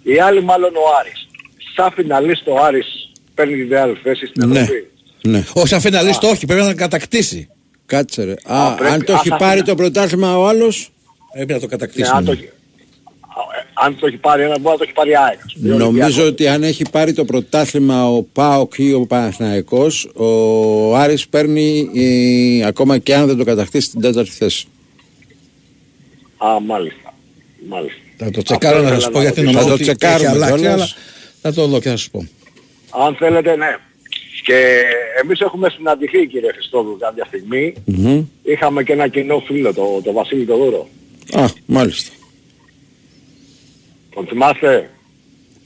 Η 0.02 0.18
άλλη 0.20 0.42
μάλλον 0.42 0.76
ο 0.76 0.80
Άρης. 1.00 1.28
Σαν 1.76 1.92
φιναλίστ 1.92 2.48
ο 2.48 2.58
Άρης 2.64 3.12
παίρνει 3.34 3.54
τη 3.54 3.62
δεύτερη 3.64 3.98
θέση 4.02 4.26
στην 4.26 4.48
Ναι. 4.48 4.58
Ευρώπη; 4.60 4.90
ναι. 5.22 5.44
Όχι, 5.54 5.66
σαν 5.68 5.80
φιναλίστ 5.80 6.24
όχι, 6.24 6.46
πρέπει 6.46 6.62
να 6.64 6.74
κατακτήσει. 6.74 7.48
Κάτσε 7.86 8.24
ρε. 8.24 8.34
Α, 8.44 8.74
πρέπει- 8.74 8.92
αν 8.92 9.04
το 9.04 9.12
α, 9.12 9.16
έχει 9.16 9.28
θα 9.28 9.36
πάρει 9.36 9.52
φύγα. 9.52 9.64
το 9.64 9.74
πρωτάθλημα 9.74 10.38
ο 10.38 10.46
άλλος, 10.46 10.90
Πρέπει 11.32 11.52
να 11.52 11.58
το 11.58 11.64
Ναι, 11.64 11.70
κατακτήσει. 11.70 12.10
αν, 12.14 12.24
το, 12.24 12.32
έχει- 12.32 12.48
αν 13.74 13.96
το 13.98 14.06
έχει 14.06 14.16
πάρει 14.16 14.42
ένα, 14.42 14.58
μπορεί 14.58 14.70
να 14.72 14.76
το 14.76 14.82
έχει 14.82 14.92
πάρει 14.92 15.10
η 15.10 15.16
ΑΕΚ. 15.16 15.38
νομίζω 15.78 16.26
ότι 16.26 16.48
αν 16.48 16.62
έχει 16.62 16.82
πάρει 16.90 17.12
το 17.12 17.24
πρωτάθλημα 17.24 18.10
ο 18.10 18.22
ΠΑΟΚ 18.22 18.72
ή 18.76 18.92
ο 18.92 19.06
Παναθηναϊκός, 19.06 20.04
ο 20.14 20.96
Άρης 20.96 21.28
παίρνει 21.28 21.88
ε, 21.94 22.66
ακόμα 22.66 22.98
και 22.98 23.14
αν 23.14 23.26
δεν 23.26 23.36
το 23.36 23.44
κατακτήσει 23.44 23.90
την 23.90 24.00
τέταρτη 24.00 24.30
θέση. 24.30 24.66
Α, 26.38 26.60
μάλιστα. 26.60 27.14
Μάλιστα. 27.68 27.98
Θα 28.16 28.30
το 28.30 28.42
τσεκάρω 28.42 28.82
να 28.82 28.88
σας 28.88 29.10
πω 29.10 29.20
γιατί 29.20 29.40
ρωτήσω. 29.40 29.58
νομίζω 29.58 29.68
Θα 29.68 29.74
ότι 29.74 29.84
το 29.84 29.94
τσεκάρουμε 29.96 30.28
έχει 30.28 30.36
αλλάξει, 30.36 30.60
κιόλας. 30.60 30.74
αλλά 30.80 30.88
θα 31.42 31.52
το 31.52 31.66
δω 31.66 31.80
και 31.80 31.88
θα 31.88 31.96
σας 31.96 32.08
πω. 32.10 32.28
Αν 33.06 33.14
θέλετε, 33.14 33.56
ναι. 33.56 33.76
Και 34.44 34.82
εμείς 35.22 35.40
έχουμε 35.40 35.70
συναντηθεί 35.70 36.26
κύριε 36.26 36.52
Χριστόδουλου 36.52 36.96
κάποια 36.96 37.24
στιγμή. 37.24 37.74
Μμμ. 37.84 38.24
Είχαμε 38.42 38.82
και 38.82 38.92
ένα 38.92 39.08
κοινό 39.08 39.42
φίλο, 39.46 39.74
το, 39.74 40.00
το 40.04 40.12
Βασίλη 40.12 40.44
Τοδούρο. 40.44 40.88
Α, 41.32 41.44
μάλιστα. 41.66 42.12
Τον 44.18 44.26
θυμάστε, 44.26 44.90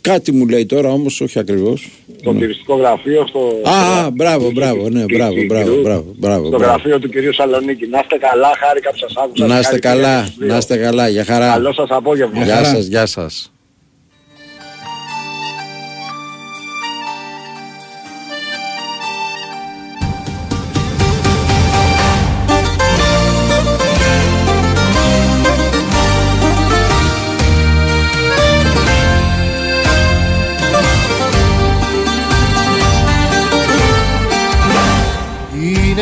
Κάτι 0.01 0.33
μου 0.33 0.47
λέει 0.49 0.67
τώρα 0.67 0.89
όμως, 0.93 1.21
όχι 1.21 1.39
ακριβώς. 1.39 1.89
το 2.23 2.33
τουριστικό 2.33 2.75
γραφείο 2.77 3.27
στο... 3.27 3.39
Α, 3.39 3.71
στο- 3.71 3.71
α, 4.07 4.11
μπράβο, 4.11 4.51
μπράβο, 4.51 4.89
ναι, 4.89 5.01
του 5.07 5.15
μπράβο, 5.17 5.33
κυρίου- 5.33 5.47
μπράβο, 5.49 5.81
μπράβο, 5.83 6.15
μπράβο, 6.17 6.47
Στο 6.47 6.57
μπράβο. 6.59 6.65
γραφείο 6.73 6.99
του 6.99 7.09
κυρίου 7.09 7.33
Σαλονίκη. 7.35 7.87
Να 7.87 7.99
είστε 7.99 8.17
καλά, 8.19 8.51
χάρηκα 8.59 8.91
που 8.91 8.97
σας 8.97 9.13
άκουσα. 9.17 9.47
Να 9.47 9.59
είστε 9.59 9.73
Συγχαρητήρια 9.75 10.07
καλά, 10.13 10.25
στους 10.25 10.37
δύο. 10.39 10.47
να 10.47 10.57
είστε 10.57 10.77
καλά, 10.77 11.09
για 11.09 11.25
χαρά. 11.25 11.51
Καλό 11.53 11.73
σας 11.73 11.87
απόγευμα. 11.91 12.45
Γεια 12.45 12.65
σας, 12.65 12.87
γεια 12.87 13.07
σας. 13.07 13.52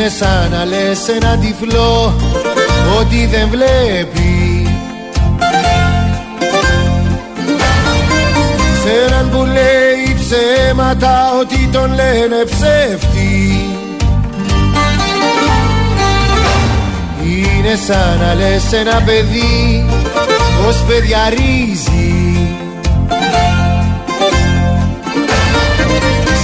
Είναι 0.01 0.09
σαν 0.09 0.49
να 0.51 0.65
λες 0.65 1.07
ένα 1.07 1.37
τυφλό 1.37 2.15
ότι 2.99 3.25
δεν 3.25 3.47
βλέπει. 3.49 4.67
Σε 8.83 9.05
έναν 9.07 9.29
που 9.29 9.45
λέει 9.45 10.15
ψέματα 10.19 11.31
ότι 11.39 11.69
τον 11.71 11.93
λένε 11.93 12.43
ψεύτη. 12.45 13.69
Είναι 17.23 17.75
σαν 17.87 18.19
να 18.19 18.33
λες 18.33 18.73
ένα 18.73 19.01
παιδί 19.05 19.85
πως 20.63 20.83
παιδιαρίζει 20.87 21.90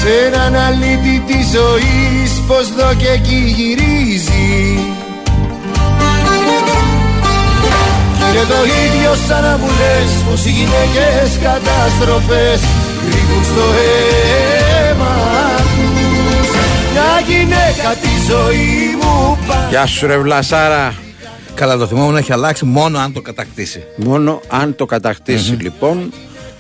Σε 0.02 0.26
έναν 0.26 0.56
αλήτη 0.56 1.24
της 1.28 1.46
ζωής 1.58 2.32
πως 2.48 2.74
δω 2.78 2.94
και 2.98 3.08
εκεί 3.08 3.54
γυρίζει 3.58 4.80
Κύριε 8.20 8.46
το 8.54 8.60
ίδιο 8.86 9.14
σαν 9.28 9.42
να 9.44 9.58
μου 9.58 9.66
λες 9.80 10.12
πως 10.30 10.46
οι 10.46 10.50
γυναίκες 10.50 11.40
καταστροφές 11.42 12.60
κρύβουν 13.10 13.44
στο 13.44 13.66
αίμα 13.78 15.16
τους 15.76 16.50
Μια 16.92 17.14
γυναίκα 17.28 17.90
τη 18.02 18.10
ζωή 18.30 18.98
μου 19.02 19.38
πα 19.48 19.68
Γεια 19.70 19.86
σου 19.86 20.08
ρε 20.08 20.18
Βλασάρα. 20.18 20.94
Καλά 21.54 21.78
το 21.78 21.88
θυμόμουν 21.88 22.16
έχει 22.18 22.34
αλλάξει 22.34 22.66
μόνο 22.66 23.00
αν 23.00 23.14
το 23.14 23.22
κατακτήσει. 23.22 23.84
Μόνο 23.96 24.42
αν 24.48 24.76
το 24.76 24.86
κατακτησει 24.86 25.52
λοιπόν, 25.52 26.12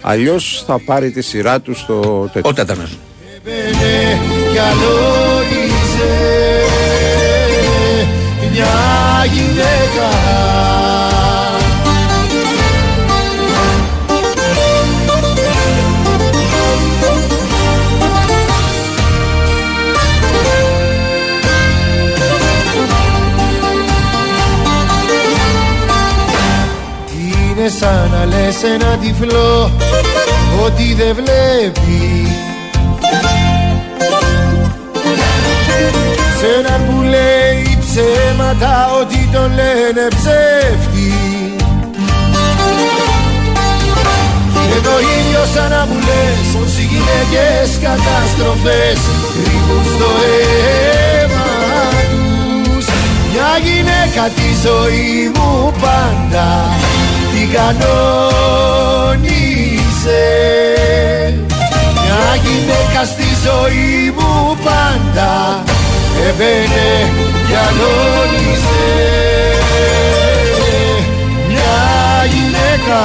αλλιώς 0.02 0.64
θα 0.68 0.80
πάρει 0.86 1.12
τη 1.12 1.22
σειρά 1.22 1.60
του 1.60 1.76
στο 1.76 2.30
τέτοιο. 2.34 2.50
Ο 2.50 2.54
τέταρος. 2.54 2.98
Έμπαινε 4.58 4.64
κι 4.64 4.64
αλώνιζε 4.64 6.16
μια 8.51 9.26
γυναίκα. 9.32 10.10
Είναι 27.49 27.70
σαν 27.70 28.10
να 28.12 28.26
λες 28.26 28.64
ένα 28.64 28.97
τυφλό 28.97 29.72
ότι 30.66 30.93
δεν 30.93 31.16
βλέπει 31.16 32.47
έναν 36.56 36.80
που 36.86 37.02
λέει 37.02 37.78
ψέματα 37.84 38.74
ότι 39.02 39.30
τον 39.34 39.50
λένε 39.60 40.06
ψεύτη. 40.18 41.10
Είναι 44.60 44.80
το 44.84 44.95
ίδιο 45.18 45.41
σαν 45.54 45.70
να 45.70 45.82
μου 45.86 45.98
λες 46.08 46.39
πως 46.54 46.72
οι 46.78 46.86
γυναίκες 46.91 47.68
καταστροφές 47.88 49.00
κρύβουν 49.34 49.84
στο 49.95 50.10
αίμα 50.28 51.50
τους. 52.12 52.86
Μια 53.32 53.52
γυναίκα 53.66 54.24
τη 54.38 54.50
ζωή 54.66 55.32
μου 55.36 55.52
πάντα 55.82 56.50
την 57.32 57.48
κανόνισε. 57.56 57.86
Μια 62.04 62.26
γυναίκα 62.43 63.02
στη 63.14 63.30
ζωή 63.45 64.14
μου 64.18 64.58
πάντα 64.64 65.32
έμπαινε 66.30 67.11
κι 67.47 67.53
αλώνισε 67.68 68.82
Μια 71.47 72.26
γυναίκα 72.34 73.01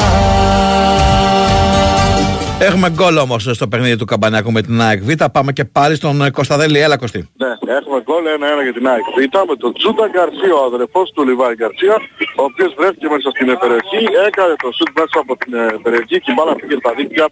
Έχουμε 2.68 2.90
γκολ 2.90 3.16
όμως 3.16 3.42
στο 3.52 3.66
παιχνίδι 3.68 3.96
του 3.96 4.04
Καμπανιακού 4.04 4.52
με 4.52 4.62
την 4.62 4.80
ΑΕΚ 4.80 5.00
Β. 5.02 5.10
Πάμε 5.32 5.52
και 5.52 5.64
πάλι 5.64 5.94
στον 6.00 6.22
ε, 6.24 6.30
Κωνσταντέλη. 6.30 6.78
Έλα 6.86 6.96
Κωστή. 7.02 7.20
Ναι, 7.42 7.52
έχουμε 7.78 7.98
γκολ 8.06 8.24
1-1 8.60 8.62
για 8.66 8.74
την 8.78 8.86
ΑΕΚ. 8.92 9.04
Β 9.16 9.18
με 9.50 9.56
τον 9.62 9.70
Τζούντα 9.78 10.06
Γκαρσία, 10.12 10.54
ο 10.62 10.64
αδερφός 10.70 11.06
του 11.14 11.22
Λιβάη 11.28 11.54
Γκαρσία, 11.60 11.96
ο 12.40 12.42
οποίος 12.50 12.70
βρέθηκε 12.78 13.06
μέσα 13.14 13.28
στην 13.34 13.48
ε, 13.52 13.54
περιοχή, 13.62 14.02
έκανε 14.28 14.54
το 14.62 14.68
σουτ 14.76 14.90
μέσα 15.00 15.16
από 15.24 15.32
την 15.42 15.52
ε, 15.54 15.64
περιοχή 15.84 16.16
και 16.22 16.30
η 16.32 16.34
μπάλα 16.36 16.54
πήγε 16.60 16.76
στα 16.82 16.92
δίκτυα 16.98 17.26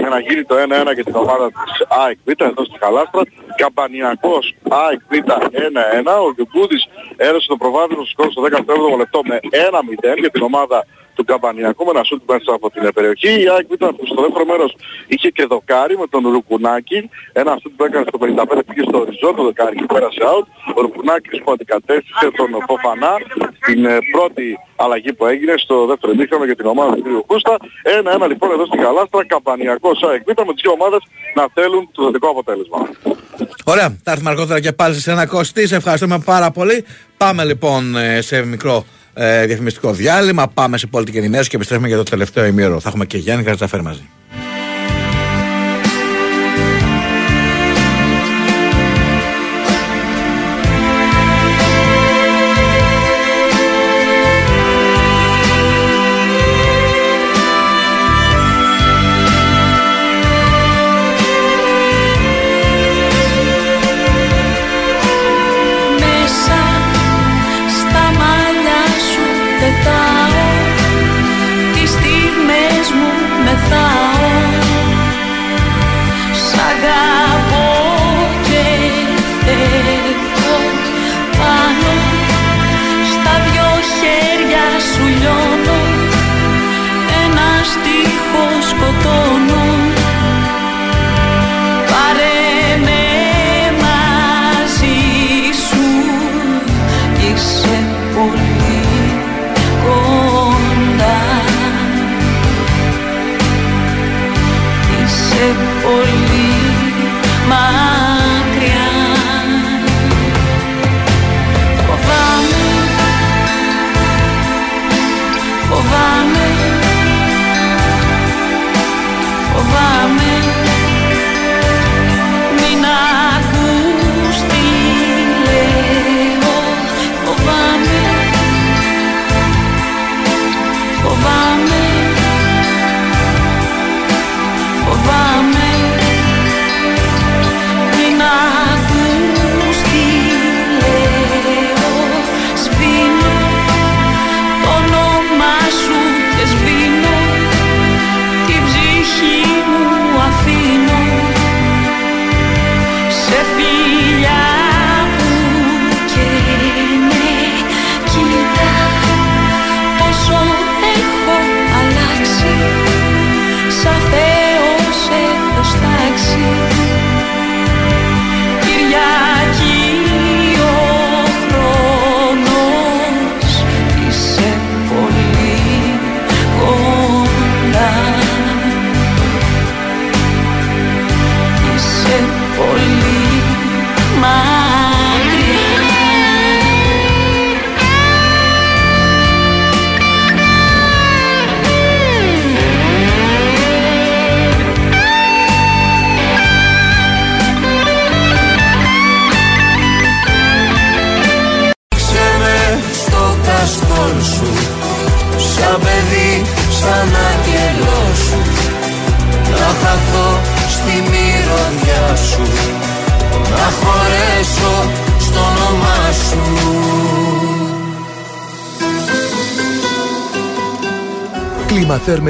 για 0.00 0.08
να 0.14 0.18
γίνει 0.26 0.42
το 0.50 0.54
1-1 0.90 0.94
για 0.96 1.04
την 1.08 1.16
ομάδα 1.24 1.46
της 1.58 1.74
ΑΕΚ 2.02 2.18
Β 2.26 2.28
εδώ 2.50 2.62
στη 2.68 2.76
Χαλάστρα. 2.82 3.22
Καμπανιακός 3.62 4.44
ΑΕΚ 4.82 5.00
Β 5.10 5.12
1-1. 5.12 6.26
Ο 6.26 6.30
Γιουγκούδης 6.36 6.82
έδωσε 7.28 7.46
το 7.52 7.56
προβάδισμα 7.62 8.02
στο 8.04 8.12
σκορ 8.12 8.28
στο 8.34 8.40
17ο 8.48 8.96
λεπτό 9.02 9.18
με 9.30 9.36
1-0 10.14 10.18
για 10.24 10.30
την 10.34 10.42
ομάδα 10.50 10.78
του 11.14 11.24
Καμπανιακού 11.24 11.84
με 11.84 11.90
ένα 11.94 12.04
σούτ 12.04 12.22
μέσα 12.32 12.52
από 12.58 12.70
την 12.70 12.82
ε, 12.86 12.90
περιοχή. 12.96 13.32
Η 13.42 13.48
ΑΕΚ 13.54 13.66
Β 13.70 13.74
που 13.96 14.06
στο 14.12 14.20
δεύτερο 14.24 14.44
μέρος 14.44 14.76
είχε 15.06 15.28
και 15.36 15.44
δοκάρι 15.44 15.98
με 15.98 16.06
τον 16.06 16.22
Ρουκουνάκη. 16.34 17.10
Ένα 17.32 17.52
σούτ 17.60 17.72
που 17.76 17.84
έκανε 17.84 18.04
στο 18.08 18.18
55 18.22 18.60
πήγε 18.66 18.82
στο 18.88 18.98
οριζόντιο 18.98 19.44
δοκάρι 19.44 19.76
και 19.76 19.86
πέρασε 19.94 20.20
out. 20.32 20.46
Ο 20.76 20.80
Ρουκουνάκης 20.80 21.42
που 21.42 21.52
αντικατέστησε 21.52 22.26
τον 22.38 22.50
Φοφανά 22.68 23.14
στην 23.60 23.84
ε, 23.84 23.98
πρώτη 24.12 24.58
αλλαγή 24.76 25.12
που 25.12 25.26
έγινε 25.26 25.54
στο 25.56 25.86
δεύτερο 25.86 26.12
ημίχρονο 26.12 26.44
για 26.44 26.56
την 26.56 26.66
ομάδα 26.66 26.94
του 26.94 27.02
κ. 27.02 27.26
Κούστα. 27.26 27.56
Ένα-ένα 27.82 28.26
λοιπόν 28.26 28.50
εδώ 28.50 28.66
στην 28.66 28.80
Καλάστρα, 28.80 29.26
Καμπανιακός 29.26 30.02
ΑΕΚ 30.02 30.22
Β 30.26 30.28
με 30.48 30.52
τις 30.52 30.62
δύο 30.62 30.72
ομάδες 30.78 31.00
να 31.34 31.44
θέλουν 31.54 31.88
το 31.92 32.04
θετικό 32.04 32.28
αποτέλεσμα. 32.28 32.78
Ωραία, 33.64 33.88
θα 34.04 34.10
έρθουμε 34.10 34.30
αργότερα 34.30 34.60
και 34.60 34.72
πάλι 34.72 34.94
σε 34.94 35.10
ένα 35.10 35.26
Κωστή. 35.26 35.66
Σε 35.66 35.76
ευχαριστούμε 35.76 36.18
πάρα 36.24 36.50
πολύ. 36.50 36.84
Πάμε 37.16 37.44
λοιπόν 37.44 37.96
ε, 37.96 38.20
σε 38.20 38.44
μικρό 38.44 38.84
ε, 39.14 39.46
διαφημιστικό 39.46 39.92
διάλειμμα. 39.92 40.48
Πάμε 40.48 40.78
σε 40.78 40.86
πολιτική 40.86 41.18
ενημέρωση 41.18 41.48
και 41.48 41.56
επιστρέφουμε 41.56 41.88
για 41.88 41.96
το 41.96 42.02
τελευταίο 42.02 42.44
ημίωρο. 42.44 42.80
Θα 42.80 42.88
έχουμε 42.88 43.06
και 43.06 43.18
Γιάννη 43.18 43.44
Καρατζαφέρ 43.44 43.82
μαζί. 43.82 44.08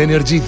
Energy 0.05 0.41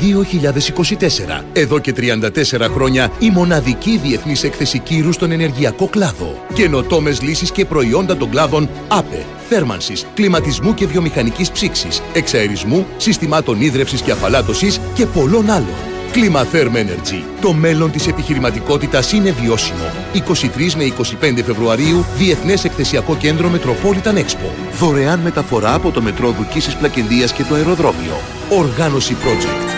2024. 1.39 1.45
Εδώ 1.53 1.79
και 1.79 1.95
34 1.97 2.21
χρόνια 2.61 3.11
η 3.19 3.31
μοναδική 3.31 3.99
διεθνής 4.03 4.45
έκθεση 4.45 4.79
κύρου 4.79 5.13
στον 5.13 5.31
ενεργειακό 5.31 5.87
κλάδο. 5.87 6.47
Καινοτόμες 6.55 7.23
λύσεις 7.23 7.51
και 7.51 7.65
προϊόντα 7.65 8.17
των 8.17 8.31
κλάδων 8.31 8.69
ΑΠΕ, 8.89 9.25
θέρμανσης, 9.49 10.07
κλιματισμού 10.15 10.75
και 10.75 10.87
βιομηχανικής 10.87 11.51
ψήξης, 11.51 12.03
εξαερισμού, 12.13 12.87
συστημάτων 12.97 13.61
ίδρευσης 13.61 14.01
και 14.01 14.11
αφαλάτωσης 14.11 14.81
και 14.95 15.07
πολλών 15.07 15.51
άλλων. 15.51 15.96
Climatherm 16.17 16.77
Energy. 16.77 17.23
Το 17.41 17.53
μέλλον 17.53 17.91
της 17.91 18.07
επιχειρηματικότητας 18.07 19.13
είναι 19.13 19.31
βιώσιμο. 19.31 19.91
23 20.13 20.75
με 20.77 20.85
25 20.85 21.43
Φεβρουαρίου, 21.45 22.07
Διεθνές 22.17 22.65
Εκθεσιακό 22.65 23.17
Κέντρο 23.17 23.51
Metropolitan 23.55 24.15
Expo. 24.15 24.51
Δωρεάν 24.79 25.21
μεταφορά 25.21 25.75
από 25.75 25.91
το 25.91 26.03
μετρό 26.03 26.31
Δουκίσης 26.31 26.77
Πλακεντίας 26.77 27.33
και 27.33 27.43
το 27.43 27.55
αεροδρόμιο. 27.55 28.21
Οργάνωση 28.51 29.17
Project. 29.25 29.77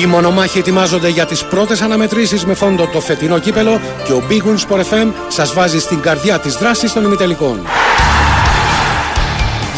Οι 0.00 0.06
μονομάχοι 0.06 0.58
ετοιμάζονται 0.58 1.08
για 1.08 1.26
τις 1.26 1.44
πρώτες 1.44 1.80
αναμετρήσεις 1.80 2.44
με 2.44 2.54
φόντο 2.54 2.86
το 2.86 3.00
φετινό 3.00 3.38
κύπελο 3.38 3.80
και 4.04 4.12
ο 4.12 4.22
Big 4.28 4.42
Wins 4.42 4.68
Sport 4.68 4.80
FM 4.80 5.12
σας 5.28 5.52
βάζει 5.52 5.78
στην 5.78 6.00
καρδιά 6.00 6.38
της 6.38 6.54
δράσης 6.54 6.92
των 6.92 7.04
ημιτελικών. 7.04 7.60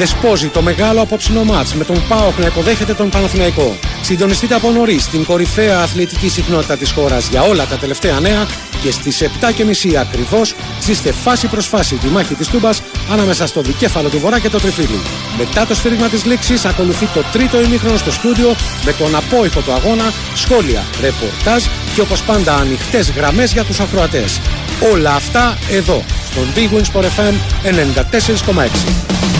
Δεσπόζει 0.01 0.49
το 0.49 0.63
μεγάλο 0.63 1.01
απόψινο 1.01 1.45
μάτς 1.45 1.75
με 1.75 1.85
τον 1.85 2.03
ΠΑΟΚ 2.09 2.39
να 2.39 2.47
υποδέχεται 2.47 2.95
τον 2.95 3.09
Παναθηναϊκό. 3.09 3.77
Συντονιστείτε 4.01 4.55
από 4.55 4.71
νωρίς 4.71 5.03
στην 5.03 5.25
κορυφαία 5.25 5.81
αθλητική 5.81 6.29
συχνότητα 6.29 6.77
της 6.77 6.91
χώρας 6.91 7.29
για 7.29 7.43
όλα 7.43 7.67
τα 7.67 7.77
τελευταία 7.77 8.21
νέα 8.21 8.47
και 8.83 8.91
στις 8.91 9.23
7.30 9.23 9.95
ακριβώς 9.95 10.55
ζήστε 10.83 11.13
φάση 11.13 11.47
προς 11.47 11.67
φάση 11.67 11.95
τη 11.95 12.07
μάχη 12.07 12.35
της 12.35 12.49
Τούμπας 12.49 12.83
ανάμεσα 13.13 13.47
στο 13.47 13.61
δικέφαλο 13.61 14.09
του 14.09 14.19
Βορρά 14.19 14.39
και 14.39 14.49
το 14.49 14.61
Τριφύλι. 14.61 15.01
Μετά 15.39 15.67
το 15.67 15.75
σφύριγμα 15.75 16.09
της 16.09 16.25
λήξης 16.25 16.65
ακολουθεί 16.65 17.07
το 17.07 17.23
τρίτο 17.33 17.61
ημίχρονο 17.63 17.97
στο 17.97 18.13
στούντιο 18.13 18.55
με 18.85 18.93
τον 18.93 19.15
απόϊχο 19.15 19.61
του 19.61 19.73
αγώνα, 19.73 20.13
σχόλια, 20.35 20.85
ρεπορτάζ 21.01 21.65
και 21.95 22.01
όπως 22.01 22.23
πάντα 22.23 22.55
ανοιχτές 22.55 23.11
γραμμές 23.11 23.53
για 23.53 23.65
τους 23.65 23.81
ακροατές. 23.81 24.41
Όλα 24.93 25.15
αυτά 25.15 25.59
εδώ, 25.71 26.05
στον 26.31 26.47
Big 26.55 26.77
Wins 26.77 26.93
Sport 26.93 27.05
FM 27.05 27.35
94,6. 27.63 29.40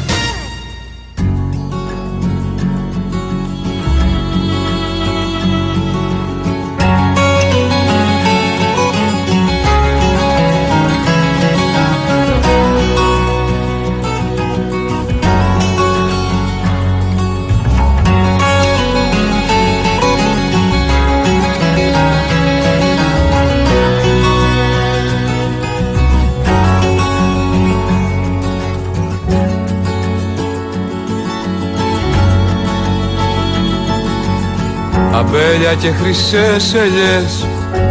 Αμπέλια 35.21 35.73
και 35.73 35.91
χρυσές 35.91 36.73
ελιές 36.73 37.45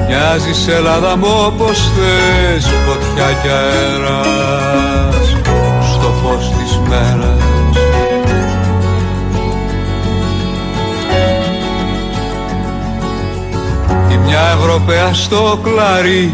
Μοιάζεις 0.09 0.69
Ελλάδα 0.69 1.17
μου 1.17 1.29
όπως 1.47 1.79
θες 1.79 2.65
φωτιά 2.87 3.33
κι 3.43 3.49
αέρας 3.49 5.37
στο 5.93 6.15
φως 6.23 6.53
της 6.59 6.79
μέρας. 6.89 7.43
Η 14.11 14.17
μια 14.17 14.57
Ευρωπαία 14.59 15.15
στο 15.15 15.61
κλαρί 15.63 16.33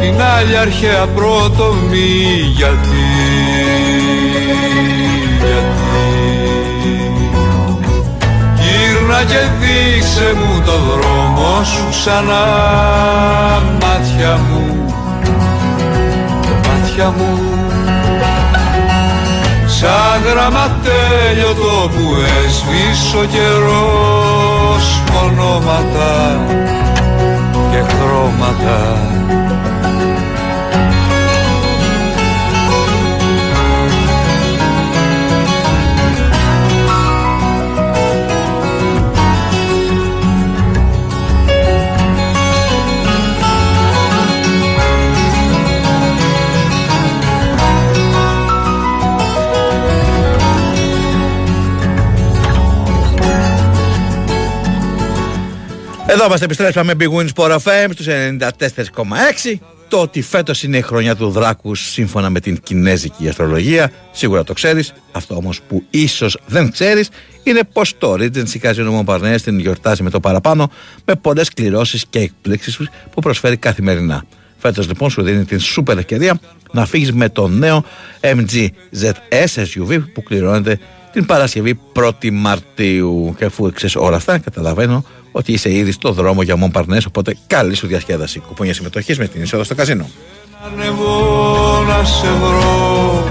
την 0.00 0.22
άλλη 0.38 0.56
αρχαία 0.56 1.06
πρωτομή 1.06 2.52
γιατί, 2.56 2.56
γιατί 2.56 3.75
Γύρνα 9.16 9.32
και 9.32 9.48
δείξε 9.60 10.32
μου 10.36 10.62
το 10.66 10.72
δρόμο 10.72 11.64
σου 11.64 11.86
ξανά 11.90 12.44
μάτια 13.80 14.36
μου. 14.36 14.94
Μάτια 16.66 17.14
μου. 17.16 17.38
Σαν 19.66 20.22
γραμματέλιο 20.24 21.54
το 21.54 21.88
που 21.88 22.14
έσβησε 22.44 23.16
ο 23.16 23.24
καιρός 23.24 25.02
ονόματα 25.24 26.40
και 27.70 27.82
χρώματα 27.88 28.98
Εδώ 56.16 56.24
είμαστε, 56.24 56.44
επιστρέψαμε 56.44 56.92
Big 56.98 57.08
Wins 57.08 57.28
Sport 57.34 57.56
FM 57.56 57.88
στους 57.92 58.06
94,6. 58.06 59.58
Το 59.88 60.00
ότι 60.00 60.22
φέτος 60.22 60.62
είναι 60.62 60.76
η 60.76 60.80
χρονιά 60.80 61.16
του 61.16 61.30
Δράκου 61.30 61.74
σύμφωνα 61.74 62.30
με 62.30 62.40
την 62.40 62.60
κινέζικη 62.62 63.28
αστρολογία, 63.28 63.90
σίγουρα 64.12 64.44
το 64.44 64.52
ξέρεις. 64.52 64.92
Αυτό 65.12 65.34
όμως 65.34 65.60
που 65.68 65.84
ίσως 65.90 66.38
δεν 66.46 66.70
ξέρεις 66.70 67.08
είναι 67.42 67.60
πως 67.72 67.98
το 67.98 68.12
Regency 68.12 68.60
Casino 68.62 69.00
Montparnasse 69.00 69.40
την 69.42 69.58
γιορτάζει 69.58 70.02
με 70.02 70.10
το 70.10 70.20
παραπάνω 70.20 70.70
με 71.04 71.14
πολλές 71.14 71.48
κληρώσεις 71.48 72.04
και 72.10 72.18
εκπλήξεις 72.18 72.76
που 73.10 73.20
προσφέρει 73.20 73.56
καθημερινά. 73.56 74.24
Φέτος 74.58 74.86
λοιπόν 74.86 75.10
σου 75.10 75.22
δίνει 75.22 75.44
την 75.44 75.60
σούπερ 75.60 75.98
ευκαιρία 75.98 76.40
να 76.72 76.86
φύγεις 76.86 77.12
με 77.12 77.28
το 77.28 77.48
νέο 77.48 77.84
MG 78.20 78.68
ZS 79.02 79.64
SUV 79.64 80.02
που 80.12 80.22
κληρώνεται 80.22 80.78
την 81.12 81.26
Παρασκευή 81.26 81.78
1η 81.94 82.30
Μαρτίου. 82.32 83.34
Και 83.38 83.44
αφού 83.44 83.72
ξέρεις 83.72 83.96
όλα 83.96 84.16
αυτά, 84.16 84.38
καταλαβαίνω 84.38 85.04
ότι 85.36 85.52
είσαι 85.52 85.72
ήδη 85.72 85.90
στο 85.90 86.12
δρόμο 86.12 86.42
για 86.42 86.56
Μον 86.56 86.70
οπότε 87.06 87.36
καλή 87.46 87.74
σου 87.74 87.86
διασκέδαση. 87.86 88.38
Κουπόνια 88.38 88.74
συμμετοχής 88.74 89.18
με 89.18 89.26
την 89.26 89.42
είσοδο 89.42 89.64
στο 89.64 89.74
καζίνο. 89.74 90.08
Ανεβώ 90.64 91.84
να 91.88 92.04
σε 92.04 92.26
βρω 92.26 93.24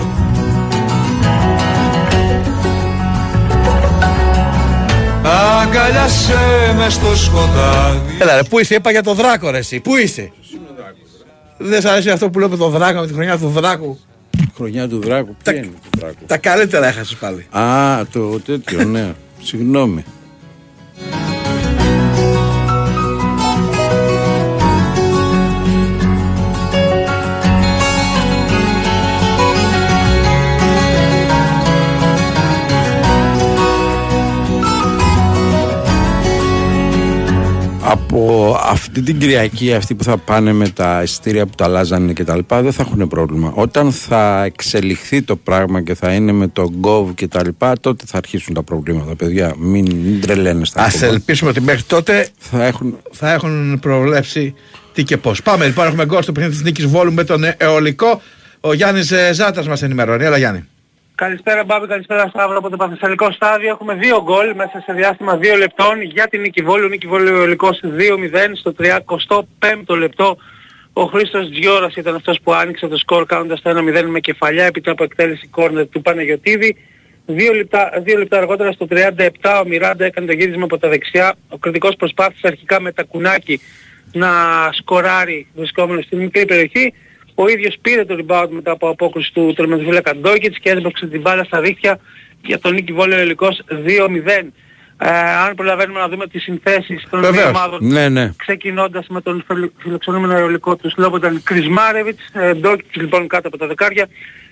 Αγκαλιάσέ 5.61 6.73
μες 6.77 6.93
στο 6.93 7.15
σκοτάδι 7.15 7.99
Έλα 8.19 8.35
ρε, 8.35 8.43
πού 8.43 8.59
είσαι, 8.59 8.75
είπα 8.75 8.91
για 8.91 9.03
το 9.03 9.13
δράκο 9.13 9.49
ρε 9.49 9.57
εσύ, 9.57 9.79
πού 9.79 9.95
είσαι; 9.95 10.31
Δεν 11.57 11.81
σ' 11.81 11.85
αρέσει 11.85 12.09
αυτό 12.09 12.29
που 12.29 12.39
λέω 12.39 12.49
με 12.49 12.57
το 12.57 12.69
δράκο, 12.69 12.99
με 12.99 13.07
τη 13.07 13.13
χρονιά 13.13 13.37
του 13.37 13.47
δράκου 13.47 13.99
Χρονιά 14.55 14.87
του 14.87 14.99
δράκου, 14.99 15.35
ποια 15.43 15.51
Τα- 15.53 15.57
είναι 15.57 15.67
του 15.91 15.99
δράκου; 15.99 16.25
Τα 16.27 16.37
καλύτερα 16.37 16.87
έχασες 16.87 17.15
πάλι 17.15 17.47
Α, 17.51 18.05
το 18.11 18.39
τέτοιο, 18.39 18.83
ναι. 18.83 19.13
Συγγνώμη. 19.43 20.03
Από 37.87 38.57
αυτή 38.61 39.01
την 39.01 39.19
Κυριακή, 39.19 39.73
αυτοί 39.73 39.95
που 39.95 40.03
θα 40.03 40.17
πάνε 40.17 40.53
με 40.53 40.69
τα 40.69 41.03
εισιτήρια 41.03 41.45
που 41.45 41.55
τα 41.55 41.65
αλλάζανε 41.65 42.13
και 42.13 42.23
τα 42.23 42.35
λοιπά, 42.35 42.61
δεν 42.61 42.71
θα 42.71 42.85
έχουν 42.87 43.07
πρόβλημα. 43.07 43.51
Όταν 43.55 43.91
θα 43.91 44.43
εξελιχθεί 44.43 45.21
το 45.21 45.35
πράγμα 45.35 45.81
και 45.81 45.95
θα 45.95 46.13
είναι 46.13 46.31
με 46.31 46.47
το 46.47 46.71
Gov 46.81 47.13
και 47.15 47.27
τα 47.27 47.43
λοιπά, 47.43 47.73
τότε 47.81 48.03
θα 48.07 48.17
αρχίσουν 48.17 48.53
τα 48.53 48.63
προβλήματα, 48.63 49.15
παιδιά. 49.15 49.53
Μην, 49.57 49.95
μην 49.95 50.21
τρελαίνεστε. 50.21 50.81
Α 50.81 50.85
ακόμα. 50.85 51.05
ελπίσουμε 51.05 51.49
ότι 51.49 51.61
μέχρι 51.61 51.83
τότε 51.83 52.27
θα 52.37 52.65
έχουν, 52.65 52.97
θα 53.11 53.31
έχουν 53.31 53.79
προβλέψει 53.79 54.53
τι 54.93 55.03
και 55.03 55.17
πώς. 55.17 55.41
Πάμε 55.41 55.65
λοιπόν, 55.65 55.85
έχουμε 55.85 56.05
γκολ 56.05 56.21
στο 56.21 56.31
παιχνίδι 56.31 56.55
της 56.55 56.63
Νίκης 56.63 56.85
Βόλου 56.85 57.13
με 57.13 57.23
τον 57.23 57.43
αιωλικό. 57.57 58.21
Ο 58.59 58.73
Γιάννης 58.73 59.13
Ζάτας 59.31 59.67
μας 59.67 59.81
ενημερώνει. 59.81 60.23
Έλα 60.23 60.37
Γιάννη. 60.37 60.63
Καλησπέρα 61.15 61.63
Μπάμπη, 61.63 61.87
καλησπέρα 61.87 62.27
Σταύρο 62.27 62.57
από 62.57 62.69
το 62.69 62.77
Παθεσσαλικό 62.77 63.31
στάδιο. 63.31 63.69
Έχουμε 63.69 63.93
δύο 63.93 64.21
γκολ 64.23 64.55
μέσα 64.55 64.83
σε 64.85 64.93
διάστημα 64.93 65.37
δύο 65.37 65.55
λεπτών 65.55 66.01
για 66.01 66.27
την 66.27 66.41
Νίκη 66.41 66.61
Βόλου. 66.61 66.87
Νίκη 66.87 67.07
Βόλου 67.07 67.39
Ολικός 67.41 67.79
2-0 67.83 67.89
στο 68.53 68.73
35ο 68.79 69.97
λεπτό. 69.97 70.37
Ο 70.93 71.03
Χρήστος 71.03 71.49
Τζιώρας 71.49 71.95
ήταν 71.95 72.15
αυτός 72.15 72.39
που 72.43 72.53
άνοιξε 72.53 72.87
το 72.87 72.97
σκορ 72.97 73.25
κάνοντας 73.25 73.61
το 73.61 73.69
1-0 73.69 74.03
με 74.05 74.19
κεφαλιά 74.19 74.65
έπειτα 74.65 74.91
από 74.91 75.03
εκτέλεση 75.03 75.47
κόρνερ 75.47 75.87
του 75.87 76.01
Παναγιωτίδη. 76.01 76.77
Δύο 77.25 77.53
λεπτά, 77.53 77.91
δύο 78.03 78.17
λεπτά 78.17 78.37
αργότερα 78.37 78.71
στο 78.71 78.87
37 78.89 79.61
ο 79.63 79.67
Μιράντα 79.67 80.05
έκανε 80.05 80.27
το 80.27 80.33
γύρισμα 80.33 80.63
από 80.63 80.77
τα 80.77 80.89
δεξιά. 80.89 81.35
Ο 81.49 81.57
κριτικός 81.57 81.95
προσπάθησε 81.95 82.47
αρχικά 82.47 82.81
με 82.81 82.91
τα 82.91 83.03
κουνάκι 83.03 83.59
να 84.13 84.29
σκοράρει 84.71 85.47
βρισκόμενος 85.55 86.05
στην 86.05 86.19
μικρή 86.19 86.45
περιοχή. 86.45 86.93
Ο 87.35 87.47
ίδιος 87.47 87.77
πήρε 87.81 88.05
το 88.05 88.15
rebound 88.27 88.47
μετά 88.49 88.71
από 88.71 88.89
απόκρουση 88.89 89.33
του 89.33 89.53
τερματοφύλακα 89.55 90.15
Ντόκιτς 90.15 90.59
και 90.59 90.69
έσπρωξε 90.69 91.07
την 91.07 91.21
μπάλα 91.21 91.43
στα 91.43 91.61
δίχτυα 91.61 91.99
για 92.45 92.59
τον 92.59 92.73
Νίκη 92.73 92.93
Βόλιο 92.93 93.17
Ελικός 93.17 93.61
2-0. 93.69 94.51
Ε, 94.97 95.09
αν 95.47 95.55
προλαβαίνουμε 95.55 95.99
να 95.99 96.07
δούμε 96.07 96.27
τις 96.27 96.43
συνθέσεις 96.43 97.07
των 97.09 97.19
δύο 97.21 97.29
Βεβαίως. 97.31 97.49
ομάδων 97.49 97.79
Ναι, 97.81 98.09
ναι. 98.09 98.31
ξεκινώντας 98.35 99.07
με 99.07 99.21
τον 99.21 99.43
φιλο- 99.47 99.71
φιλοξενούμενο 99.77 100.33
αερολικό 100.33 100.75
του 100.75 100.89
Σλόμπονταν 100.89 101.43
Κρισμάρεβιτς, 101.43 102.23
ε, 102.33 102.53
Ντόκιτς 102.53 102.95
λοιπόν 102.95 103.27
κάτω 103.27 103.47
από 103.47 103.57
τα 103.57 103.67
δεκάρια, 103.67 104.07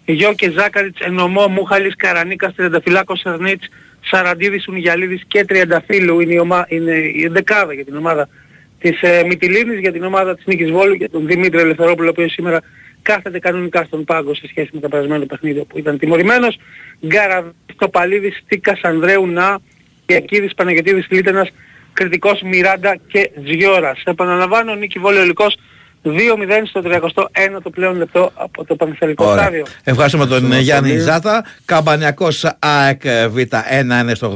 Γιώ 0.06 0.34
και 0.34 0.52
Ζάκαριτς, 0.52 1.00
Ενομό, 1.02 1.48
Μούχαλης, 1.48 1.96
Καρανίκας, 1.96 2.56
Τριανταφυλάκος, 2.56 3.20
Σερνίτς, 3.20 3.68
Σαραντίδης, 4.02 4.68
Ουνγιαλίδης 4.68 5.22
και 5.28 5.46
Τριανταφύλου 5.46 6.20
είναι 6.20 6.34
η, 6.34 6.38
ομα... 6.38 6.66
είναι 6.70 6.92
η 6.98 7.28
δεκάδα 7.32 7.74
για 7.74 7.86
την 7.86 7.98
ομάδα 7.98 8.30
της 8.84 9.02
ε, 9.02 9.24
Μυτιλίνης, 9.26 9.80
για 9.80 9.92
την 9.92 10.04
ομάδα 10.04 10.36
της 10.36 10.46
Νίκης 10.46 10.72
Βόλου 10.72 10.96
και 10.98 11.10
τον 11.10 11.28
Δημήτρη 11.28 11.60
Ελευθερόπουλο, 11.60 12.08
ο 12.08 12.12
οποίος 12.12 12.32
σήμερα 12.32 12.60
κάθεται 13.02 13.40
κανονικά 13.40 13.84
στον 13.84 14.04
πάγκο 14.04 14.36
σε 14.36 14.48
σχέση 14.48 14.70
με 14.74 14.80
το 14.80 14.88
περασμένο 14.88 15.26
παιχνίδι 15.26 15.66
που 15.66 15.78
ήταν 15.78 15.98
τιμωρημένος. 15.98 16.58
Γκαραβής, 17.08 17.54
Τοπαλίδης, 17.78 18.44
Τίκας, 18.48 18.80
Ανδρέου, 18.82 19.28
Να, 19.28 19.60
Ιακίδης, 20.06 20.54
Παναγιωτίδης, 20.54 21.08
Λίτενας, 21.10 21.50
Κριτικός, 21.94 22.42
Μιράντα 22.42 22.98
και 23.08 23.32
Τζιώρας. 23.44 24.02
Επαναλαμβάνω, 24.06 24.76
Νίκη 24.76 25.00
Βόλιο 25.00 25.22
Ελικός 25.22 25.58
2-0 26.06 26.12
στο 26.64 26.82
31ο 26.84 27.72
πλέον 27.72 27.98
λεπτό 27.98 28.32
από 28.36 28.66
το 28.66 28.76
Πανθελικό 28.76 29.26
Ωραία. 29.26 29.42
στάδιο. 29.42 29.66
Ευχαριστούμε 29.84 30.26
τον 30.26 30.34
Ευχαριστούμε 30.36 30.64
Γιάννη 30.64 30.90
πολύ. 30.90 31.02
Ζάτα. 31.02 31.46
Καμπανιακός 31.66 32.46
ΑΕΚ 32.60 33.02
Β1 33.36 34.02
είναι 34.02 34.16
στο 34.16 34.36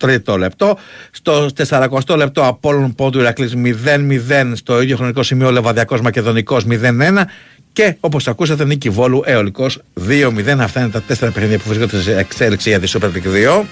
83ο 0.00 0.38
λεπτό. 0.38 0.78
Στο 1.10 1.46
40ο 1.68 2.16
λεπτό 2.16 2.44
Απόλλων 2.46 2.94
Πόντου 2.94 3.18
Ηρακλής 3.18 3.54
0-0. 3.56 4.52
Στο 4.54 4.82
ίδιο 4.82 4.96
χρονικό 4.96 5.22
σημείο 5.22 5.50
Λεβαδιακός 5.50 6.00
Μακεδονικός 6.00 6.64
0-1. 6.70 7.24
Και 7.72 7.96
όπως 8.00 8.28
ακούσατε 8.28 8.64
Νίκη 8.64 8.90
Βόλου 8.90 9.22
Εολικός 9.24 9.78
2-0. 10.08 10.58
Αυτά 10.60 10.80
είναι 10.80 10.90
τα 10.90 11.02
τέσσερα 11.02 11.30
παιχνίδια 11.30 11.58
που 11.58 11.68
βρίσκονται 11.68 12.02
σε 12.02 12.18
εξέλιξη 12.18 12.68
για 12.68 12.80
τη 12.80 12.92
Super 12.92 13.06
League 13.06 13.60
2. 13.60 13.64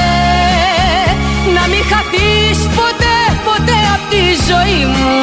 να 1.54 1.62
μην 1.70 1.82
χαθείς 1.90 2.58
ποτέ 2.78 3.16
ποτέ 3.46 3.78
απ' 3.94 4.06
τη 4.12 4.24
ζωή 4.48 4.80
μου. 4.94 5.14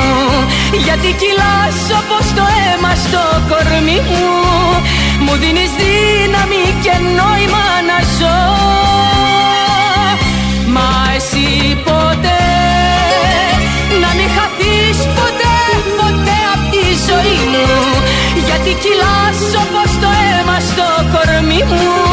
Γιατί 0.86 1.10
κυλάς 1.22 1.78
όπως 2.00 2.26
το 2.38 2.46
αίμα 2.60 2.94
στο 3.06 3.24
κορμί 3.50 4.00
μου. 4.10 4.28
Μου 5.24 5.34
δίνεις 5.42 5.72
δύναμη 5.80 6.64
και 6.84 6.96
νόημα 7.18 7.66
να 7.90 7.98
ζω. 8.18 8.40
Μα 10.76 10.90
εσύ 11.16 11.48
ποτέ 11.88 12.44
να 14.02 14.10
μην 14.18 14.30
χαθείς 14.38 14.98
ποτέ 15.18 15.58
ποτέ 16.00 16.38
απ' 16.54 16.66
τη 16.74 16.84
ζωή 17.08 17.40
μου. 17.52 17.68
Γιατί 18.48 18.72
κυλάς 18.84 19.40
όπως 19.64 19.90
το 20.02 20.10
αίμα 20.24 20.58
στο 20.70 20.88
κορμί 21.14 21.64
μου. 21.70 21.84
μου 21.84 22.09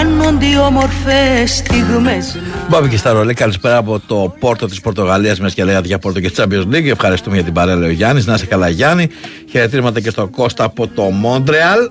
χάνονται 0.00 0.46
οι 0.46 0.56
όμορφες 0.56 1.56
στιγμές 1.56 2.38
Μπάμπη 2.68 2.88
και 2.88 2.96
στα 2.96 3.12
ρολέ, 3.12 3.34
καλησπέρα 3.34 3.76
από 3.76 4.00
το 4.06 4.34
πόρτο 4.38 4.66
της 4.66 4.80
Πορτογαλίας 4.80 5.40
μα 5.40 5.48
και 5.48 5.64
λέει 5.64 5.80
για 5.84 5.98
πόρτο 5.98 6.20
και 6.20 6.30
Champions 6.36 6.66
League. 6.72 6.86
Ευχαριστούμε 6.86 7.34
για 7.34 7.44
την 7.44 7.52
παρέα, 7.52 7.74
λέει 7.74 7.88
ο 7.88 7.92
Γιάννης. 7.92 8.26
Να 8.26 8.34
είσαι 8.34 8.46
καλά, 8.46 8.68
Γιάννη. 8.68 9.08
Χαιρετίσματα 9.50 10.00
και 10.00 10.10
στο 10.10 10.26
Κώστα 10.26 10.64
από 10.64 10.88
το 10.88 11.02
Μόντρεαλ. 11.02 11.90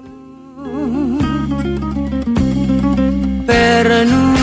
Περνούν, 3.45 4.35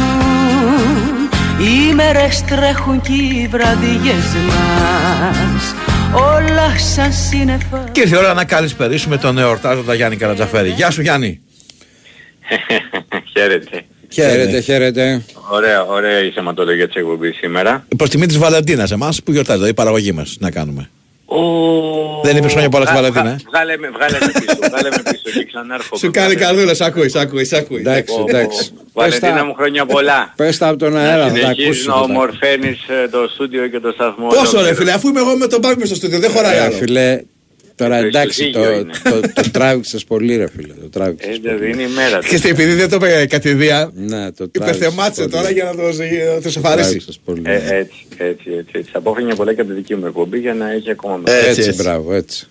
οι 1.59 1.95
μέρες 1.95 2.45
τρέχουν 2.45 3.01
και 3.01 3.13
οι 3.13 3.49
βραδιές 3.51 4.25
μας 4.47 5.75
Όλα 6.13 6.79
σαν 6.95 7.13
σύννεφα 7.13 7.85
Και 7.93 8.01
ήρθε 8.01 8.17
η 8.17 8.19
ώρα 8.19 8.35
να 8.35 8.45
καλησπερίσουμε 8.45 9.17
τον 9.17 9.39
εορτάζοντα 9.39 9.95
Γιάννη 9.95 10.17
Καρατζαφέρη. 10.17 10.69
Γεια 10.69 10.91
σου, 10.91 11.03
Γιάννη. 11.03 11.41
Χαίρετε. 13.37 13.85
Χαίρετε, 14.13 14.61
χαίρετε. 14.61 15.23
Ωραία, 15.51 15.85
ωραία 15.85 16.25
η 16.25 16.31
θεματολογία 16.31 16.87
της 16.87 16.97
εκπομπής 16.97 17.37
σήμερα. 17.37 17.87
Προς 17.97 18.11
τιμή 18.11 18.27
της 18.27 18.39
Βαλεντίνας, 18.39 18.91
εμάς 18.91 19.23
που 19.23 19.33
γιορτάζει, 19.33 19.55
δηλαδή 19.59 19.73
η 19.73 19.77
παραγωγή 19.77 20.13
μας. 20.13 20.37
Να 20.41 20.51
κάνουμε. 20.51 20.91
Δεν 22.23 22.37
είπες 22.37 22.53
χρόνια 22.53 22.69
πολλά 22.69 22.85
στη 22.87 22.95
Βγα- 22.95 23.03
Βαλεντίνα, 23.03 23.35
ε; 23.35 23.37
Βγάλε 23.49 23.77
με, 23.79 23.89
βγάλε 23.91 24.17
με 24.21 24.27
πίσω, 24.41 24.57
βγάλε 24.71 24.89
με 24.91 25.03
πίσω 25.11 25.23
και 25.39 25.45
ξανάρχομαι. 25.45 25.99
Σου 26.01 26.11
κάνει 26.11 26.35
καρδούλα, 26.35 26.75
σ' 26.75 26.81
ακούει, 26.81 27.09
σ' 27.09 27.15
ακούει, 27.17 27.45
σ' 27.45 27.53
ακούει. 27.53 27.79
Εντάξει, 27.81 28.15
εντάξει. 28.29 28.71
Βαλεντίνα 28.93 29.45
μου 29.45 29.55
χρόνια 29.55 29.87
πολλά. 29.87 30.33
Πες 30.37 30.59
τα 30.59 30.69
από 30.69 30.79
τον 30.79 30.97
αέρα, 30.97 31.23
θα 31.23 31.29
τα 31.29 31.35
Συνεχίζεις 31.39 31.65
ακούσεις. 31.67 31.87
να 31.87 31.95
μετά. 31.95 32.05
ομορφαίνεις 32.05 32.79
ε, 32.89 33.09
το 33.09 33.29
στούντιο 33.35 33.67
και 33.69 33.81
το 33.81 33.93
σταθμό. 33.93 34.27
Πόσο 34.27 34.41
ρε 34.43 34.49
ολόκληρο. 34.51 34.75
φίλε, 34.77 34.93
αφού 34.93 35.09
είμαι 35.09 35.21
εγώ 35.21 35.37
με 35.37 35.47
τον 35.47 35.61
Μπάμπη 35.61 35.79
μες 35.79 35.87
στο 35.89 35.97
στούντιο, 35.97 36.19
δεν 36.19 36.31
χωράει 36.31 36.57
Ε, 36.57 36.61
άλλο. 36.61 36.75
Φίλε, 36.77 37.21
τώρα 37.77 38.01
Το 38.01 38.07
εντάξει, 38.07 38.51
το, 38.51 38.61
ισοζύγιο 38.61 38.81
είναι. 38.81 38.93
το, 39.05 39.21
το, 39.43 39.51
τράβηξες 39.51 40.05
πολύ 40.05 40.37
ρε 40.37 40.49
φίλε, 40.57 40.73
το 40.81 40.89
τράβηξες. 40.89 41.37
Ε, 41.37 41.57
δεν 41.59 41.69
είναι 41.69 41.83
η 41.83 41.89
μέρα 41.95 42.19
του. 42.19 42.29
Και 42.29 42.37
στην- 42.37 42.51
επειδή 42.51 42.73
δεν 42.73 42.89
το 42.89 42.97
είπε 42.97 43.27
κατηδία, 43.29 43.91
Ναι, 43.95 44.33
το 44.33 44.47
υπερθεμάτισε 44.53 45.21
πολύ. 45.21 45.33
τώρα 45.33 45.51
για 45.51 45.65
να 45.65 45.71
το, 45.71 45.83
να 45.83 46.41
το 46.43 46.51
σεφαρίσει. 46.51 46.61
Τράβηξες 46.89 47.19
πολύ. 47.25 47.43
Ε, 47.45 47.55
έτσι, 47.77 48.07
έτσι, 48.17 48.51
έτσι, 48.59 48.71
έτσι. 48.73 48.91
Απόφυγε 48.95 49.35
πολλά 49.35 49.55
και 49.55 49.61
από 49.61 49.71
τη 49.71 49.77
δική 49.77 49.95
μου 49.95 50.07
εκπομπή 50.07 50.39
για 50.39 50.55
να 50.55 50.73
έχει 50.73 50.91
ακόμα 50.91 51.15
Ε, 51.15 51.19
μετά. 51.19 51.33
Έτσι, 51.49 51.61
έτσι. 51.61 51.83
μπράβο, 51.83 52.13
έτσι. 52.15 52.47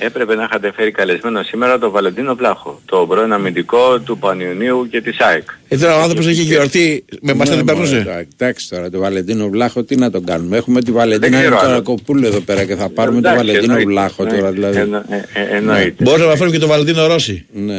Έπρεπε 0.00 0.34
να 0.34 0.42
είχατε 0.44 0.72
φέρει 0.72 0.90
καλεσμένο 0.90 1.42
σήμερα 1.42 1.78
τον 1.78 1.90
Βαλεντίνο 1.90 2.34
Πλάχο, 2.34 2.80
το 2.84 3.06
πρώην 3.08 3.32
αμυντικό 3.32 3.98
του 4.00 4.18
Πανιωνίου 4.18 4.88
και 4.90 5.00
της 5.00 5.20
ΑΕΚ. 5.20 5.48
Ε, 5.68 5.76
τώρα 5.76 5.96
ο 5.96 6.00
άνθρωπος 6.00 6.26
έχει 6.26 6.42
γιορτή, 6.42 7.04
με 7.20 7.30
εμάς 7.32 7.48
δεν 7.48 7.58
Ναι, 7.58 7.64
την 7.64 7.74
μωρέ, 7.74 7.86
περνούσε. 7.88 8.04
τώρα, 8.04 8.26
Εντάξει 8.36 8.68
τώρα, 8.68 8.90
το 8.90 8.98
Βαλεντίνο 8.98 9.48
Βλάχο 9.48 9.84
τι 9.84 9.96
να 9.96 10.10
τον 10.10 10.24
κάνουμε. 10.24 10.56
Έχουμε 10.56 10.82
τη 10.82 10.92
Βαλεντίνα 10.92 11.28
ξέρω 11.38 11.46
είναι 11.54 11.56
τώρα 11.62 11.72
άλλο. 11.72 11.82
κοπούλου 11.82 12.26
εδώ 12.26 12.40
πέρα 12.40 12.64
και 12.64 12.74
θα 12.76 12.88
πάρουμε 12.88 13.20
το 13.20 13.28
Εντάξει, 13.28 13.46
Βαλεντίνο 13.46 13.72
εννοείται, 13.72 13.90
Βλάχο 13.90 14.24
τώρα 14.24 14.34
εννοείται, 14.36 14.54
δηλαδή. 14.54 14.78
εννο- 14.78 15.04
ε, 15.08 15.24
ε, 15.32 15.56
Εννοείται. 15.56 16.04
Μπορούμε 16.04 16.26
να 16.26 16.36
φέρουμε 16.36 16.50
και 16.54 16.58
τον 16.60 16.68
Βαλεντίνο 16.68 17.06
Ρώση. 17.06 17.46
Ναι. 17.52 17.78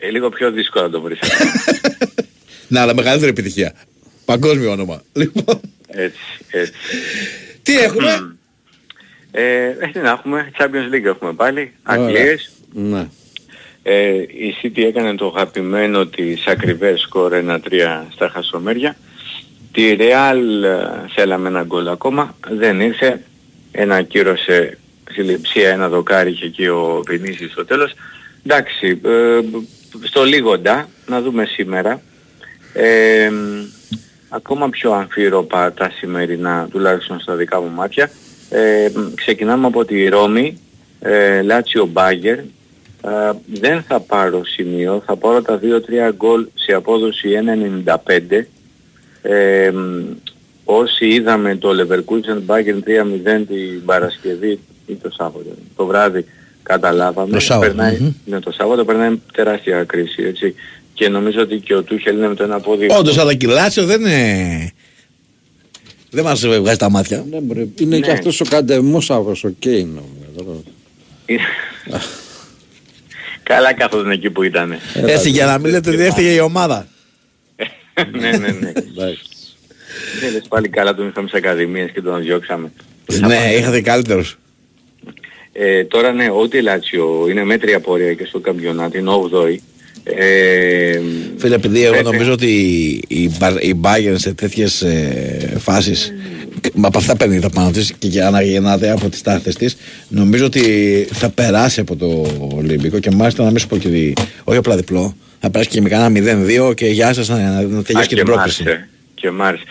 Ε, 0.00 0.10
λίγο 0.10 0.28
πιο 0.28 0.50
δύσκολο 0.50 0.84
να 0.84 0.90
το 0.90 1.00
βρεις. 1.00 1.18
Να, 2.68 2.80
αλλά 2.82 2.94
μεγαλύτερη 2.94 3.30
επιτυχία. 3.30 3.72
Παγκόσμιο 4.24 4.70
όνομα. 4.70 5.02
Λοιπόν, 5.12 5.60
έτσι, 5.86 6.18
έτσι. 6.50 6.72
τι 7.62 7.78
έχουμε; 7.78 8.36
Ε, 9.38 9.76
ε, 9.78 9.86
τι 9.92 9.98
να 9.98 10.10
έχουμε, 10.10 10.50
Champions 10.58 10.94
League 10.94 11.04
έχουμε 11.04 11.32
πάλι, 11.32 11.72
Αγγλίες. 11.82 12.50
Ναι. 12.72 13.08
Ε, 13.82 14.16
η 14.16 14.54
City 14.62 14.78
έκανε 14.78 15.14
το 15.14 15.26
αγαπημένο 15.26 16.06
της 16.06 16.46
ακριβές 16.46 17.00
σκορ 17.00 17.32
1-3 17.32 17.58
στα 18.12 18.28
χασομέρια. 18.28 18.96
Τη 19.72 19.96
Real 19.98 20.64
ε, 20.64 21.08
θέλαμε 21.14 21.48
ένα 21.48 21.62
γκολ 21.62 21.88
ακόμα, 21.88 22.34
δεν 22.48 22.80
ήρθε. 22.80 23.22
Ένα 23.72 24.02
κύρωσε 24.02 24.78
συλληψία, 25.10 25.70
ένα 25.70 25.88
δοκάρι 25.88 26.30
είχε 26.30 26.44
εκεί 26.44 26.66
ο 26.66 27.02
Βινίσης 27.06 27.52
στο 27.52 27.64
τέλος. 27.64 27.92
Εντάξει, 28.46 29.00
ε, 29.04 29.40
στο 30.02 30.24
λίγοντα, 30.24 30.88
να 31.06 31.20
δούμε 31.20 31.44
σήμερα. 31.44 32.00
Ε, 32.72 33.30
ακόμα 34.28 34.68
πιο 34.68 34.92
αμφίροπα 34.92 35.72
τα 35.72 35.90
σημερινά, 35.90 36.68
τουλάχιστον 36.70 37.20
στα 37.20 37.34
δικά 37.34 37.60
μου 37.60 37.70
μάτια. 37.70 38.10
Ε, 38.50 38.88
ξεκινάμε 39.14 39.66
από 39.66 39.84
τη 39.84 40.08
Ρώμη, 40.08 40.58
ε, 41.00 41.42
Λάτσιο 41.42 41.86
Μπάγκερ. 41.86 42.38
Ε, 42.38 43.32
δεν 43.46 43.82
θα 43.82 44.00
πάρω 44.00 44.44
σημείο, 44.44 45.02
θα 45.06 45.16
πάρω 45.16 45.42
τα 45.42 45.60
2-3 45.62 46.12
γκολ 46.16 46.46
σε 46.54 46.72
απόδοση 46.72 47.28
1.95. 47.84 48.46
Ε, 49.22 49.70
μ, 49.70 50.02
όσοι 50.64 51.06
είδαμε 51.06 51.56
το 51.56 51.70
Leverkusen 51.70 52.38
Bayern 52.46 52.80
3-0 53.38 53.44
την 53.48 53.84
Παρασκευή 53.84 54.58
ή 54.86 54.94
το 54.94 55.10
Σάββατο, 55.10 55.50
το 55.76 55.86
βράδυ 55.86 56.24
καταλάβαμε. 56.62 57.32
Το 57.32 57.40
Σάββατο, 57.40 57.74
Περνάει, 57.74 57.98
μμμ. 58.00 58.12
ναι, 58.24 58.40
το 58.40 58.52
Σάββατο 58.52 58.84
περνάει 58.84 59.20
τεράστια 59.32 59.84
κρίση, 59.84 60.22
έτσι. 60.22 60.54
Και 60.94 61.08
νομίζω 61.08 61.40
ότι 61.40 61.56
και 61.56 61.74
ο 61.74 61.82
Τούχελ 61.82 62.16
είναι 62.16 62.28
με 62.28 62.34
το 62.34 62.42
ένα 62.42 62.60
πόδι. 62.60 62.86
Όντως, 62.90 63.18
αλλά 63.18 63.34
κιλάτσιο 63.34 63.84
δεν 63.84 64.00
είναι... 64.00 64.72
Δεν 66.16 66.24
μας 66.24 66.46
βγάζει 66.46 66.76
τα 66.78 66.90
μάτια. 66.90 67.24
Ναι, 67.30 67.40
μωρέ, 67.40 67.66
είναι 67.80 67.98
και 68.00 68.06
Ναι. 68.06 68.12
αυτός 68.12 68.40
ο 68.40 68.44
καντεμόσαυρος 68.44 69.44
ο 69.44 69.48
Κέιν. 69.58 69.86
νομίζω, 69.88 70.62
τώρα. 71.26 72.02
Καλά 73.42 73.72
κάθονταν 73.74 74.10
εκεί 74.10 74.30
που 74.30 74.42
ήταν. 74.42 74.76
Έτσι, 74.94 75.30
για 75.30 75.46
να 75.46 75.58
μην 75.58 75.70
λέτε 75.70 75.90
ότι 75.90 76.02
έφυγε 76.02 76.30
η 76.30 76.38
ομάδα. 76.38 76.86
ναι, 78.18 78.30
ναι, 78.30 78.48
ναι. 78.48 78.72
Δεν 80.20 80.32
λες 80.32 80.42
πάλι 80.48 80.68
καλά 80.68 80.94
τον 80.94 81.08
είχαμε 81.08 81.28
στις 81.28 81.40
ακαδημίες 81.40 81.90
και 81.90 82.00
τον 82.02 82.20
διώξαμε. 82.20 82.72
Ναι, 83.20 83.52
είχατε 83.58 83.80
καλύτερους. 83.80 84.38
Ε, 85.52 85.84
τώρα 85.84 86.12
ναι, 86.12 86.30
ό,τι 86.30 86.60
Λάτσιο 86.62 87.26
είναι 87.30 87.44
μέτρια 87.44 87.80
πορεία 87.80 88.14
και 88.14 88.24
στο 88.24 88.38
καμπιονάτι, 88.40 88.98
είναι 88.98 89.10
8η. 89.32 89.56
Ε, 90.08 91.00
Φίλε, 91.36 91.54
επειδή 91.54 91.82
εγώ 91.82 91.92
πρέπει- 91.92 92.04
νομίζω 92.10 92.32
ότι 92.32 92.50
η, 93.08 93.30
Μπα- 93.38 93.60
η 93.60 93.74
Bayern 93.82 94.14
σε 94.14 94.32
τέτοιες 94.34 94.82
ε, 94.82 95.56
φάσεις 95.58 96.12
με 96.74 96.86
από 96.86 96.98
αυτά 96.98 97.16
παίρνει 97.16 97.40
τα 97.40 97.50
πάνω 97.50 97.70
της 97.70 97.92
και 97.98 98.06
για 98.08 98.30
να 98.30 98.42
γεννάται 98.42 98.90
από 98.90 99.08
τις 99.08 99.22
τάχτες 99.22 99.54
της 99.54 99.76
νομίζω 100.08 100.44
ότι 100.44 100.62
θα 101.12 101.30
περάσει 101.30 101.80
από 101.80 101.96
το 101.96 102.26
Ολυμπικό 102.56 102.98
και 102.98 103.10
μάλιστα 103.10 103.42
να 103.44 103.48
μην 103.50 103.58
σου 103.58 103.66
πω 103.66 103.76
και 103.76 103.88
δι... 103.88 104.12
όχι 104.44 104.58
απλά 104.58 104.76
διπλό 104.76 105.16
θα 105.40 105.50
περάσει 105.50 105.70
και 105.70 105.80
με 105.80 105.88
κανένα 105.88 106.44
0-2 106.68 106.74
και 106.76 106.86
γεια 106.86 107.12
σας 107.12 107.28
να, 107.28 107.36
να, 107.38 107.62
να 107.62 107.82
τελειώσει 107.82 107.96
Α, 107.98 108.06
και 108.08 108.14
την 108.14 108.24
μ' 108.24 108.32
πρόκληση. 108.32 108.62
άρεσε. 108.66 108.88
Και 109.14 109.30
μ' 109.30 109.42
άρεσε. 109.42 109.62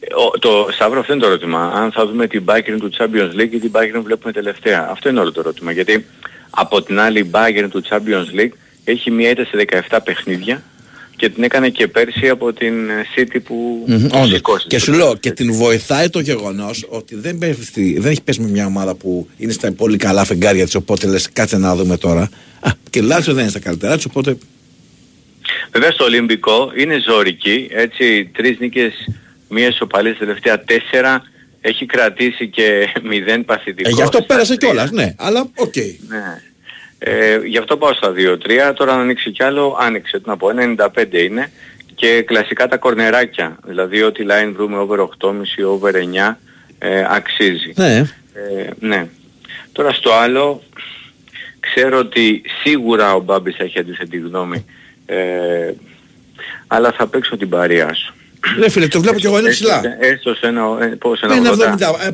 Ε, 0.00 0.06
ο- 0.14 0.38
Το 0.38 0.68
Σταύρο 0.72 1.00
αυτό 1.00 1.12
είναι 1.12 1.22
το 1.22 1.28
ερώτημα. 1.28 1.72
Αν 1.74 1.92
θα 1.92 2.06
δούμε 2.06 2.26
την 2.26 2.42
Bayern 2.46 2.76
του 2.78 2.90
Champions 2.98 3.40
League 3.40 3.52
ή 3.52 3.58
την 3.58 3.70
Bayern 3.72 4.00
βλέπουμε 4.04 4.32
τελευταία. 4.32 4.88
Αυτό 4.90 5.08
είναι 5.08 5.20
όλο 5.20 5.32
το 5.32 5.40
ερώτημα. 5.40 5.72
Γιατί 5.72 6.04
από 6.50 6.82
την 6.82 7.00
άλλη 7.00 7.18
η 7.18 7.30
Bayern 7.32 7.66
του 7.70 7.82
Champions 7.90 8.40
League 8.40 8.52
έχει 8.84 9.10
μία 9.10 9.30
ήττα 9.30 9.44
σε 9.44 9.64
17 9.90 9.98
παιχνίδια 10.04 10.62
και 11.16 11.28
την 11.28 11.42
έκανε 11.42 11.68
και 11.68 11.88
πέρσι 11.88 12.28
από 12.28 12.52
την 12.52 12.90
ε, 12.90 13.04
City 13.16 13.36
που 13.44 13.84
Μμμ, 13.86 14.06
που 14.06 14.18
όντως. 14.18 14.28
σηκώσει. 14.28 14.66
Και 14.66 14.78
σου 14.78 14.92
λέω 14.92 15.16
και 15.16 15.30
την 15.30 15.52
βοηθάει 15.52 16.08
το 16.10 16.20
γεγονός 16.20 16.86
ότι 16.88 17.14
δεν, 17.14 17.38
πέφτει, 17.38 17.98
δεν 17.98 18.10
έχει 18.10 18.22
πέσει 18.22 18.40
με 18.40 18.48
μια 18.48 18.66
ομάδα 18.66 18.94
που 18.94 19.28
είναι 19.36 19.52
στα 19.52 19.72
πολύ 19.72 19.96
καλά 19.96 20.24
φεγγάρια 20.24 20.64
της. 20.64 20.74
Οπότε 20.74 21.06
λες, 21.06 21.28
κάτσε 21.32 21.58
να 21.58 21.76
δούμε 21.76 21.96
τώρα. 21.96 22.28
Α, 22.60 22.70
και 22.90 23.00
Λάτσιο 23.02 23.32
δεν 23.32 23.42
είναι 23.42 23.50
στα 23.50 23.60
καλύτερά 23.60 23.96
της. 23.96 24.04
Οπότε 24.04 24.36
Βέβαια 25.72 25.90
στο 25.90 26.04
Ολυμπικό 26.04 26.72
είναι 26.76 26.98
ζόρικη, 27.06 27.68
έτσι 27.70 28.30
τρεις 28.36 28.58
νίκες 28.58 29.08
μία 29.48 29.68
ισοπαλία 29.68 30.14
στα 30.14 30.24
τελευταία 30.24 30.60
τέσσερα, 30.60 31.22
έχει 31.60 31.86
κρατήσει 31.86 32.48
και 32.48 32.88
μηδέν 33.08 33.44
παθητικό. 33.44 33.88
Ε, 33.88 33.92
γι' 33.92 34.02
αυτό 34.02 34.22
πέρασε 34.22 34.56
κιόλας, 34.56 34.90
ναι. 34.90 35.14
Αλλά 35.18 35.50
οκ. 35.54 35.76
Ναι. 36.08 36.42
Ε, 37.06 37.38
γι' 37.44 37.58
αυτό 37.58 37.76
πάω 37.76 37.92
στα 37.92 38.12
2-3. 38.70 38.74
Τώρα 38.74 38.92
αν 38.92 39.00
ανοίξει 39.00 39.30
κι 39.30 39.42
άλλο, 39.42 39.76
άνοιξε. 39.80 40.18
Τι 40.18 40.28
να 40.28 40.36
πω, 40.36 40.48
95 40.76 41.12
είναι. 41.12 41.50
Και 41.94 42.22
κλασικά 42.22 42.68
τα 42.68 42.76
κορνεράκια. 42.76 43.58
Δηλαδή 43.66 44.02
ό,τι 44.02 44.26
line 44.28 44.52
βρούμε 44.52 44.78
over 44.78 44.98
8,5 44.98 45.34
over 45.66 45.94
9 46.30 46.36
ε, 46.78 47.04
αξίζει. 47.08 47.72
Ναι. 47.76 47.96
Ε, 48.34 48.70
ναι. 48.78 49.06
Τώρα 49.72 49.92
στο 49.92 50.12
άλλο, 50.12 50.62
ξέρω 51.60 51.98
ότι 51.98 52.42
σίγουρα 52.62 53.14
ο 53.14 53.20
Μπάμπης 53.20 53.56
θα 53.56 53.64
έχει 53.64 53.78
αντίθετη 53.78 54.18
γνώμη. 54.18 54.64
Ε, 55.06 55.72
αλλά 56.66 56.92
θα 56.92 57.06
παίξω 57.06 57.36
την 57.36 57.48
παρέα 57.48 57.94
σου. 57.94 58.14
Ναι 58.58 58.68
φίλε, 58.68 58.86
το 58.88 59.00
βλέπω 59.00 59.18
κι 59.18 59.26
εγώ 59.26 59.38
είναι 59.38 59.48
ψηλά. 59.48 59.82
Έστω 60.00 60.34
σε 60.34 60.46
ένα, 60.46 60.62
ε, 60.80 60.86
πώς, 60.86 61.20
ένα 61.20 61.34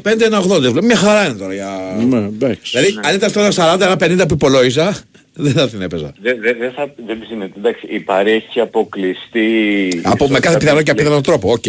80. 0.02 0.58
5-1-80 0.58 0.60
βλέπω. 0.60 0.86
Μια 0.86 0.96
χαρά 0.96 1.24
είναι 1.24 1.34
τώρα. 1.34 1.54
Για... 1.54 1.68
Ναι, 2.08 2.16
εντάξει. 2.16 2.78
Δηλαδή 2.78 2.98
αν 3.02 3.14
ήταν 3.14 3.30
στο 3.30 3.48
40, 3.74 3.80
ένα 3.80 4.22
50 4.24 4.28
που 4.28 4.34
υπολόγιζα, 4.34 4.96
δεν 5.32 5.52
θα 5.52 5.68
την 5.68 5.82
έπαιζα. 5.82 6.12
Δεν 6.22 6.40
δε, 6.40 6.52
δε 6.52 6.70
θα, 6.70 6.94
δεν 7.06 7.18
είναι, 7.32 7.50
εντάξει, 7.56 7.86
η 7.88 8.00
παρέα 8.00 8.34
έχει 8.34 8.60
αποκλειστεί... 8.60 10.00
Από 10.04 10.28
με 10.28 10.38
κάθε 10.38 10.58
πιθανό 10.58 10.82
και 10.82 10.90
απίθανο 10.90 11.20
τρόπο, 11.20 11.52
οκ. 11.52 11.64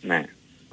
Ναι. 0.00 0.24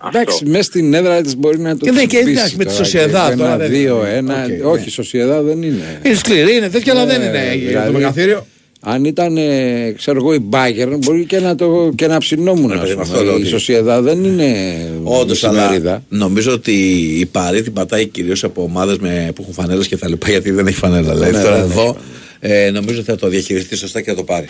Εντάξει, 0.08 0.46
μέσα 0.46 0.64
στην 0.64 0.94
έδρα 0.94 1.22
της 1.22 1.36
μπορεί 1.36 1.60
να 1.60 1.78
το 1.78 1.86
Και 1.86 1.92
δεν 1.92 2.08
και 2.08 2.16
χτυπήσει 2.16 2.38
εντάξει, 2.38 2.56
με 2.58 2.64
τη 2.64 2.72
τώρα, 2.72 2.84
Σοσιαδά 2.84 3.30
και 3.30 3.36
τώρα 3.36 3.50
Ένα, 3.50 3.58
δεν 3.58 3.70
δύο, 3.70 3.98
είναι. 3.98 4.16
ένα. 4.16 4.46
Οκ, 4.64 4.74
όχι, 4.74 4.88
η 4.88 4.92
Σοσιαδά 4.92 5.42
δεν 5.42 5.62
είναι. 5.64 6.00
Είναι 6.04 6.16
σκληρή, 6.16 6.56
είναι 6.56 6.70
τέτοια, 6.70 6.94
αλλά 6.94 7.06
δεν 7.06 7.20
Ναι, 7.20 7.26
είναι 7.26 7.68
δηλαδή, 7.68 7.86
το 7.88 7.94
μεγαθύριο. 7.94 8.46
Αν 8.84 9.04
ήταν, 9.06 9.38
ε, 9.38 9.92
ξέρω 9.98 10.18
εγώ, 10.18 10.34
η 10.34 10.40
Μπάγκερ, 10.40 10.98
μπορεί 10.98 11.26
και 11.26 11.40
να, 11.40 11.56
το, 11.56 11.92
και 11.96 12.08
να 12.08 12.18
ψινόμουν. 12.18 12.72
ας 12.72 12.80
παιδί, 12.80 12.92
πούμε. 12.92 13.02
αυτό 13.04 13.24
λέω 13.24 13.32
η 13.34 13.36
ότι- 13.36 13.48
Σοσιαδά 13.48 14.02
δεν 14.02 14.24
είναι 14.24 14.56
Όντως, 15.04 15.44
αλλά 15.44 15.54
μεσημερίδα. 15.60 16.04
νομίζω 16.10 16.52
ότι 16.54 16.72
η 17.20 17.26
Παρή 17.26 17.62
την 17.62 17.74
πατάει 17.74 18.06
κυρίως 18.08 18.44
από 18.44 18.64
ομάδες 18.64 18.98
που 18.98 19.42
έχουν 19.42 19.54
φανέλες 19.54 19.88
και 19.88 19.98
τα 19.98 20.08
λοιπά, 20.08 20.30
γιατί 20.30 20.52
δεν 20.52 20.68
έχει 20.68 20.78
φανέλα. 20.78 21.14
Δηλαδή 21.14 21.32
Ναι, 21.38 21.44
τώρα 21.44 21.56
δεν 21.56 21.70
εδώ 21.72 21.98
ε, 22.40 22.70
νομίζω 22.72 23.00
ότι 23.00 23.10
θα 23.10 23.16
το 23.16 23.28
διαχειριστεί 23.28 23.76
σωστά 23.78 24.02
και 24.02 24.10
θα 24.10 24.16
το 24.16 24.24
πάρει. 24.24 24.48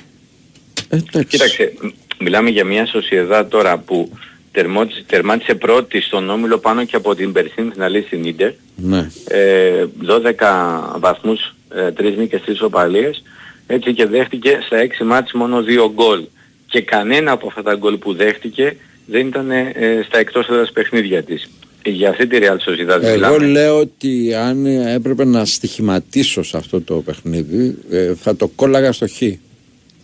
Κοίταξε, 1.27 1.73
μ- 1.81 2.21
μιλάμε 2.23 2.49
για 2.49 2.65
μια 2.65 2.85
σοσιαδά 2.85 3.47
τώρα 3.47 3.77
που 3.77 4.09
τερμάτισε, 4.51 5.03
τερμάτισε 5.07 5.53
πρώτη 5.55 6.01
στον 6.01 6.29
Όμιλο 6.29 6.57
πάνω 6.57 6.85
και 6.85 6.95
από 6.95 7.15
την 7.15 7.31
περσίνη 7.31 7.69
φιναλή 7.73 8.03
στην 8.07 8.23
Ίντερ. 8.23 8.51
Ναι. 8.75 9.07
Ε, 9.27 9.85
12 10.05 10.97
βαθμούς, 10.99 11.55
ε, 11.75 11.91
3 11.91 12.15
νίκες, 12.17 12.41
3 12.45 12.61
οπαλίες. 12.65 13.23
Έτσι 13.73 13.93
και 13.93 14.05
δέχτηκε 14.05 14.59
στα 14.65 14.77
6 15.01 15.05
μάτς 15.05 15.31
μόνο 15.33 15.63
2 15.87 15.91
γκολ. 15.93 16.23
Και 16.67 16.81
κανένα 16.81 17.31
από 17.31 17.47
αυτά 17.47 17.61
τα 17.63 17.75
γκολ 17.75 17.97
που 17.97 18.13
δέχτηκε 18.13 18.75
δεν 19.05 19.27
ήταν 19.27 19.51
ε, 19.51 19.73
στα 20.07 20.17
εκτός 20.17 20.47
έδρας 20.49 20.71
παιχνίδια 20.71 21.23
της. 21.23 21.49
Για 21.85 22.09
αυτή 22.09 22.27
τη 22.27 22.37
Real 22.41 22.69
Sociedad 22.69 23.01
Εγώ 23.01 23.11
μιλάμε. 23.13 23.45
λέω 23.45 23.77
ότι 23.79 24.33
αν 24.35 24.65
έπρεπε 24.65 25.25
να 25.25 25.45
στοιχηματίσω 25.45 26.43
σε 26.43 26.57
αυτό 26.57 26.81
το 26.81 26.95
παιχνίδι, 26.95 27.77
ε, 27.91 28.13
θα 28.15 28.35
το 28.35 28.47
κόλλαγα 28.47 28.91
στο 28.91 29.07
χ. 29.07 29.21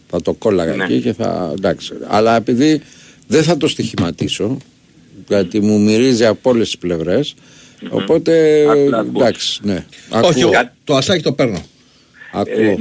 Θα 0.10 0.22
το 0.22 0.34
κόλλαγα 0.34 0.76
Ναι. 0.76 0.84
εκεί 0.84 1.02
και 1.02 1.14
θα. 1.14 1.54
Εντάξει. 1.58 1.94
Αλλά 2.08 2.36
επειδή 2.36 2.82
δεν 3.28 3.44
θα 3.44 3.58
το 3.58 3.68
στοιχηματίσω, 3.68 4.58
γιατί 5.28 5.60
μου 5.60 5.80
μυρίζει 5.82 6.26
από 6.26 6.50
όλες 6.50 6.66
τις 6.66 6.78
πλευρές, 6.78 7.36
οπότε. 7.90 8.64
Απλά 8.70 8.98
ακούς. 9.00 9.16
εντάξει, 9.22 9.60
ναι. 9.64 9.86
Όχι, 10.10 10.42
Ακούω. 10.42 10.52
εγώ 10.54 10.70
το 10.84 10.96
ασάκι 10.96 11.24
το 11.24 11.32
παίρνω. 11.34 11.66
Ακούω. 12.34 12.62
Ε, 12.64 12.76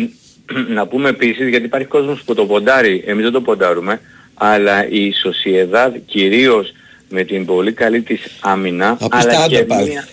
να 0.77 0.86
πούμε 0.86 1.09
επίσης, 1.09 1.48
γιατί 1.48 1.64
υπάρχει 1.64 1.86
κόσμος 1.86 2.23
που 2.23 2.35
το 2.35 2.47
ποντάρει, 2.47 3.05
εμείς 3.06 3.23
δεν 3.23 3.32
το 3.32 3.40
ποντάρουμε, 3.40 4.01
αλλά 4.35 4.89
η 4.89 5.12
Σοσιεδάδ 5.12 5.94
κυρίως 6.06 6.73
με 7.09 7.24
την 7.24 7.44
πολύ 7.44 7.73
καλή 7.73 8.01
της 8.01 8.20
άμυνα, 8.40 8.97
Θα 9.01 9.09
πεις 9.09 9.24
τα 9.24 9.31
αλλά 9.31 9.44
άντερ 9.44 9.59
και, 9.59 9.64
πάλι. 9.64 9.89
μία, 9.89 10.09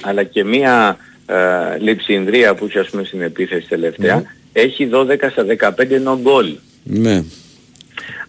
αλλά 0.00 0.22
και 0.22 0.44
μία 0.44 0.96
ε, 1.26 1.34
λειψανδρία 1.78 2.54
που 2.54 2.64
έχει 2.64 2.78
ας 2.78 2.88
πούμε 2.88 3.04
στην 3.04 3.22
επίθεση 3.22 3.66
τελευταία, 3.68 4.22
έχει 4.52 4.88
12 4.92 5.16
στα 5.30 5.74
15 5.78 5.90
ενώ 5.90 6.18
γκολ. 6.22 6.56
Ναι. 6.82 7.24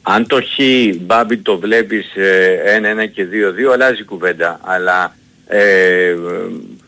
Αν 0.01 0.27
το 0.27 0.41
Χ 0.41 0.59
Μπάμπη 0.99 1.37
το 1.37 1.59
βλέπεις 1.59 2.15
ε, 2.15 2.79
1-1 3.05 3.09
και 3.13 3.25
2-2 3.69 3.73
αλλάζει 3.73 4.01
η 4.01 4.05
κουβέντα. 4.05 4.59
Αλλά 4.63 5.15
ε, 5.47 6.07
ε, 6.07 6.15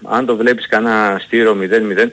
αν 0.03 0.25
το 0.25 0.35
βλέπεις 0.35 0.67
κανένα 0.67 1.21
στείρο 1.25 1.57
0-0 1.61 2.09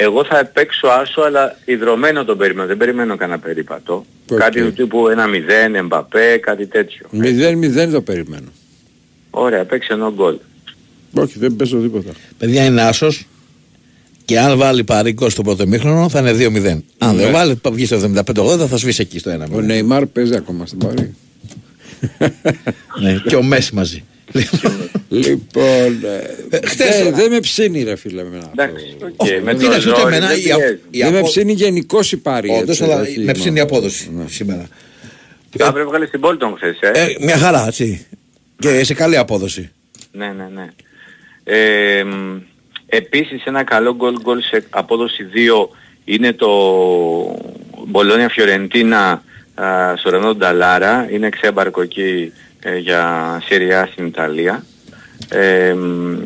εγώ 0.00 0.24
θα 0.24 0.44
παίξω 0.52 0.86
άσο 0.88 1.20
αλλά 1.20 1.56
ιδρωμένο 1.64 2.24
τον 2.24 2.38
περιμένω. 2.38 2.66
Δεν 2.66 2.76
περιμένω 2.76 3.16
κανένα 3.16 3.38
περίπατο. 3.38 4.04
Οκ. 4.30 4.38
Κάτι 4.38 4.60
του 4.62 4.72
τύπου 4.72 5.04
1-0, 5.70 5.74
Εμπαπέ, 5.74 6.36
κάτι 6.38 6.66
τέτοιο. 6.66 7.06
0-0 7.12 7.88
το 7.92 8.00
περιμένω. 8.02 8.48
Ωραία, 9.30 9.64
παίξει 9.64 9.88
ένα 9.92 10.10
γκολ. 10.14 10.36
Όχι, 11.14 11.38
δεν 11.38 11.56
παίζω 11.56 11.78
τίποτα. 11.78 12.10
Παιδιά 12.38 12.64
είναι 12.64 12.82
άσος 12.82 13.26
και 14.24 14.38
αν 14.38 14.58
βάλει 14.58 14.84
παρήκο 14.84 15.28
στο 15.28 15.42
πρώτο 15.42 15.66
μήχρονο 15.66 16.08
θα 16.08 16.18
είναι 16.18 16.32
2-0. 16.32 16.82
Αν 16.98 17.14
Ναι. 17.16 17.22
δεν 17.22 17.32
βάλει, 17.32 17.58
θα 17.62 17.70
βγει 17.70 17.86
στο 17.86 17.96
75-80 17.96 18.66
θα 18.68 18.76
σβήσει 18.76 19.00
εκεί 19.02 19.18
στο 19.18 19.30
1-0. 19.30 19.56
Ο 19.56 19.60
Νεϊμάρ 19.60 20.06
παίζει 20.06 20.36
ακόμα 20.36 20.66
στην 20.66 20.78
Παρή. 20.78 21.14
ναι, 23.00 23.22
και 23.26 23.36
ο 23.36 23.42
Μέση 23.42 23.74
μαζί. 23.74 24.04
Λοιπόν. 25.08 26.04
ε, 26.50 26.58
χτες- 26.66 27.02
δεν 27.02 27.14
δεν 27.14 27.30
με 27.30 27.40
ψήνει, 27.40 27.82
ρε 27.82 27.96
φίλε. 27.96 28.20
εμένα. 28.20 28.50
Εντάξει, 28.56 28.96
οκ, 29.16 29.28
με 29.42 29.52
το 29.54 29.58
κοίταξε, 29.60 29.88
ούτε 29.88 30.00
ζόρι 30.00 30.14
εμένα 30.14 30.26
δεν 30.28 30.38
η- 30.38 30.42
πιέζει. 30.42 30.78
η 30.90 30.98
Δεν 31.00 31.12
με 31.12 31.18
απο- 31.18 31.28
ψήνει 31.28 31.52
γενικώς 31.52 32.12
η 32.12 32.16
Παρή. 32.16 32.50
Όντως, 32.50 32.80
έτσι, 32.80 32.82
αλλά 32.92 33.00
όχι 33.00 33.20
με 33.20 33.32
ψήνει 33.32 33.48
η 33.48 33.50
μόνο. 33.50 33.62
απόδοση 33.62 34.10
σήμερα. 34.28 34.68
Αύριο 35.60 35.84
βγάλει 35.88 36.08
την 36.08 36.20
πόλη 36.20 36.38
τον 36.38 36.56
χθες, 36.56 36.78
ε. 36.80 36.90
Ε, 37.00 37.16
μια 37.24 37.36
χαρά, 37.38 37.66
έτσι. 37.66 38.06
Και 38.58 38.84
σε 38.84 38.94
καλή 38.94 39.16
απόδοση. 39.16 39.70
Ναι, 40.12 40.26
ναι, 40.26 40.48
ναι. 40.54 40.68
Ε, 41.44 42.04
μ, 42.04 42.36
επίσης 42.86 43.44
ένα 43.44 43.62
καλό 43.64 43.94
γκολ 43.94 44.14
γκολ 44.22 44.40
σε 44.42 44.64
απόδοση 44.70 45.24
2 45.34 45.68
είναι 46.04 46.32
το 46.32 46.48
Μπολόνια 47.86 48.28
Φιωρεντίνα 48.28 49.22
στο 49.96 50.10
Ρενό 50.10 50.34
Νταλάρα. 50.34 51.08
Είναι 51.10 51.28
ξέμπαρκο 51.28 51.82
εκεί 51.82 52.00
ε, 52.00 52.47
για 52.80 53.42
Συριά 53.44 53.88
στην 53.92 54.06
Ιταλία. 54.06 54.64
Ε, 55.28 55.72
μ, 55.72 56.16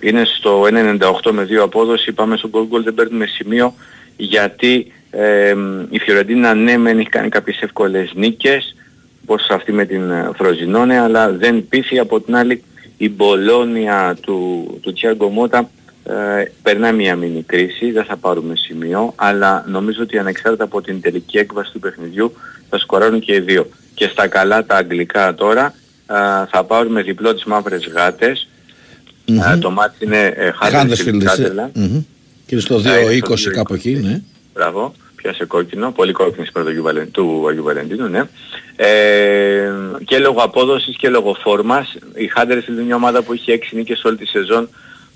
είναι 0.00 0.24
στο 0.24 0.62
1.98 0.62 1.30
με 1.30 1.46
2 1.50 1.54
απόδοση. 1.54 2.12
Πάμε 2.12 2.36
στο 2.36 2.48
γκολ 2.48 2.66
γκολ 2.66 2.82
δεν 2.82 2.94
παίρνουμε 2.94 3.26
σημείο 3.26 3.74
γιατί 4.16 4.92
ε, 5.10 5.54
μ, 5.54 5.86
η 5.90 5.98
Φιωρεντίνα 5.98 6.54
ναι 6.54 6.76
μεν 6.76 6.98
έχει 6.98 7.08
κάνει 7.08 7.28
κάποιες 7.28 7.60
εύκολες 7.60 8.12
νίκες 8.14 8.76
όπως 9.22 9.46
αυτή 9.50 9.72
με 9.72 9.84
την 9.84 10.10
ε, 10.10 10.30
Φροζινόνε 10.36 10.98
αλλά 10.98 11.30
δεν 11.30 11.68
πείθει 11.68 11.98
από 11.98 12.20
την 12.20 12.36
άλλη 12.36 12.62
η 12.96 13.10
Μπολόνια 13.10 14.16
του, 14.20 14.66
του 14.82 14.92
Τσιάγκο 14.92 15.28
Μότα 15.28 15.70
ε, 16.04 16.44
περνά 16.62 16.92
μια 16.92 17.16
μινι 17.16 17.42
κρίση, 17.42 17.90
δεν 17.90 18.04
θα 18.04 18.16
πάρουμε 18.16 18.56
σημείο 18.56 19.12
αλλά 19.16 19.64
νομίζω 19.68 20.02
ότι 20.02 20.18
ανεξάρτητα 20.18 20.64
από 20.64 20.80
την 20.80 21.00
τελική 21.00 21.38
έκβαση 21.38 21.72
του 21.72 21.78
παιχνιδιού 21.78 22.32
θα 22.68 22.78
σκοράρουν 22.78 23.20
και 23.20 23.34
οι 23.34 23.40
δύο. 23.40 23.68
Και 24.02 24.08
στα 24.08 24.26
καλά 24.28 24.64
τα 24.64 24.76
αγγλικά 24.76 25.34
τώρα 25.34 25.74
ε, 26.06 26.14
θα 26.50 26.64
πάρουμε 26.66 27.02
διπλό 27.02 27.34
τις 27.34 27.44
μαύρες 27.44 27.86
γάτες. 27.94 28.48
Ε, 29.24 29.56
το 29.56 29.70
μάτι 29.70 30.04
είναι 30.04 30.26
ε, 30.36 30.50
Huddersfield 30.60 30.90
Huddersfield, 30.90 31.22
Sunderland. 31.22 31.70
ε, 31.74 31.80
μμμ. 31.80 32.02
Και 32.46 32.58
στο 32.58 32.74
Α, 32.74 32.78
είναι 32.78 33.20
2-20 33.24 33.36
στο 33.38 33.50
2-20. 33.50 33.54
κάπου 33.54 33.74
εκεί, 33.74 33.90
ναι. 33.90 34.20
Μπράβο, 34.54 34.94
πιάσε 35.16 35.44
κόκκινο, 35.44 35.90
πολύ 35.92 36.12
κόκκινο 36.12 36.44
σήμερα 36.44 36.62
του 36.64 36.70
Αγίου 36.70 36.82
Βαλεν- 36.82 37.10
του 37.12 37.46
Αγίου 37.48 37.62
Βαλεντίνου, 37.62 38.08
ναι. 38.08 38.22
Ε, 38.76 39.70
και 40.04 40.18
λόγω 40.18 40.40
απόδοσης 40.40 40.96
και 40.96 41.08
λόγω 41.08 41.36
φόρμας, 41.42 41.94
η 42.14 42.30
Huddersfield 42.36 42.68
είναι 42.72 42.82
μια 42.82 42.94
ομάδα 42.96 43.22
που 43.22 43.32
έχει 43.32 43.52
6 43.52 43.76
νίκες 43.76 44.04
όλη 44.04 44.16
τη 44.16 44.26
σεζόν, 44.26 44.68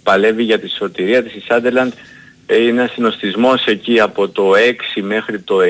παλεύει 0.03 0.43
για 0.43 0.59
τη 0.59 0.69
σωτηρία 0.69 1.23
της. 1.23 1.33
Η 1.33 1.43
Sunderland 1.49 1.91
ε, 2.47 2.57
είναι 2.63 2.81
ένα 2.83 2.91
συνοστισμός 2.95 3.65
εκεί 3.67 4.01
από 4.01 4.29
το 4.29 4.53
6 4.97 5.03
μέχρι 5.03 5.39
το 5.41 5.57
9, 5.61 5.65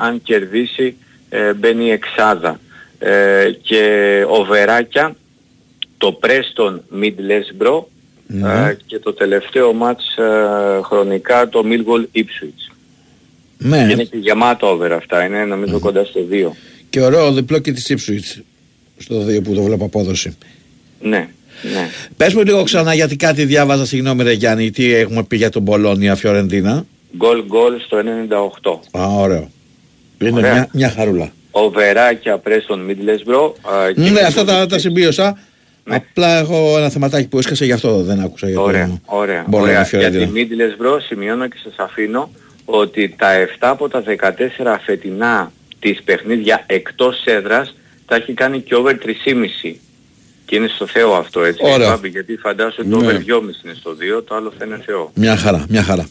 αν 0.00 0.22
κερδίσει 0.22 0.96
ε, 1.36 1.52
μπαίνει 1.52 1.90
εξάδα. 1.90 2.60
Ε, 2.98 3.50
και 3.62 3.82
οβεράκια, 4.28 5.16
το 5.98 6.18
Preston 6.22 6.78
Middlesbrough 7.02 7.84
Ναι. 8.26 8.48
ε, 8.68 8.76
και 8.86 8.98
το 8.98 9.12
τελευταίο 9.12 9.72
μάτς 9.72 10.16
ε, 10.16 10.80
χρονικά 10.82 11.48
το 11.48 11.62
Millwall 11.64 12.18
Ipswich. 12.18 12.74
Ναι. 13.58 13.86
Και 13.86 13.92
είναι 13.92 14.04
και 14.04 14.16
γεμάτο 14.16 14.66
over 14.70 14.92
αυτά, 14.92 15.24
είναι 15.24 15.44
νομίζω 15.44 15.78
κοντά 15.78 16.04
στο 16.04 16.20
2. 16.30 16.50
Και 16.90 17.00
ωραίο 17.00 17.32
διπλό 17.32 17.58
και 17.58 17.72
της 17.72 17.92
Ipswich 17.94 18.42
στο 18.96 19.24
2 19.26 19.42
που 19.42 19.54
το 19.54 19.62
βλέπω 19.62 19.84
απόδοση. 19.84 20.36
Ναι, 21.00 21.28
ναι. 21.62 21.88
Πες 22.16 22.34
μου 22.34 22.42
λίγο 22.42 22.62
ξανά 22.62 22.94
γιατί 22.94 23.16
κάτι 23.16 23.44
διάβαζα, 23.44 23.84
συγγνώμη 23.86 24.22
ρε 24.22 24.32
Γιάννη, 24.32 24.70
τι 24.70 24.94
έχουμε 24.94 25.22
πει 25.24 25.36
για 25.36 25.50
τον 25.50 25.62
Μπολόνια 25.62 26.14
Φιωρεντίνα; 26.14 26.86
Γκολ 27.16 27.44
γκολ 27.46 27.80
στο 27.80 27.98
98. 28.92 29.00
Α, 29.00 29.06
ωραίο. 29.06 29.50
Είναι 30.18 30.38
Ωραία. 30.38 30.52
μια, 30.52 30.68
μια 30.72 30.90
χαρούλα. 30.90 31.32
Οβεράκια 31.50 32.40
Preston 32.44 32.78
Middlesbrough. 32.90 33.52
ε, 33.88 33.92
και 33.92 34.00
Ναι, 34.10 34.20
αυτά 34.20 34.42
Millwall 34.42 34.46
τα, 34.46 34.66
τα 34.66 34.76
Ipswich. 34.76 34.80
συμπίωσα. 34.80 35.38
Απλά 35.88 36.38
έχω 36.38 36.74
ένα 36.78 36.88
θεματάκι 36.88 37.28
που 37.28 37.38
έσκασε 37.38 37.64
γι' 37.64 37.72
αυτό 37.72 38.02
δεν 38.02 38.20
άκουσα 38.20 38.48
για 38.48 38.60
Ωραία, 38.60 38.84
τον 38.86 39.00
ωραία. 39.04 39.44
Μπολόνια 39.48 39.70
ωραία. 39.72 39.88
Για 39.88 40.10
Φιωρεντίνα. 40.10 40.26
τη 40.26 40.32
Middlesbrough 40.56 41.00
σημειώνω 41.06 41.48
και 41.48 41.56
σας 41.62 41.74
αφήνω 41.76 42.30
ότι 42.64 43.14
τα 43.18 43.28
7 43.34 43.48
από 43.60 43.88
τα 43.88 44.02
14 44.02 44.78
φετινά 44.84 45.52
της 45.78 46.02
παιχνίδια 46.04 46.64
εκτός 46.66 47.22
έδρας 47.24 47.74
τα 48.06 48.14
έχει 48.16 48.32
κάνει 48.32 48.60
και 48.60 48.74
over 48.74 48.92
3,5. 48.92 49.76
Και 50.46 50.56
είναι 50.56 50.68
στο 50.74 50.86
Θεό 50.86 51.14
αυτό 51.14 51.44
έτσι. 51.44 51.60
Ωραία. 51.64 51.88
Μπάμπη, 51.88 52.08
γιατί 52.08 52.36
φαντάζομαι 52.36 52.74
ότι 52.78 52.88
το 52.90 52.96
Ναι. 52.98 53.06
over 53.06 53.18
2,5 53.18 53.64
είναι 53.64 53.74
στο 53.80 53.94
2, 53.94 54.22
το 54.26 54.34
άλλο 54.34 54.52
θα 54.58 54.64
είναι 54.64 54.82
Θεό. 54.86 55.10
Μια 55.14 55.36
χαρά, 55.36 55.64
μια 55.68 55.82
χαρά. 55.82 56.08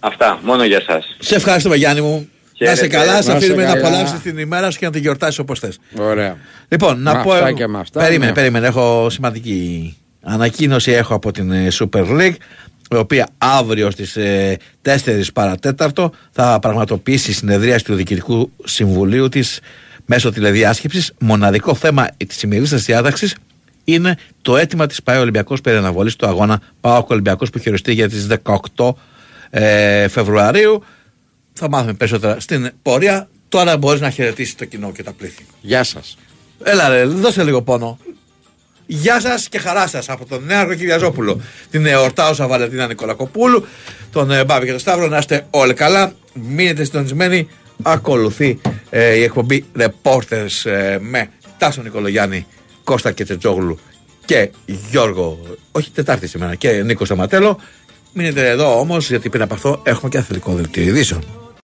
Αυτά, 0.00 0.40
μόνο 0.42 0.64
για 0.64 0.80
σας. 0.86 1.16
Σε 1.18 1.34
ευχαριστούμε 1.34 1.76
Γιάννη 1.76 2.00
μου. 2.00 2.28
Να 2.60 2.66
Χαίρετε. 2.66 2.86
είσαι 2.86 2.96
καλά, 2.96 3.12
Να 3.14 3.22
σε 3.22 3.28
είσαι 3.30 3.36
αφήνουμε 3.36 3.64
να 3.64 3.72
καλά. 3.72 3.86
απολαύσεις 3.88 4.20
την 4.20 4.38
ημέρα 4.38 4.70
σου 4.70 4.78
και 4.78 4.86
να 4.86 4.92
την 4.92 5.00
γιορτάσεις 5.00 5.38
όπως 5.38 5.58
θες. 5.58 5.78
Ωραία. 5.98 6.36
Λοιπόν, 6.68 7.02
να 7.02 7.14
Με 7.16 7.22
πω. 7.22 7.32
αυτά 7.32 7.52
και 7.52 7.66
με 7.66 7.78
αυτά, 7.78 8.00
περίμενε, 8.00 8.26
ναι. 8.30 8.32
περίμενε. 8.36 8.66
Έχω 8.66 9.10
σημαντική 9.10 9.96
ανακοίνωση 10.22 10.92
έχω 10.92 11.14
από 11.14 11.30
την 11.32 11.50
ε, 11.52 11.68
Super 11.72 12.04
League, 12.20 12.34
η 12.90 12.96
οποία 12.96 13.28
αύριο 13.38 13.90
στις 13.90 14.16
ε, 14.16 14.56
4 14.84 14.90
παρατέταρτο 15.34 16.12
θα 16.30 16.58
πραγματοποιήσει 16.60 17.32
συνεδρία 17.32 17.78
του 17.78 17.94
Διοικητικού 17.94 18.50
Συμβουλίου 18.64 19.28
της 19.28 19.60
μέσω 20.06 20.32
τηλεδιάσκεψης. 20.32 21.12
Μοναδικό 21.18 21.74
θέμα 21.74 22.08
της 22.26 22.36
σημερινής 22.36 22.84
διάταξης 22.84 23.34
είναι 23.84 24.16
το 24.42 24.56
αίτημα 24.56 24.86
της 24.86 25.02
ΠαΕ 25.02 25.18
Ολυμπιακός 25.18 25.60
περί 25.60 25.76
αναβολής 25.76 26.16
του 26.16 26.26
αγώνα 26.26 26.60
ΠαΟΚ 26.80 27.10
Ολυμπιακός 27.10 27.50
που 27.50 27.58
έχει 27.58 27.68
οριστεί 27.68 27.92
για 27.92 28.08
τις 28.08 28.26
18 28.76 28.90
ε, 29.50 30.08
Φεβρουαρίου. 30.08 30.84
Θα 31.62 31.68
μάθουμε 31.68 31.92
περισσότερα 31.92 32.40
στην 32.40 32.70
πορεία. 32.82 33.28
Τώρα 33.48 33.76
μπορείς 33.76 34.00
να 34.00 34.10
χαιρετήσεις 34.10 34.54
το 34.54 34.64
κοινό 34.64 34.92
και 34.92 35.02
τα 35.02 35.12
πλήθη. 35.12 35.46
Γεια 35.60 35.84
σας. 35.84 36.18
Έλα 36.62 36.88
ρε, 36.88 37.04
δώσε 37.04 37.42
λίγο 37.42 37.62
πόνο. 37.62 37.98
Γεια 38.86 39.20
σας 39.20 39.48
και 39.48 39.58
χαρά 39.58 39.86
σας 39.86 40.08
από 40.08 40.24
τον 40.26 40.44
Νέαρχο 40.44 40.74
Κυριαζόπουλο, 40.74 41.40
την 41.70 41.86
εορτάουσα 41.86 42.46
Βαλεντίνα 42.46 42.86
Νικολακοπούλου, 42.86 43.66
τον 44.12 44.30
ε, 44.30 44.44
Μπάμπη 44.44 44.64
και 44.64 44.70
τον 44.70 44.80
Σταύρο. 44.80 45.08
Να 45.08 45.18
είστε 45.18 45.46
όλοι 45.50 45.74
καλά. 45.74 46.12
Μείνετε 46.32 46.84
συντονισμένοι. 46.84 47.48
Ακολουθεί 47.82 48.60
ε, 48.90 49.14
η 49.14 49.22
εκπομπή 49.22 49.64
Reporters 49.78 50.70
ε, 50.70 50.98
με 51.00 51.30
Τάσο 51.58 51.82
Νικολογιάννη, 51.82 52.46
Κώστα 52.84 53.12
Κετσετζόγλου 53.12 53.78
και 54.24 54.50
Γιώργο, 54.90 55.56
όχι 55.72 55.90
Τετάρτη 55.90 56.26
σήμερα, 56.26 56.54
και 56.54 56.82
Νίκο 56.82 57.04
Σταματέλο. 57.04 57.60
Μείνετε 58.12 58.48
εδώ 58.48 58.78
όμως, 58.78 59.08
γιατί 59.08 59.28
πριν 59.28 59.42
από 59.42 59.54
αυτό 59.54 59.80
έχουμε 59.84 60.10
και 60.10 60.18
αθλητικό 60.18 60.52
δελτίο 60.52 60.82
ειδήσεων. 60.82 61.24